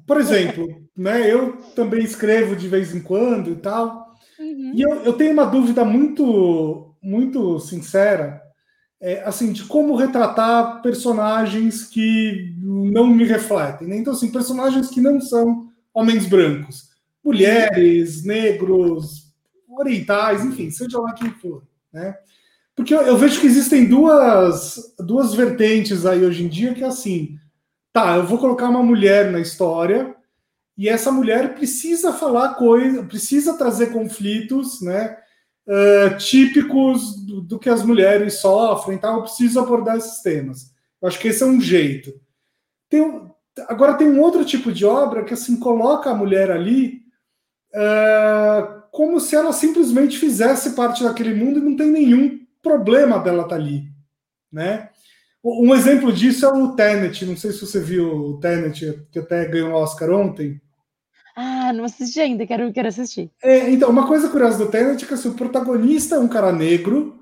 [0.07, 0.65] por exemplo,
[0.95, 4.71] né, eu também escrevo de vez em quando e tal, uhum.
[4.73, 8.44] e eu, eu tenho uma dúvida muito, muito sincera
[9.05, 13.87] é, assim, de como retratar personagens que não me refletem.
[13.87, 13.97] Né?
[13.97, 16.89] Então, assim, personagens que não são homens brancos,
[17.23, 19.31] mulheres, negros,
[19.69, 21.61] orientais, enfim, seja lá quem for,
[21.93, 22.17] né?
[22.75, 26.87] Porque eu, eu, vejo que existem duas, duas vertentes aí hoje em dia que é
[26.87, 27.37] assim,
[27.93, 30.15] tá, eu vou colocar uma mulher na história
[30.75, 35.15] e essa mulher precisa falar coisa, precisa trazer conflitos, né?
[35.67, 40.73] Uh, típicos do, do, que as mulheres sofrem, então eu preciso abordar esses temas.
[41.01, 42.13] Eu acho que esse é um jeito.
[42.89, 43.29] Tem,
[43.67, 47.01] agora tem um outro tipo de obra que assim coloca a mulher ali
[47.73, 53.43] uh, como se ela simplesmente fizesse parte daquele mundo e não tem nenhum problema dela
[53.43, 53.89] estar tá ali,
[54.51, 54.89] né?
[55.43, 57.23] Um exemplo disso é o Tenet.
[57.23, 60.59] Não sei se você viu o Tenet, que até ganhou o Oscar ontem.
[61.65, 63.31] Ah, não assisti ainda, quero, quero assistir.
[63.41, 66.51] É, então, uma coisa curiosa do Tenet é que assim, o protagonista é um cara
[66.51, 67.19] negro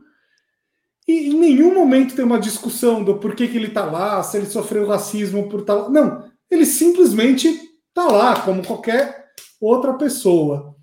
[1.07, 4.45] e em nenhum momento tem uma discussão do porquê que ele tá lá, se ele
[4.47, 5.89] sofreu racismo por tal.
[5.89, 7.57] Não, ele simplesmente
[7.93, 9.27] tá lá, como qualquer
[9.61, 10.75] outra pessoa.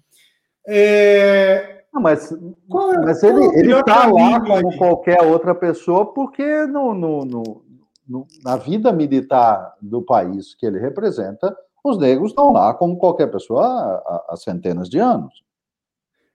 [0.66, 1.85] É...
[1.93, 2.35] Não, mas,
[2.66, 7.65] qual, é mas ele, ele tá lá como qualquer outra pessoa, porque no, no, no,
[8.09, 11.55] no, na vida militar do país que ele representa,
[11.85, 15.32] os negros estão lá como qualquer pessoa há, há centenas de anos.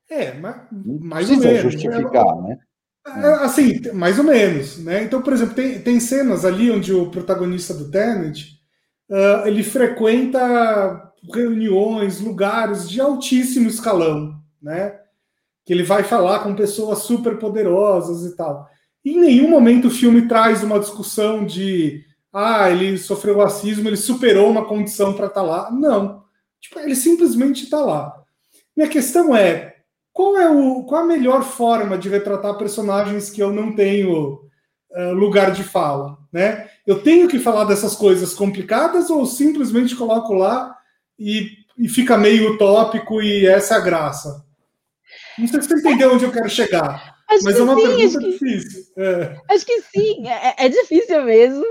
[0.09, 1.61] É, mas mais ou menos.
[1.61, 2.59] justificar, né?
[3.07, 5.03] É, assim, mais ou menos, né?
[5.03, 8.59] Então, por exemplo, tem, tem cenas ali onde o protagonista do Tenet
[9.09, 14.99] uh, ele frequenta reuniões, lugares de altíssimo escalão, né?
[15.63, 18.67] Que ele vai falar com pessoas super poderosas e tal.
[19.03, 22.03] E em nenhum momento o filme traz uma discussão de
[22.37, 25.71] ah, ele sofreu racismo, ele superou uma condição para estar tá lá.
[25.71, 26.25] Não.
[26.59, 28.13] Tipo, ele simplesmente está lá.
[28.75, 29.77] Minha questão é:
[30.11, 34.41] qual é o, qual a melhor forma de retratar personagens que eu não tenho
[34.91, 36.17] uh, lugar de fala?
[36.29, 36.69] Né?
[36.85, 40.75] Eu tenho que falar dessas coisas complicadas ou simplesmente coloco lá
[41.17, 44.45] e, e fica meio utópico e essa é a graça?
[45.37, 47.14] Não sei se você entendeu onde eu quero chegar.
[47.27, 48.83] Acho mas é uma sim, pergunta que, difícil.
[48.97, 49.41] É.
[49.49, 51.65] Acho que sim, é, é difícil mesmo,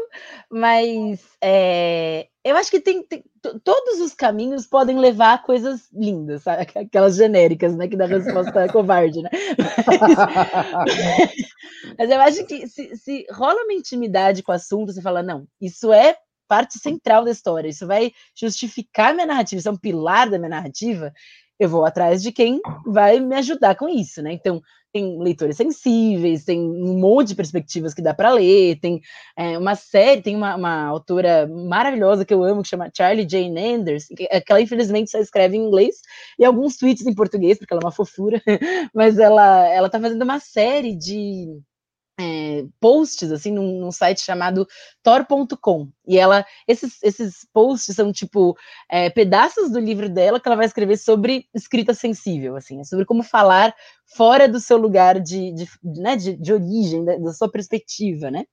[0.51, 3.25] mas é, eu acho que tem, tem,
[3.63, 6.67] todos os caminhos podem levar a coisas lindas, sabe?
[6.75, 7.87] aquelas genéricas, né?
[7.87, 9.31] Que dá resposta covarde, né?
[9.87, 9.99] Mas,
[11.99, 15.47] mas, eu acho que se, se rola uma intimidade com o assunto, você fala, não,
[15.61, 16.17] isso é
[16.49, 20.51] parte central da história, isso vai justificar minha narrativa, isso é um pilar da minha
[20.51, 21.13] narrativa,
[21.59, 24.33] eu vou atrás de quem vai me ajudar com isso, né?
[24.33, 24.61] Então,
[24.95, 29.01] tem leitores sensíveis, tem um monte de perspectivas que dá para ler, tem
[29.37, 33.75] é, uma série, tem uma, uma, autora maravilhosa que eu amo, que chama Charlie Jane
[33.75, 35.97] Anders, que, que, ela infelizmente só escreve em inglês,
[36.39, 38.41] e alguns tweets em português, porque ela é uma fofura,
[38.95, 41.61] mas ela, ela tá fazendo uma série de
[42.21, 44.65] é, posts assim num, num, site chamado
[45.03, 48.57] tor.com e ela esses, esses posts são tipo
[48.91, 53.05] é, pedaços do livro dela que ela vai escrever sobre escrita sensível assim é sobre
[53.05, 53.75] como falar
[54.07, 58.45] fora do seu lugar de, de, né, de, de origem da, da, sua perspectiva né?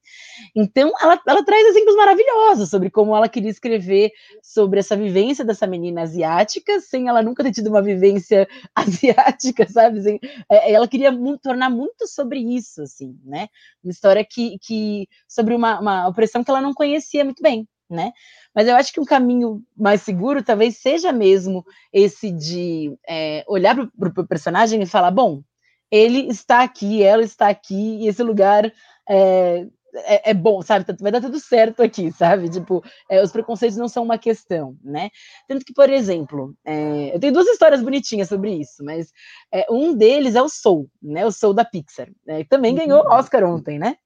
[0.55, 4.11] Então ela, ela traz exemplos maravilhosos sobre como ela queria escrever
[4.41, 10.19] sobre essa vivência dessa menina asiática sem ela nunca ter tido uma vivência asiática sabe?
[10.49, 13.47] É, ela queria muito, tornar muito sobre isso assim né?
[13.83, 17.67] Uma história que, que sobre uma, uma opressão que ela não conhecia muito bem.
[17.89, 18.13] né?
[18.55, 23.75] Mas eu acho que um caminho mais seguro talvez seja mesmo esse de é, olhar
[23.75, 25.43] para o personagem e falar, bom,
[25.91, 28.71] ele está aqui, ela está aqui, e esse lugar
[29.09, 30.85] é, é, é, bom, sabe?
[30.99, 32.49] Vai dar tudo certo aqui, sabe?
[32.49, 35.09] Tipo, é, os preconceitos não são uma questão, né?
[35.47, 39.11] Tanto que, por exemplo, é, eu tenho duas histórias bonitinhas sobre isso, mas
[39.51, 41.25] é, um deles é o Soul, né?
[41.25, 42.43] O Soul da Pixar, né?
[42.43, 43.11] que também ganhou uhum.
[43.11, 43.97] Oscar ontem, né?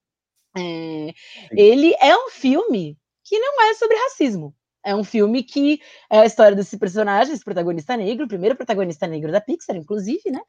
[0.57, 1.14] É,
[1.52, 4.53] ele é um filme que não é sobre racismo.
[4.85, 5.81] É um filme que
[6.11, 10.30] é a história desse personagem, esse protagonista negro, o primeiro protagonista negro da Pixar, inclusive,
[10.30, 10.39] né?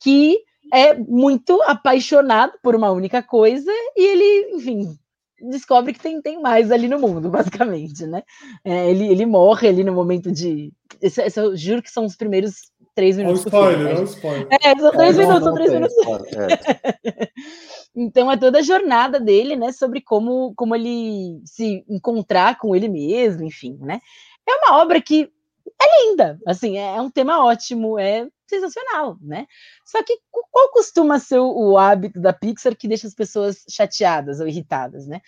[0.00, 0.38] Que
[0.72, 4.98] é muito apaixonado por uma única coisa e ele, enfim,
[5.42, 8.22] descobre que tem, tem mais ali no mundo, basicamente, né?
[8.64, 10.72] É, ele, ele morre ali no momento de.
[11.00, 13.44] Esse, esse, eu juro que são os primeiros três minutos.
[13.52, 14.48] Olha o spoiler, olha o spoiler.
[14.50, 15.96] É, são três é, minutos, não, são três minutos.
[17.94, 19.72] Então é toda a jornada dele, né?
[19.72, 24.00] Sobre como, como ele se encontrar com ele mesmo, enfim, né?
[24.48, 25.30] É uma obra que
[25.80, 29.46] é linda, assim, é, é um tema ótimo, é sensacional, né?
[29.84, 34.40] Só que qual costuma ser o, o hábito da Pixar que deixa as pessoas chateadas
[34.40, 35.20] ou irritadas, né?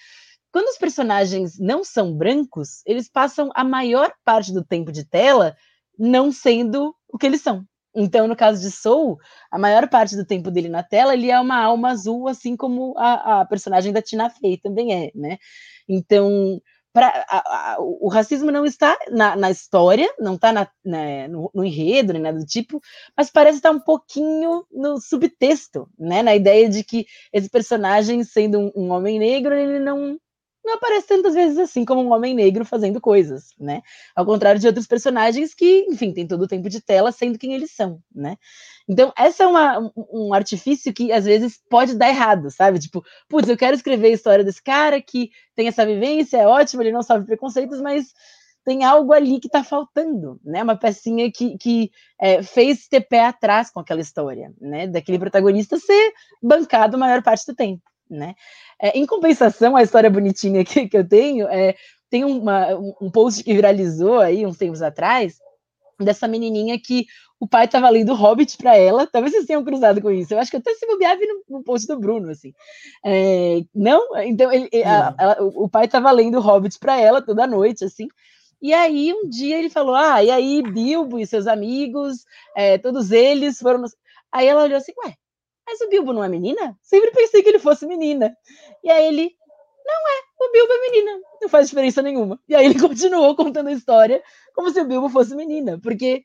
[0.52, 5.56] Quando os personagens não são brancos, eles passam a maior parte do tempo de tela
[5.98, 7.64] não sendo o que eles são.
[7.94, 9.18] Então, no caso de Soul,
[9.50, 12.94] a maior parte do tempo dele na tela, ele é uma alma azul, assim como
[12.98, 15.38] a, a personagem da Tina Fey também é, né?
[15.88, 16.60] Então,
[16.92, 20.52] pra, a, a, o racismo não está na, na história, não está
[20.84, 22.80] né, no, no, enredo, nem nada do tipo,
[23.16, 26.22] mas parece estar um pouquinho no subtexto, né?
[26.22, 30.16] Na ideia de que esse personagem, sendo um, um homem negro, ele não
[30.64, 33.82] não aparece tantas vezes assim como um homem negro fazendo coisas, né?
[34.16, 37.52] Ao contrário de outros personagens que, enfim, tem todo o tempo de tela sendo quem
[37.52, 38.36] eles são, né?
[38.88, 42.78] Então, essa é uma, um artifício que às vezes pode dar errado, sabe?
[42.78, 46.82] Tipo, putz, eu quero escrever a história desse cara que tem essa vivência, é ótimo,
[46.82, 48.12] ele não sofre preconceitos, mas
[48.64, 50.62] tem algo ali que está faltando, né?
[50.62, 54.86] Uma pecinha que, que é, fez ter pé atrás com aquela história, né?
[54.86, 56.12] Daquele protagonista ser
[56.42, 58.34] bancado a maior parte do tempo né?
[58.80, 61.74] É, em compensação, a história bonitinha que, que eu tenho é
[62.10, 65.36] tem uma, um post que viralizou aí uns tempos atrás
[65.98, 67.06] dessa menininha que
[67.40, 69.06] o pai estava lendo Hobbit para ela.
[69.06, 70.32] Talvez vocês tenham cruzado com isso.
[70.32, 72.52] Eu acho que até se bobear no, no post do Bruno, assim.
[73.04, 77.84] É, não, então ele, a, a, o pai estava lendo Hobbit para ela toda noite,
[77.84, 78.08] assim.
[78.62, 82.24] E aí um dia ele falou: Ah, e aí Bilbo e seus amigos,
[82.56, 83.84] é, todos eles foram.
[84.32, 85.14] Aí ela olhou assim: Ué,
[85.66, 86.76] mas o Bilbo não é menina?
[86.82, 88.36] Sempre pensei que ele fosse menina.
[88.82, 89.30] E aí ele,
[89.84, 92.38] não é, o Bilbo é menina, não faz diferença nenhuma.
[92.48, 94.22] E aí ele continuou contando a história
[94.54, 96.24] como se o Bilbo fosse menina, porque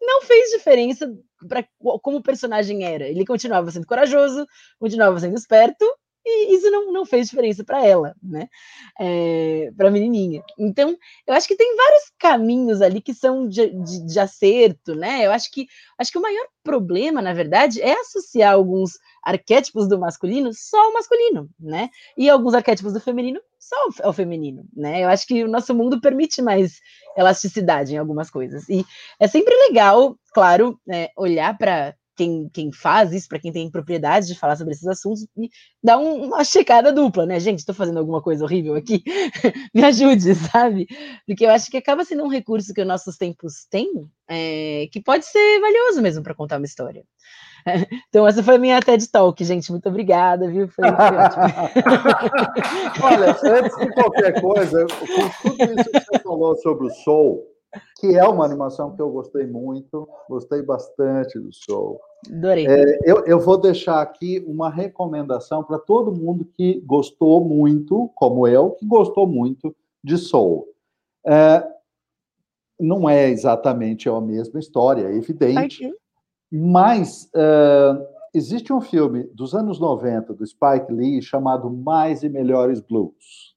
[0.00, 1.10] não fez diferença
[1.48, 1.64] para
[2.02, 3.06] como o personagem era.
[3.06, 4.46] Ele continuava sendo corajoso,
[4.78, 5.84] continuava sendo esperto
[6.24, 8.48] e isso não, não fez diferença para ela, né?
[8.98, 10.42] É, para a menininha.
[10.58, 15.26] Então, eu acho que tem vários caminhos ali que são de, de, de, acerto, né?
[15.26, 15.66] Eu acho que
[15.98, 18.92] acho que o maior problema, na verdade, é associar alguns
[19.24, 21.88] arquétipos do masculino só ao masculino, né?
[22.16, 25.02] E alguns arquétipos do feminino só ao feminino, né?
[25.02, 26.80] Eu acho que o nosso mundo permite mais
[27.16, 28.68] elasticidade em algumas coisas.
[28.68, 28.84] E
[29.18, 34.26] é sempre legal, claro, né, olhar para quem, quem faz isso, para quem tem propriedade
[34.26, 35.26] de falar sobre esses assuntos,
[35.82, 37.40] dá um, uma checada dupla, né?
[37.40, 39.02] Gente, estou fazendo alguma coisa horrível aqui?
[39.74, 40.86] Me ajude, sabe?
[41.26, 43.90] Porque eu acho que acaba sendo um recurso que os nossos tempos têm,
[44.28, 47.04] é, que pode ser valioso mesmo para contar uma história.
[48.08, 49.70] Então, essa foi a minha TED Talk, gente.
[49.70, 50.66] Muito obrigada, viu?
[50.68, 50.96] Foi, foi.
[53.04, 57.46] Olha, antes de qualquer coisa, com tudo isso que você falou sobre o show,
[57.98, 62.00] que é uma animação que eu gostei muito, gostei bastante do show.
[62.28, 62.66] Adorei.
[62.66, 68.46] É, eu, eu vou deixar aqui uma recomendação para todo mundo que gostou muito, como
[68.46, 70.68] eu, que gostou muito de Soul.
[71.26, 71.66] É,
[72.78, 75.92] não é exatamente a mesma história, é evidente,
[76.50, 82.80] mas é, existe um filme dos anos 90 do Spike Lee chamado Mais e Melhores
[82.80, 83.54] Blues.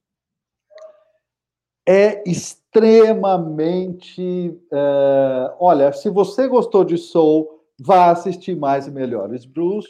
[1.85, 4.57] É extremamente.
[4.71, 9.85] É, olha, se você gostou de Soul, vá assistir mais e melhores blues,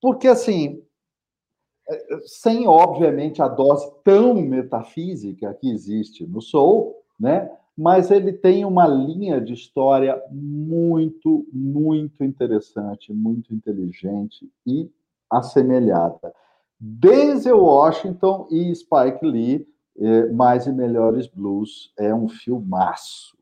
[0.00, 0.82] porque assim,
[1.88, 7.50] é, sem obviamente a dose tão metafísica que existe no soul, né?
[7.76, 14.90] Mas ele tem uma linha de história muito, muito interessante, muito inteligente e
[15.30, 16.34] assemelhada.
[16.78, 19.66] Denzel Washington e Spike Lee,
[19.98, 23.36] é, Mais e Melhores Blues, é um filmaço,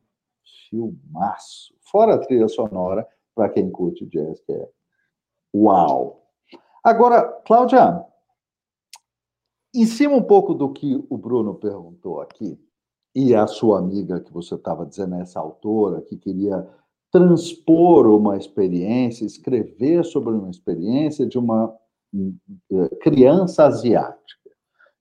[0.69, 1.75] filmaço.
[1.81, 4.69] Fora a trilha sonora, para quem curte jazz, que é
[5.55, 6.27] uau.
[6.83, 8.05] Agora, Cláudia,
[9.75, 12.59] em cima um pouco do que o Bruno perguntou aqui,
[13.15, 16.69] e a sua amiga que você estava dizendo, essa autora que queria
[17.11, 21.75] transpor uma experiência, escrever sobre uma experiência de uma
[22.15, 22.37] hum,
[22.71, 24.40] eh, criança asiática.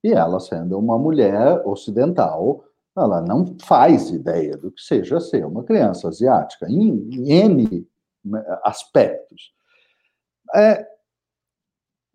[0.04, 2.64] E ela, sendo uma mulher ocidental,
[2.98, 7.88] ela não faz ideia do que seja ser uma criança asiática, em, em N
[8.24, 9.54] né, aspectos.
[10.56, 10.86] É,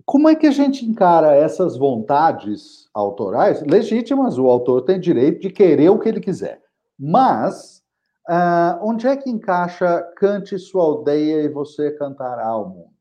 [0.04, 3.62] como é que a gente encara essas vontades autorais?
[3.62, 6.60] Legítimas, o autor tem direito de querer o que ele quiser.
[6.98, 7.82] Mas,
[8.28, 12.93] uh, onde é que encaixa cante sua aldeia e você cantará ao mundo?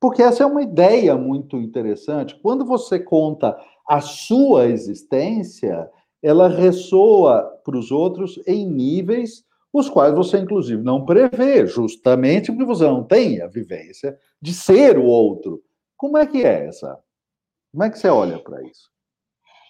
[0.00, 2.38] Porque essa é uma ideia muito interessante.
[2.42, 3.56] Quando você conta
[3.88, 5.90] a sua existência,
[6.22, 12.64] ela ressoa para os outros em níveis os quais você, inclusive, não prevê, justamente porque
[12.64, 15.62] você não tem a vivência de ser o outro.
[15.96, 16.98] Como é que é essa?
[17.72, 18.90] Como é que você olha para isso?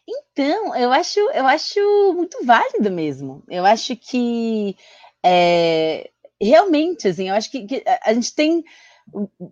[0.09, 1.81] Então, eu acho, eu acho
[2.15, 3.43] muito válido mesmo.
[3.49, 4.77] Eu acho que
[5.25, 6.09] é,
[6.41, 8.65] realmente, assim, eu acho que, que a gente tem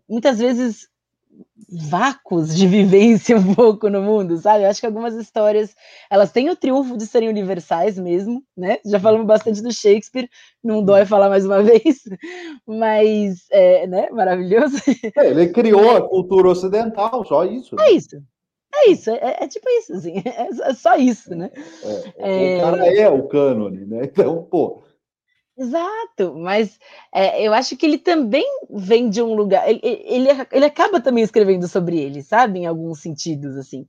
[0.08, 0.88] muitas vezes
[1.68, 4.64] vácuos de vivência um pouco no mundo, sabe?
[4.64, 5.74] Eu acho que algumas histórias,
[6.10, 8.78] elas têm o triunfo de serem universais mesmo, né?
[8.84, 10.28] Já falamos bastante do Shakespeare,
[10.62, 12.02] não dói falar mais uma vez,
[12.66, 14.08] mas, é, né?
[14.10, 14.76] Maravilhoso.
[15.16, 17.74] É, ele criou a cultura ocidental, só isso.
[17.76, 17.84] Né?
[17.86, 18.22] É isso.
[18.76, 21.48] É isso, é, é, tipo isso, assim, é, só isso, né?
[22.18, 24.00] É, o cara é o cânone, né?
[24.02, 24.82] Então, pô,
[25.56, 26.78] Exato, mas
[27.14, 29.68] é, eu acho que ele também vem de um lugar.
[29.68, 32.60] Ele, ele, ele acaba também escrevendo sobre ele, sabe?
[32.60, 33.86] Em alguns sentidos, assim.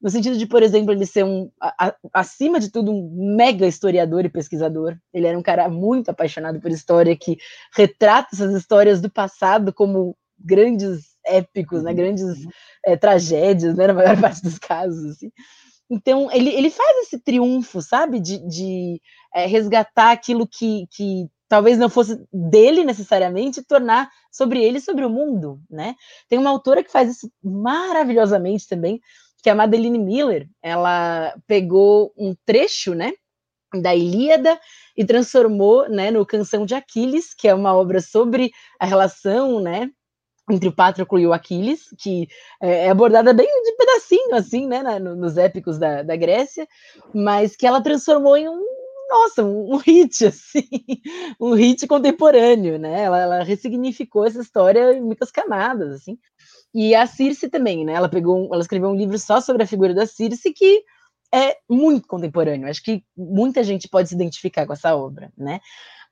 [0.00, 4.26] No sentido de, por exemplo, ele ser um, a, acima de tudo, um mega historiador
[4.26, 4.94] e pesquisador.
[5.12, 7.38] Ele era um cara muito apaixonado por história, que
[7.74, 11.92] retrata essas histórias do passado como grandes épicos, né?
[11.92, 12.50] Uhum, grandes uhum.
[12.84, 13.86] é, tragédias, né?
[13.86, 15.30] Na maior parte dos casos, assim.
[15.88, 18.20] Então, ele, ele faz esse triunfo, sabe?
[18.20, 19.00] De, de
[19.34, 25.10] é, resgatar aquilo que, que talvez não fosse dele necessariamente, tornar sobre ele sobre o
[25.10, 25.94] mundo, né?
[26.28, 29.00] Tem uma autora que faz isso maravilhosamente também,
[29.42, 30.48] que é a Madeline Miller.
[30.62, 33.12] Ela pegou um trecho, né?
[33.80, 34.58] Da Ilíada
[34.96, 38.50] e transformou, né, no Canção de Aquiles, que é uma obra sobre
[38.80, 39.90] a relação, né,
[40.50, 42.28] entre o Patroclo e o Aquiles, que
[42.60, 46.66] é, é abordada bem de pedacinho, assim, né, nos épicos da, da Grécia,
[47.12, 48.64] mas que ela transformou em um,
[49.10, 50.68] nossa, um, um hit, assim,
[51.40, 56.18] um hit contemporâneo, né, ela, ela ressignificou essa história em muitas camadas, assim,
[56.72, 59.94] e a Circe também, né, ela pegou, ela escreveu um livro só sobre a figura
[59.94, 60.84] da Circe, que
[61.34, 65.60] é muito contemporâneo, acho que muita gente pode se identificar com essa obra, né,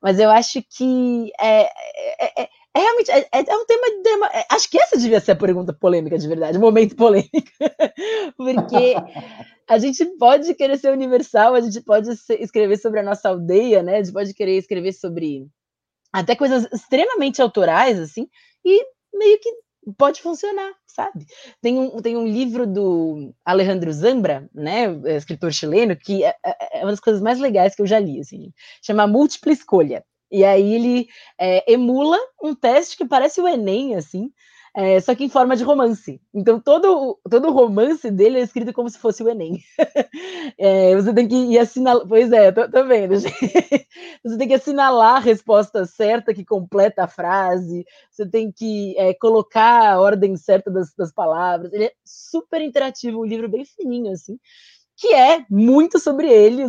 [0.05, 4.27] mas eu acho que é, é, é é realmente é, é, é um tema, tema
[4.35, 7.31] é, acho que essa devia ser a pergunta polêmica de verdade, o momento polêmico,
[8.37, 8.97] porque
[9.69, 12.11] a gente pode querer ser universal, a gente pode
[12.41, 13.99] escrever sobre a nossa aldeia, né?
[13.99, 15.47] A gente pode querer escrever sobre
[16.13, 18.27] até coisas extremamente autorais, assim,
[18.65, 19.51] e meio que
[19.93, 21.27] pode funcionar, sabe?
[21.61, 24.87] Tem um, tem um livro do Alejandro Zambra, né,
[25.17, 28.21] escritor chileno, que é, é, é uma das coisas mais legais que eu já li,
[28.21, 28.53] assim,
[28.83, 30.05] chama Múltipla Escolha.
[30.31, 31.09] E aí ele
[31.39, 34.31] é, emula um teste que parece o Enem, assim,
[34.77, 36.21] é, só que em forma de romance.
[36.35, 39.63] Então todo, todo romance dele é escrito como se fosse o Enem.
[40.59, 42.07] é, você tem que ir assinalar.
[42.09, 43.15] Pois é, tô, tô vendo.
[44.25, 49.15] você tem que assinalar a resposta certa que completa a frase, você tem que é,
[49.15, 51.73] colocar a ordem certa das, das palavras.
[51.73, 54.39] Ele é super interativo, um livro bem fininho, assim
[54.97, 56.63] que é muito sobre ele.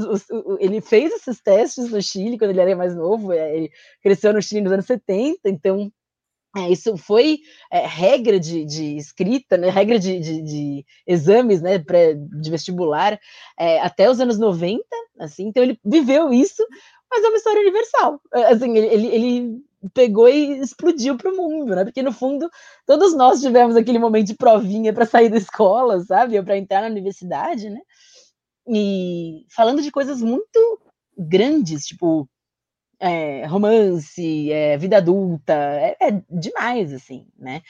[0.60, 3.72] Ele fez esses testes no Chile quando ele era mais novo, é, ele
[4.02, 5.92] cresceu no Chile nos anos 70, então
[6.56, 7.40] é, isso foi
[7.72, 13.20] é, regra de, de, escrita, né, regra de, de, de exames né, pré, de vestibular
[13.60, 14.84] é, até os anos 90,
[15.20, 16.66] assim, então ele viveu isso,
[17.12, 18.22] mas é uma história universal.
[18.34, 19.64] É, assim, ele, ele,
[19.94, 21.84] pegou e explodiu para o mundo, né?
[21.84, 22.50] Porque no fundo
[22.88, 26.40] todos nós tivemos aquele momento de provinha para sair da escola, sabe?
[26.40, 27.80] Ou para entrar na universidade, né?
[28.68, 30.80] e falando de coisas muito
[31.18, 32.28] grandes, tipo
[33.06, 37.62] é, romance, é, vida adulta, é, é, demais, assim, né?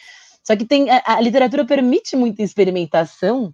[0.43, 3.53] Só que tem a, a literatura permite muita experimentação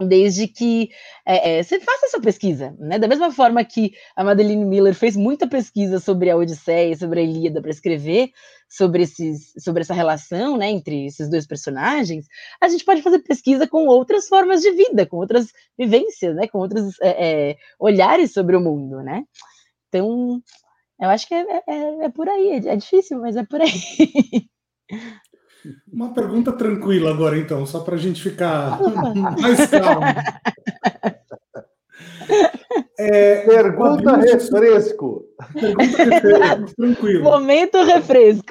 [0.00, 0.90] desde que
[1.26, 2.98] é, é, você faça essa pesquisa, né?
[2.98, 7.22] Da mesma forma que a Madeline Miller fez muita pesquisa sobre a Odisseia, sobre a
[7.22, 8.30] Ilíada para escrever
[8.68, 12.26] sobre, esses, sobre essa relação, né, entre esses dois personagens,
[12.60, 16.46] a gente pode fazer pesquisa com outras formas de vida, com outras vivências, né?
[16.46, 19.24] Com outros é, é olhares sobre o mundo, né?
[19.88, 20.42] Então,
[21.00, 23.70] eu acho que é, é, é por aí, é difícil, mas é por aí.
[25.92, 28.78] Uma pergunta tranquila agora, então, só para a gente ficar
[29.40, 30.06] mais calmo.
[32.98, 35.24] É, Pergunta refresco.
[35.52, 37.24] Pergunta refresco, tranquilo.
[37.24, 38.48] Momento refresco.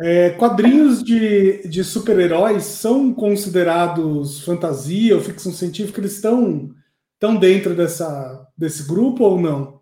[0.00, 6.00] É, quadrinhos de, de super-heróis são considerados fantasia ou ficção científica?
[6.00, 6.70] Eles estão,
[7.14, 9.77] estão dentro dessa, desse grupo ou não?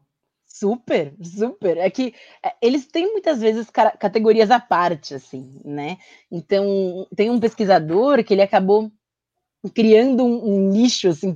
[0.59, 1.77] Super, super.
[1.77, 5.99] É que é, eles têm muitas vezes categorias à parte, assim, né?
[6.33, 8.91] Então, tem um pesquisador que ele acabou
[9.75, 11.35] criando um, um nicho assim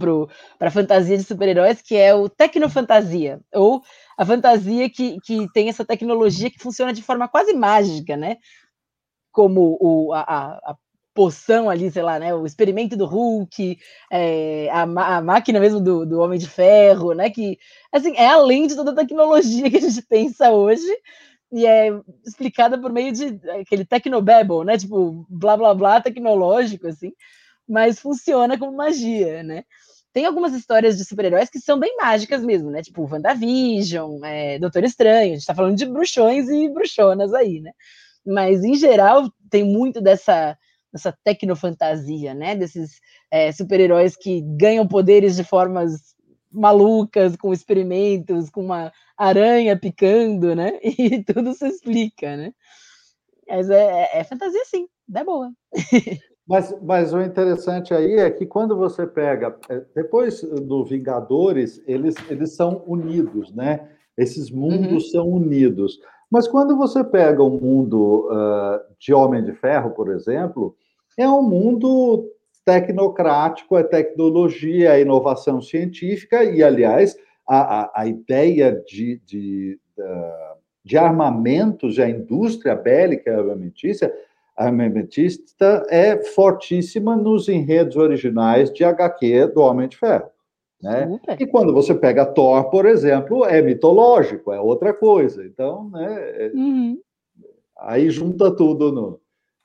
[0.59, 3.83] para fantasia de super-heróis que é o tecnofantasia ou
[4.17, 8.37] a fantasia que, que tem essa tecnologia que funciona de forma quase mágica, né?
[9.33, 10.77] Como o, a, a
[11.21, 12.35] poção ali, sei lá, né?
[12.35, 13.79] O experimento do Hulk,
[14.11, 14.83] é, a,
[15.17, 17.29] a, máquina mesmo do, do Homem de Ferro, né?
[17.29, 17.59] Que
[17.93, 20.89] assim é além de toda a tecnologia que a gente pensa hoje
[21.53, 21.89] e é
[22.27, 24.79] explicada por meio de aquele tecnobabble, né?
[24.79, 27.13] Tipo blá blá blá tecnológico assim
[27.69, 29.63] mas funciona como magia, né?
[30.13, 32.83] Tem algumas histórias de super-heróis que são bem mágicas mesmo, né?
[32.83, 37.73] Tipo WandaVision, é, Doutor Estranho, a gente tá falando de bruxões e bruxonas aí, né?
[38.27, 40.59] Mas, em geral, tem muito dessa,
[40.93, 42.55] dessa tecnofantasia, né?
[42.57, 43.01] Desses
[43.31, 46.15] é, super-heróis que ganham poderes de formas
[46.53, 50.79] malucas, com experimentos, com uma aranha picando, né?
[50.99, 52.53] E tudo se explica, né?
[53.49, 55.51] Mas é, é, é fantasia sim, é boa.
[56.49, 62.17] Mas, mas o interessante aí é que quando você pega, é, depois do Vingadores, eles,
[62.29, 63.89] eles são unidos, né?
[64.19, 65.11] Esses mundos uhum.
[65.11, 66.01] são unidos.
[66.31, 70.77] Mas quando você pega o um mundo uh, de Homem de Ferro, por exemplo,
[71.19, 72.31] é um mundo
[72.65, 77.17] tecnocrático, é tecnologia, é inovação científica, e, aliás,
[77.49, 79.79] a, a, a ideia de, de,
[80.85, 84.13] de armamentos, a indústria bélica armamentícia,
[84.57, 90.31] armamentista é fortíssima nos enredos originais de HQ do Homem de Ferro.
[90.83, 91.21] Né?
[91.39, 95.45] E quando você pega Thor, por exemplo, é mitológico, é outra coisa.
[95.45, 96.53] Então, né, é...
[96.55, 96.99] uhum.
[97.77, 99.21] aí junta tudo no,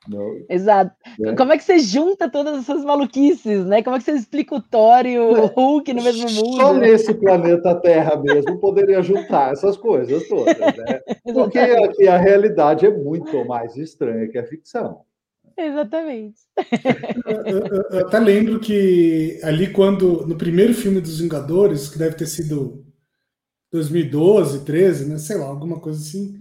[0.08, 0.36] não.
[0.48, 0.94] Exato.
[1.18, 1.34] Né?
[1.34, 3.82] Como é que você junta todas essas maluquices, né?
[3.82, 5.46] Como é que você explica o Thor e o é.
[5.46, 6.56] Hulk no mesmo mundo?
[6.56, 11.00] Só nesse planeta Terra mesmo poderia juntar essas coisas todas, né?
[11.34, 15.00] Porque aqui a realidade é muito mais estranha que a ficção.
[15.58, 16.40] Exatamente.
[17.26, 22.14] Eu, eu, eu, até lembro que ali quando, no primeiro filme dos Vingadores, que deve
[22.14, 22.84] ter sido
[23.72, 25.18] 2012, 13, né?
[25.18, 26.38] Sei lá, alguma coisa assim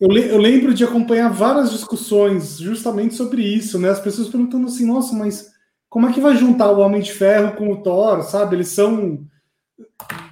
[0.00, 3.90] eu, le eu, lembro de acompanhar várias discussões justamente sobre isso, né?
[3.90, 5.50] As pessoas perguntando assim, nossa, mas
[5.90, 8.56] como é que vai juntar o Homem de Ferro com o Thor, sabe?
[8.56, 9.26] Eles são,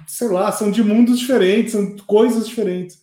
[0.07, 2.99] sei lá, são de mundos diferentes, são coisas diferentes.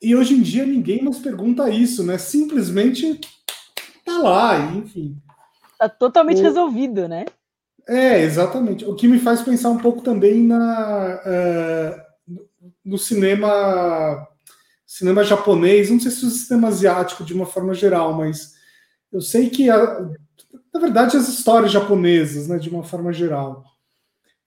[0.00, 2.16] E hoje em dia ninguém nos pergunta isso, né?
[2.16, 3.20] Simplesmente
[4.16, 5.16] tá lá, enfim.
[5.78, 6.42] Tá totalmente o...
[6.42, 7.24] resolvido, né?
[7.88, 8.84] É, exatamente.
[8.84, 12.38] O que me faz pensar um pouco também na, uh,
[12.84, 14.28] no cinema
[14.92, 18.52] cinema japonês, não sei se o cinema asiático de uma forma geral, mas
[19.10, 20.10] eu sei que, a,
[20.72, 23.64] na verdade, as histórias japonesas, né, de uma forma geral.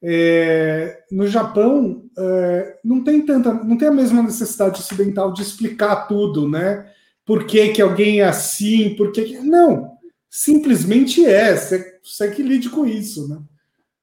[0.04, 6.08] É, no Japão é, não tem tanta, não tem a mesma necessidade ocidental de explicar
[6.08, 6.92] tudo, né?
[7.26, 9.40] Por que, que alguém é assim, por que, que...
[9.40, 9.92] não,
[10.30, 11.56] simplesmente é.
[11.56, 13.40] Você, você que lide com isso, né?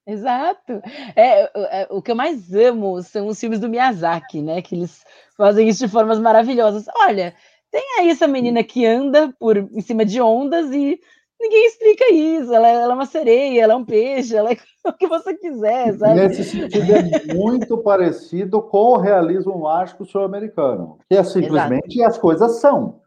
[0.07, 0.83] Exato.
[1.15, 4.61] É, é, o que eu mais amo são os filmes do Miyazaki, né?
[4.61, 5.05] Que eles
[5.37, 6.87] fazem isso de formas maravilhosas.
[6.97, 7.35] Olha,
[7.71, 10.99] tem aí essa menina que anda por em cima de ondas e
[11.41, 12.53] ninguém explica isso.
[12.53, 15.97] Ela, ela é uma sereia, ela é um peixe, ela é o que você quiser,
[15.97, 16.15] sabe?
[16.15, 22.11] Nesse sentido, é muito parecido com o realismo mágico sul-americano, que é simplesmente Exato.
[22.11, 23.01] as coisas são.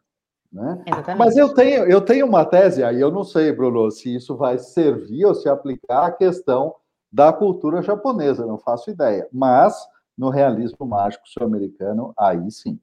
[0.56, 0.82] Né?
[1.18, 4.58] Mas eu tenho, eu tenho uma tese, aí eu não sei, Bruno, se isso vai
[4.58, 6.74] servir ou se aplicar à questão
[7.12, 9.28] da cultura japonesa, não faço ideia.
[9.30, 9.76] Mas
[10.16, 12.80] no realismo mágico sul-americano, aí sim.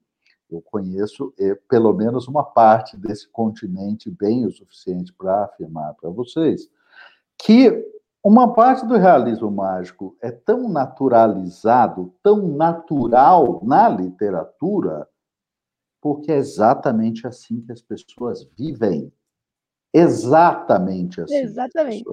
[0.48, 6.10] Eu conheço é, pelo menos uma parte desse continente bem o suficiente para afirmar para
[6.10, 6.70] vocês
[7.36, 7.84] que
[8.22, 15.08] uma parte do realismo mágico é tão naturalizado, tão natural na literatura,
[16.04, 19.10] porque é exatamente assim que as pessoas vivem.
[19.90, 21.36] Exatamente assim.
[21.36, 22.04] Exatamente.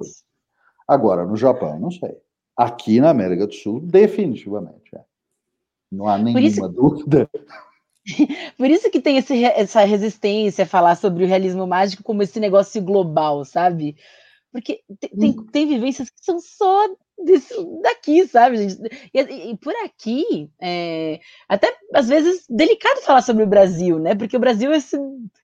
[0.88, 2.16] Agora, no Japão, não sei.
[2.56, 5.04] Aqui na América do Sul, definitivamente é.
[5.90, 6.66] Não há nenhuma isso...
[6.70, 7.28] dúvida.
[8.56, 12.40] Por isso que tem esse, essa resistência a falar sobre o realismo mágico como esse
[12.40, 13.94] negócio global, sabe?
[14.50, 15.46] Porque tem, hum.
[15.52, 16.88] tem vivências que são só
[17.82, 18.78] daqui, sabe, gente?
[19.12, 24.14] E, e por aqui, é, até às vezes delicado falar sobre o Brasil, né?
[24.14, 24.96] Porque o Brasil é esse,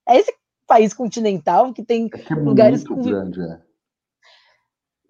[0.09, 0.33] é esse
[0.67, 3.11] país continental que tem é é lugares muito com...
[3.11, 3.68] grande, é.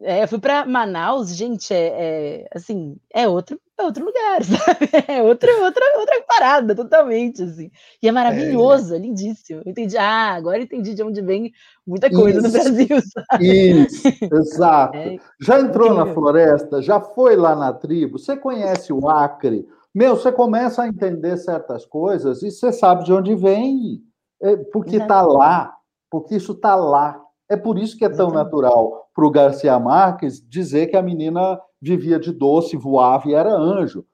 [0.01, 4.89] É, eu fui para Manaus, gente, é, é, assim, é outro, é outro lugar, sabe?
[5.09, 7.69] É outra, outra, outra parada, totalmente, assim.
[8.01, 9.61] E é maravilhoso, é, lindíssimo.
[9.65, 11.53] Eu entendi, ah, agora entendi de onde vem
[11.85, 13.45] muita coisa isso, no Brasil, sabe?
[13.45, 14.97] Isso, exato.
[14.97, 20.15] É, já entrou na floresta, já foi lá na tribo, você conhece o Acre, meu,
[20.15, 24.01] você começa a entender certas coisas e você sabe de onde vem,
[24.41, 25.75] é, porque está lá,
[26.09, 27.21] porque isso está lá.
[27.49, 31.61] É por isso que é tão natural para o Garcia Marques dizer que a menina
[31.83, 34.07] vivia de doce, voava e era anjo.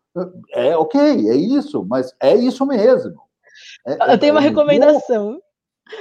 [0.50, 3.20] É ok, é isso, mas é isso mesmo.
[3.86, 5.38] É, Eu tenho uma é, recomendação.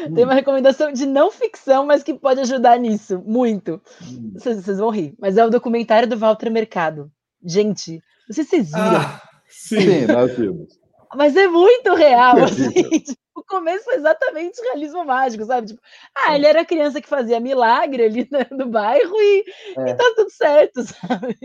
[0.07, 0.13] Hum.
[0.13, 3.81] Tem uma recomendação de não ficção, mas que pode ajudar nisso, muito.
[4.01, 4.31] Hum.
[4.35, 7.11] Vocês, vocês, vão rir, mas é o documentário do Walter Mercado.
[7.43, 9.01] Gente, não sei se vocês viram.
[9.01, 9.81] Ah, sim.
[9.81, 10.79] sim, nós vimos.
[11.13, 12.71] Mas é muito real, assim.
[13.43, 15.67] O começo foi exatamente realismo mágico, sabe?
[15.67, 15.81] Tipo,
[16.15, 19.43] ah, ele era criança que fazia milagre ali no bairro e,
[19.77, 19.89] é.
[19.89, 21.37] e tá tudo certo, sabe?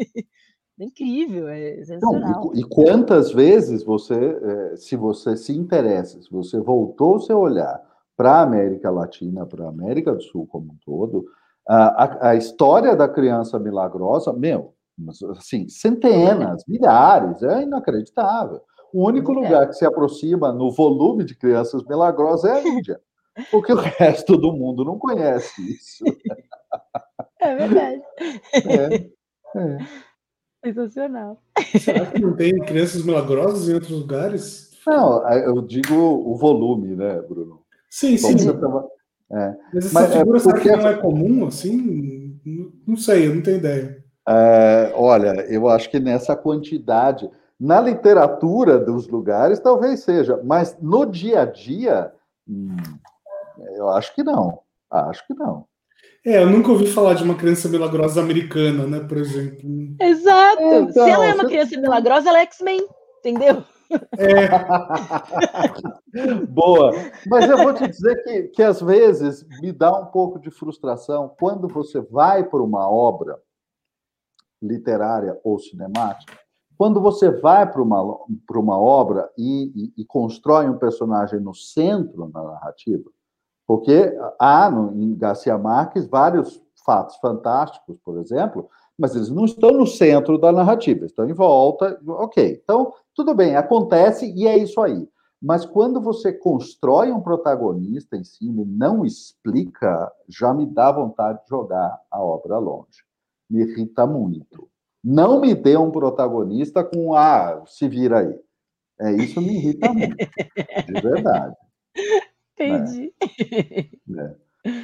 [0.81, 2.45] É incrível, é sensacional.
[2.45, 7.21] Não, e, e, quantas vezes você, é, se você se interessa, se você voltou o
[7.21, 7.83] seu olhar
[8.17, 11.27] para a América Latina, para a América do Sul como um todo,
[11.69, 14.75] a, a, história da criança milagrosa, meu,
[15.37, 18.63] assim, centenas, milhares, é inacreditável.
[18.93, 23.01] O único lugar que se aproxima no volume de crianças milagrosas é a Índia,
[23.51, 26.05] porque o resto do mundo não conhece isso.
[27.41, 28.03] É verdade.
[28.55, 29.11] É,
[29.57, 29.79] é.
[30.65, 31.41] Sensacional.
[31.79, 34.71] Será que não tem crianças milagrosas em outros lugares?
[34.87, 37.63] Não, eu digo o volume, né, Bruno?
[37.91, 38.37] Sim, sim.
[38.59, 38.89] Tava...
[39.31, 39.55] É.
[39.73, 42.41] Mas essa Mas, é figura é será que não é comum, assim?
[42.87, 44.05] Não sei, eu não tenho ideia.
[44.27, 51.05] É, olha, eu acho que nessa quantidade, na literatura dos lugares, talvez seja, mas no
[51.05, 52.13] dia a dia,
[52.49, 52.77] hum,
[53.75, 54.61] eu acho que não.
[54.91, 55.67] Acho que não.
[56.25, 59.69] É, eu nunca ouvi falar de uma criança milagrosa americana, né, por exemplo.
[60.01, 60.63] Exato.
[60.63, 62.87] Então, Se ela é uma criança milagrosa, ela é X-Men,
[63.19, 63.65] entendeu?
[64.19, 64.49] É.
[66.49, 66.93] Boa.
[67.27, 71.35] Mas eu vou te dizer que, que às vezes me dá um pouco de frustração
[71.39, 73.39] quando você vai para uma obra
[74.61, 76.37] literária ou cinemática
[76.79, 78.01] quando você vai para uma,
[78.51, 83.11] uma obra e, e, e, constrói um personagem no centro da narrativa,
[83.67, 89.73] porque há no, em Garcia Marques vários fatos fantásticos, por exemplo, mas eles não estão
[89.73, 92.01] no centro da narrativa, estão em volta.
[92.07, 95.09] Ok, então tudo bem, acontece e é isso aí.
[95.43, 101.43] Mas quando você constrói um protagonista em cima e não explica, já me dá vontade
[101.43, 103.05] de jogar a obra longe.
[103.51, 104.69] Me irrita muito.
[105.11, 108.39] Não me dê um protagonista com ah, se vira aí.
[109.01, 111.57] É isso me irrita muito, de verdade.
[112.53, 113.15] Entendi.
[114.19, 114.35] É.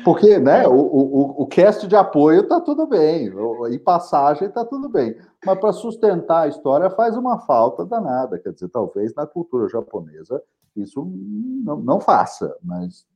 [0.03, 3.31] Porque, né, o, o, o cast de apoio tá tudo bem,
[3.71, 5.15] e passagem tá tudo bem,
[5.45, 8.39] mas para sustentar a história faz uma falta danada.
[8.39, 10.43] Quer dizer, talvez na cultura japonesa
[10.75, 13.07] isso não, não faça, mas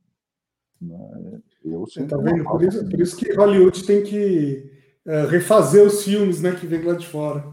[0.79, 2.05] né, eu sim.
[2.05, 2.17] Tá?
[2.19, 4.78] Por isso, por isso que Hollywood tem que
[5.09, 7.43] é, refazer os filmes né, que vem lá de fora.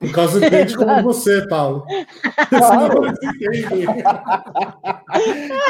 [0.00, 1.84] Por causa de gente como você, Paulo.
[2.48, 3.02] Claro.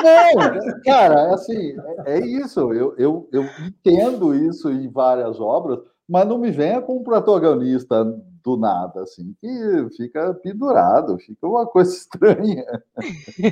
[0.03, 1.77] Não, cara, assim,
[2.07, 2.73] é, é isso.
[2.73, 8.05] Eu, eu, eu entendo isso em várias obras, mas não me venha com um protagonista
[8.43, 12.65] do nada, assim, que fica pendurado, fica uma coisa estranha.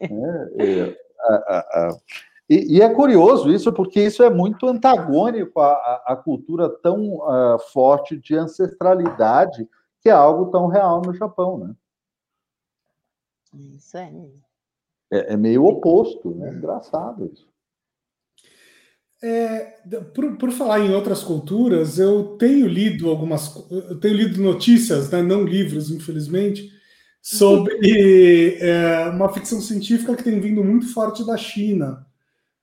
[0.00, 1.96] é, é, a, a, a,
[2.48, 7.58] e, e, é curioso isso, porque isso é muito antagônico à, à cultura tão uh,
[7.72, 9.68] forte de ancestralidade,
[10.00, 11.74] que é algo tão real no Japão, né?
[13.52, 14.12] Isso é.
[15.10, 16.52] É, é meio oposto, né?
[16.52, 17.48] Engraçado isso.
[19.22, 19.80] É,
[20.14, 25.22] por, por, falar em outras culturas, eu tenho lido algumas, eu tenho lido notícias, né,
[25.22, 26.70] não livros, infelizmente,
[27.22, 27.74] sobre
[28.60, 32.05] é, uma ficção científica que tem vindo muito forte da China.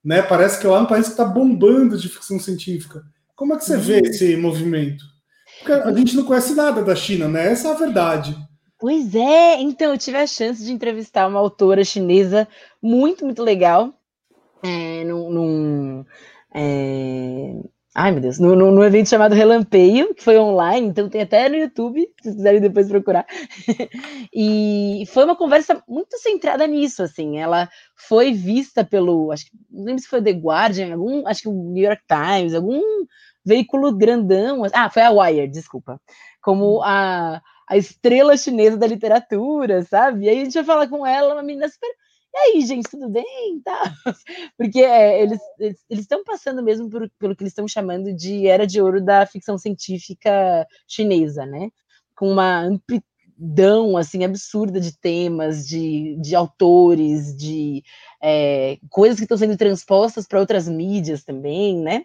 [0.03, 0.21] Né?
[0.21, 3.03] Parece que lá é um país que está bombando de ficção científica.
[3.35, 5.03] Como é que você vê esse movimento?
[5.59, 7.51] Porque a gente não conhece nada da China, né?
[7.51, 8.35] Essa é a verdade.
[8.79, 12.47] Pois é, então eu tive a chance de entrevistar uma autora chinesa
[12.81, 13.93] muito, muito legal
[14.63, 16.05] é, num, num
[16.53, 17.61] é,
[17.95, 21.47] Ai, meu Deus, no, no, no, evento chamado Relampeio, que foi online, então tem até
[21.47, 23.23] no YouTube, se quiserem depois procurar.
[24.33, 27.37] e foi uma conversa muito centrada nisso, assim.
[27.37, 31.49] Ela foi vista pelo, acho que não lembro se foi The Guardian, algum, acho que
[31.49, 32.81] o New York Times, algum
[33.45, 34.63] veículo grandão.
[34.73, 36.01] Ah, foi a Wire, desculpa.
[36.41, 36.83] Como hum.
[36.83, 40.25] a, a estrela chinesa da literatura, sabe?
[40.25, 41.91] E aí a gente vai falar com ela, uma menina super
[42.33, 43.61] e aí, gente, tudo bem?
[43.63, 43.93] Tá?
[44.57, 45.39] Porque é, eles
[45.89, 49.57] estão passando mesmo por, pelo que eles estão chamando de era de ouro da ficção
[49.57, 51.69] científica chinesa, né?
[52.15, 57.83] Com uma amplidão assim absurda de temas, de, de autores, de
[58.21, 62.03] é, coisas que estão sendo transpostas para outras mídias também, né?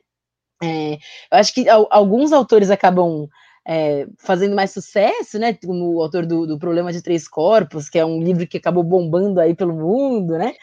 [0.62, 0.98] É, eu
[1.38, 3.28] acho que alguns autores acabam
[3.70, 5.52] é, fazendo mais sucesso, né?
[5.52, 8.82] Como o autor do, do, Problema de Três Corpos, que é um livro que acabou
[8.82, 10.54] bombando aí pelo mundo, né?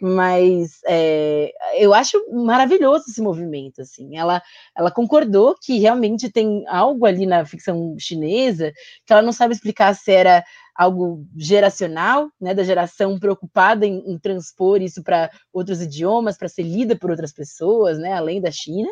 [0.00, 4.16] Mas é, eu acho maravilhoso esse movimento, assim.
[4.16, 4.40] Ela,
[4.76, 8.72] ela concordou que realmente tem algo ali na ficção chinesa
[9.04, 14.18] que ela não sabe explicar se era algo geracional, né, da geração preocupada em, em
[14.18, 18.88] transpor isso para outros idiomas, para ser lida por outras pessoas, né, além da China,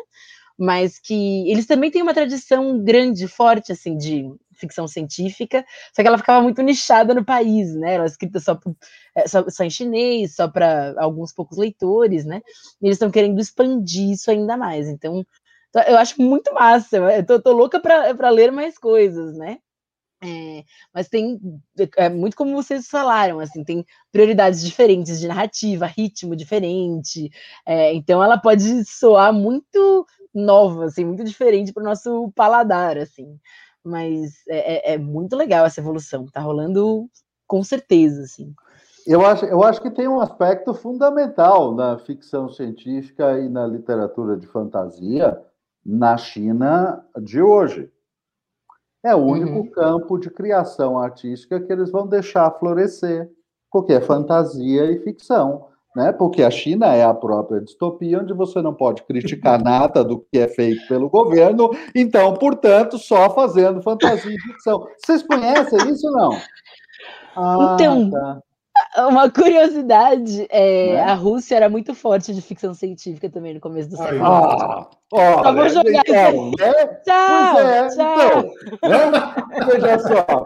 [0.61, 6.07] mas que eles também têm uma tradição grande, forte, assim, de ficção científica, só que
[6.07, 7.95] ela ficava muito nichada no país, né?
[7.95, 8.59] Ela é escrita só,
[9.15, 12.43] é, só, só em chinês, só para alguns poucos leitores, né?
[12.79, 14.87] E eles estão querendo expandir isso ainda mais.
[14.87, 15.25] Então,
[15.87, 16.97] eu acho muito massa.
[16.97, 19.57] Eu tô, tô louca para ler mais coisas, né?
[20.23, 20.63] É,
[20.93, 21.39] mas tem
[21.97, 27.31] é muito como vocês falaram, assim, tem prioridades diferentes de narrativa, ritmo diferente,
[27.65, 33.39] é, então ela pode soar muito nova, assim, muito diferente para o nosso paladar, assim.
[33.83, 37.09] Mas é, é, é, muito legal essa evolução, tá rolando
[37.47, 38.53] com certeza, assim.
[39.05, 44.37] Eu acho, eu acho que tem um aspecto fundamental na ficção científica e na literatura
[44.37, 45.41] de fantasia
[45.83, 47.91] na China de hoje.
[49.03, 49.71] É o único uhum.
[49.71, 53.31] campo de criação artística que eles vão deixar florescer,
[53.71, 56.11] porque é fantasia e ficção né?
[56.11, 60.39] Porque a China é a própria distopia, onde você não pode criticar nada do que
[60.39, 64.87] é feito pelo governo, então, portanto, só fazendo fantasia e ficção.
[64.97, 66.37] Vocês conhecem isso ou não?
[67.35, 68.41] Ah, então, tá.
[68.97, 71.01] Uma curiosidade, é, né?
[71.01, 74.25] a Rússia era muito forte de ficção científica também no começo do século.
[74.25, 76.87] Ah, olha, Só vou jogar então, né?
[77.05, 78.53] Tchau, é, tchau.
[78.73, 79.35] Então, né?
[79.65, 80.45] Veja só,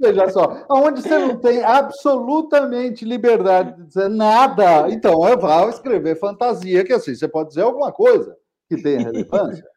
[0.00, 6.18] veja só, onde você não tem absolutamente liberdade de dizer nada, então eu vou escrever
[6.18, 8.36] fantasia, que assim, você pode dizer alguma coisa
[8.68, 9.64] que tenha relevância.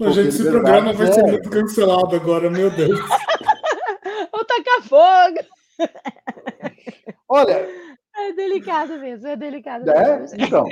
[0.00, 3.00] Gente, esse programa vai ser muito cancelado agora, meu Deus.
[4.30, 5.38] Vou tacar fogo.
[7.28, 7.68] Olha.
[8.16, 9.88] É delicado mesmo, é delicado.
[9.90, 10.20] É?
[10.20, 10.40] Mesmo.
[10.40, 10.64] Então.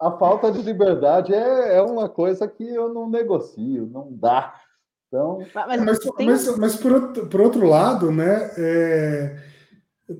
[0.00, 4.54] A falta de liberdade é, é uma coisa que eu não negocio, não dá.
[5.08, 5.38] Então...
[5.54, 6.26] Mas, mas, tem...
[6.26, 8.50] mas, mas por, outro, por outro lado, né?
[8.58, 9.36] É,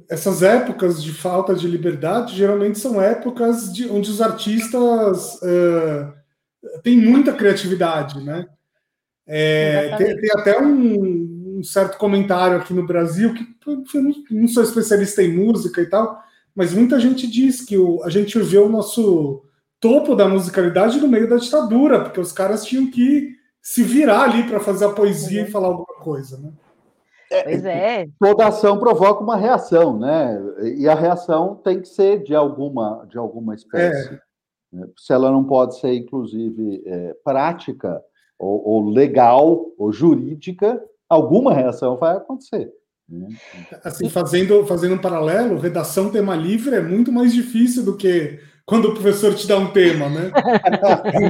[0.09, 6.97] essas épocas de falta de liberdade geralmente são épocas de, onde os artistas uh, têm
[6.97, 8.47] muita criatividade, né?
[9.27, 11.24] É, tem, tem, até um,
[11.59, 13.45] um certo comentário aqui no Brasil, que
[14.31, 16.23] não sou especialista em música e tal,
[16.55, 19.43] mas muita gente diz que o, a gente viveu o nosso
[19.81, 24.45] topo da musicalidade no meio da ditadura, porque os caras tinham que se virar ali
[24.45, 25.49] para fazer a poesia uhum.
[25.49, 26.53] e falar alguma coisa, né?
[27.31, 28.07] É, pois é.
[28.21, 30.41] Toda ação provoca uma reação, né?
[30.77, 34.15] E a reação tem que ser de alguma, de alguma espécie.
[34.15, 34.87] É.
[34.97, 38.03] Se ela não pode ser, inclusive, é, prática,
[38.39, 42.71] ou, ou, legal, ou jurídica, alguma reação vai acontecer.
[43.09, 43.29] Né?
[43.83, 48.87] Assim, fazendo, fazendo um paralelo, redação tema livre é muito mais difícil do que quando
[48.87, 50.33] o professor te dá um tema, né?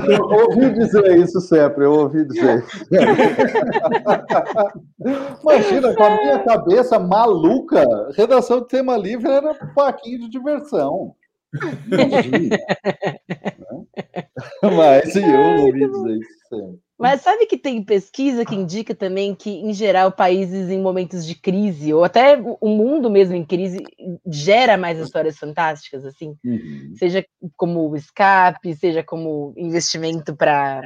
[0.09, 2.87] eu ouvi dizer isso sempre, eu ouvi dizer isso.
[5.43, 7.85] Imagina, com a minha cabeça maluca,
[8.17, 11.17] redação de tema livre era um paquinho de diversão.
[14.63, 16.84] Mas eu ouvi dizer isso sempre.
[16.99, 21.35] Mas sabe que tem pesquisa que indica também que, em geral, países em momentos de
[21.35, 23.79] crise, ou até o mundo mesmo em crise,
[24.27, 26.37] gera mais histórias fantásticas, assim?
[26.45, 26.95] Uhum.
[26.97, 27.25] Seja
[27.57, 30.83] como escape, seja como investimento para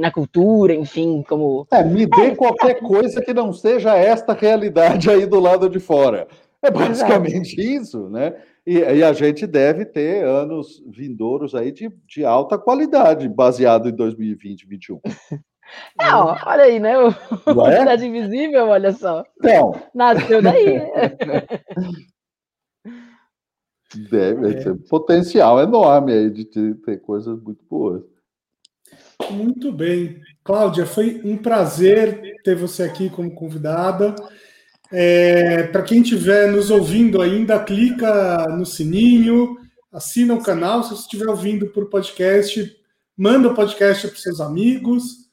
[0.00, 1.66] na cultura, enfim, como.
[1.70, 2.80] É, me dê é, qualquer é.
[2.80, 6.26] coisa que não seja esta realidade aí do lado de fora.
[6.62, 7.82] É basicamente Exato.
[7.82, 8.34] isso, né?
[8.66, 13.92] E, e, a gente deve ter anos vindouros aí de, de alta qualidade, baseado em
[13.92, 15.00] 2020, 2021.
[16.00, 16.98] É, ó, olha aí, né?
[16.98, 17.10] O
[17.70, 18.06] Cidade é?
[18.06, 19.24] Invisível, olha só.
[19.38, 19.72] Então.
[19.94, 20.80] Nasceu daí.
[24.08, 24.54] Deve é.
[24.62, 28.04] ter potencial enorme aí de ter, ter coisas muito boas.
[29.30, 30.20] Muito bem.
[30.44, 34.14] Cláudia, foi um prazer ter você aqui como convidada.
[34.92, 39.56] É, Para quem estiver nos ouvindo ainda, clica no sininho,
[39.92, 40.82] assina o canal.
[40.82, 42.76] Se você estiver ouvindo por podcast,
[43.16, 45.28] manda o podcast para seus amigos.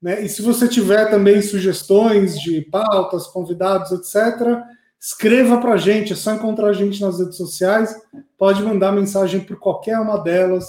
[0.00, 0.24] Né?
[0.24, 4.62] E se você tiver também sugestões de pautas, convidados, etc.,
[5.00, 7.96] Escreva para a gente, é só encontrar a gente nas redes sociais.
[8.36, 10.66] Pode mandar mensagem por qualquer uma delas,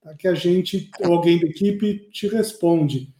[0.00, 0.14] tá?
[0.14, 3.12] que a gente, ou alguém da equipe, te responde.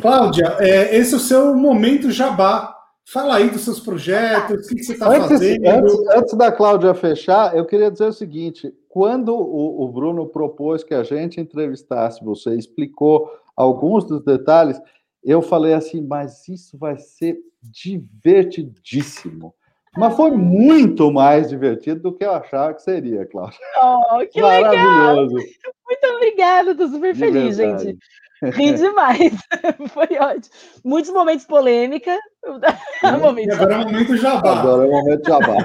[0.00, 2.74] Cláudia, é, esse é o seu momento jabá.
[3.04, 5.66] Fala aí dos seus projetos, o que, que você está fazendo.
[5.66, 10.84] Antes, antes, da Cláudia fechar, eu queria dizer o seguinte: quando o, o Bruno propôs
[10.84, 14.80] que a gente entrevistasse você, explicou alguns dos detalhes,
[15.24, 19.54] eu falei assim, mas isso vai ser divertidíssimo.
[19.96, 23.58] Mas foi muito mais divertido do que eu achava que seria, Cláudia.
[23.82, 25.34] Oh, que Maravilhoso.
[25.34, 25.50] legal!
[25.84, 27.84] Muito obrigada, estou super De feliz, verdade.
[27.84, 27.98] gente.
[28.42, 29.32] Ri demais.
[29.92, 30.54] Foi ótimo.
[30.84, 32.18] Muitos momentos polêmica.
[33.20, 34.60] Momento agora é o momento jabá.
[34.60, 35.56] Agora é o momento jabá.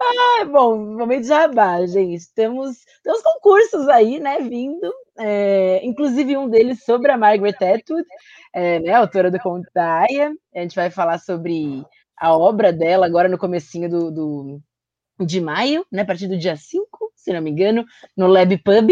[0.00, 2.32] ah, bom, momento jabá, gente.
[2.32, 4.92] Temos, temos concursos aí, né, vindo.
[5.18, 8.04] É, inclusive um deles sobre a Margaret Atwood
[8.52, 10.32] é, né, autora do Conto da Aya.
[10.54, 11.84] A gente vai falar sobre
[12.16, 14.60] a obra dela agora no comecinho do, do,
[15.20, 17.84] de maio, né, a partir do dia 5, se não me engano,
[18.16, 18.90] no Lab Pub.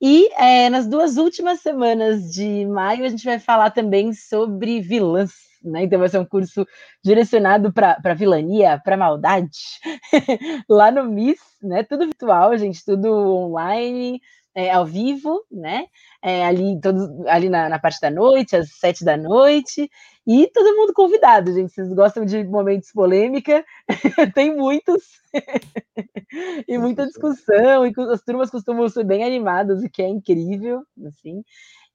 [0.00, 5.32] E é, nas duas últimas semanas de maio, a gente vai falar também sobre vilãs.
[5.62, 5.82] Né?
[5.82, 6.64] Então, vai ser um curso
[7.02, 9.58] direcionado para vilania, para maldade,
[10.68, 11.82] lá no MIS, né?
[11.82, 14.20] Tudo virtual, gente, tudo online
[14.58, 15.86] é, ao vivo, né?
[16.20, 19.88] É, ali todo, ali na, na, parte da noite, às sete da noite,
[20.26, 21.72] e todo mundo convidado, gente.
[21.72, 23.64] Vocês gostam de momentos polêmica?
[24.34, 25.04] Tem muitos,
[26.66, 31.44] e muita discussão, e as turmas costumam ser bem animadas, o que é incrível, assim.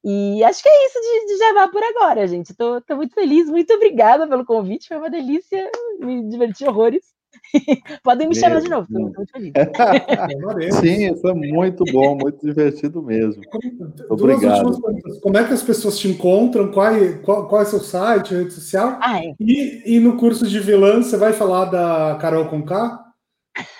[0.01, 2.51] E acho que é isso de, de Java por agora, gente.
[2.51, 5.69] Estou muito feliz, muito obrigada pelo convite, foi uma delícia,
[5.99, 7.12] me diverti horrores.
[8.03, 9.53] Podem me chamar de novo, estou muito feliz.
[10.79, 13.41] Sim, foi muito bom, muito divertido mesmo.
[14.09, 14.79] Obrigado.
[15.21, 16.71] Como é que as pessoas te encontram?
[16.71, 18.97] Qual é, qual, qual é seu site, rede social?
[19.01, 19.33] Ah, é.
[19.39, 22.99] e, e no curso de vilã, você vai falar da Carol Conká?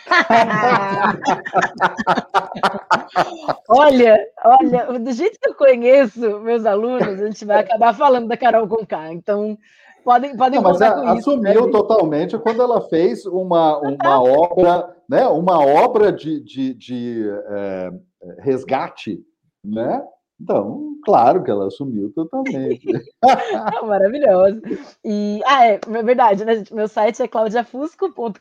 [3.68, 8.38] olha, olha, do jeito que eu conheço meus alunos, a gente vai acabar falando da
[8.38, 9.12] Carol Conká.
[9.12, 9.58] Então,
[10.04, 11.72] podem, podem não, mas a, assumiu isso, né?
[11.72, 15.28] totalmente quando ela fez uma, uma obra, né?
[15.28, 17.92] Uma obra de, de, de é,
[18.40, 19.24] resgate,
[19.64, 20.04] né?
[20.40, 22.86] Então, claro que ela assumiu totalmente.
[23.86, 24.62] Maravilhoso.
[25.04, 26.74] E, ah, é, é verdade, né, gente?
[26.74, 28.38] Meu site é claudiafusco.com.br.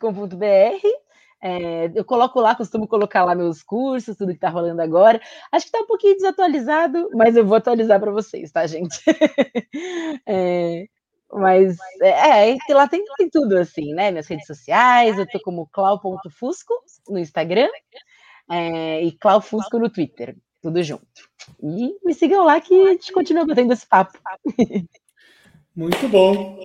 [1.45, 5.21] É, eu coloco lá, costumo colocar lá meus cursos, tudo que está rolando agora.
[5.51, 9.03] Acho que está um pouquinho desatualizado, mas eu vou atualizar para vocês, tá, gente?
[10.25, 10.87] é,
[11.33, 14.11] mas é, é lá tem, tem, tudo assim, né?
[14.11, 16.75] Minhas redes sociais, eu tô como clau.fusco
[17.09, 17.69] no Instagram
[18.51, 21.07] é, e claufusco no Twitter, tudo junto.
[21.63, 24.19] E me sigam lá que a gente continua batendo esse papo.
[25.75, 26.61] Muito bom.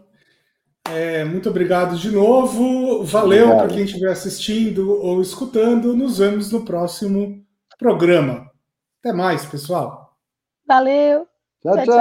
[0.89, 3.03] É, muito obrigado de novo.
[3.03, 5.93] Valeu para quem estiver assistindo ou escutando.
[5.93, 7.45] Nos vemos no próximo
[7.77, 8.49] programa.
[8.99, 10.17] Até mais, pessoal.
[10.65, 11.27] Valeu.
[11.61, 11.85] Tchau, tchau.
[11.85, 11.95] tchau.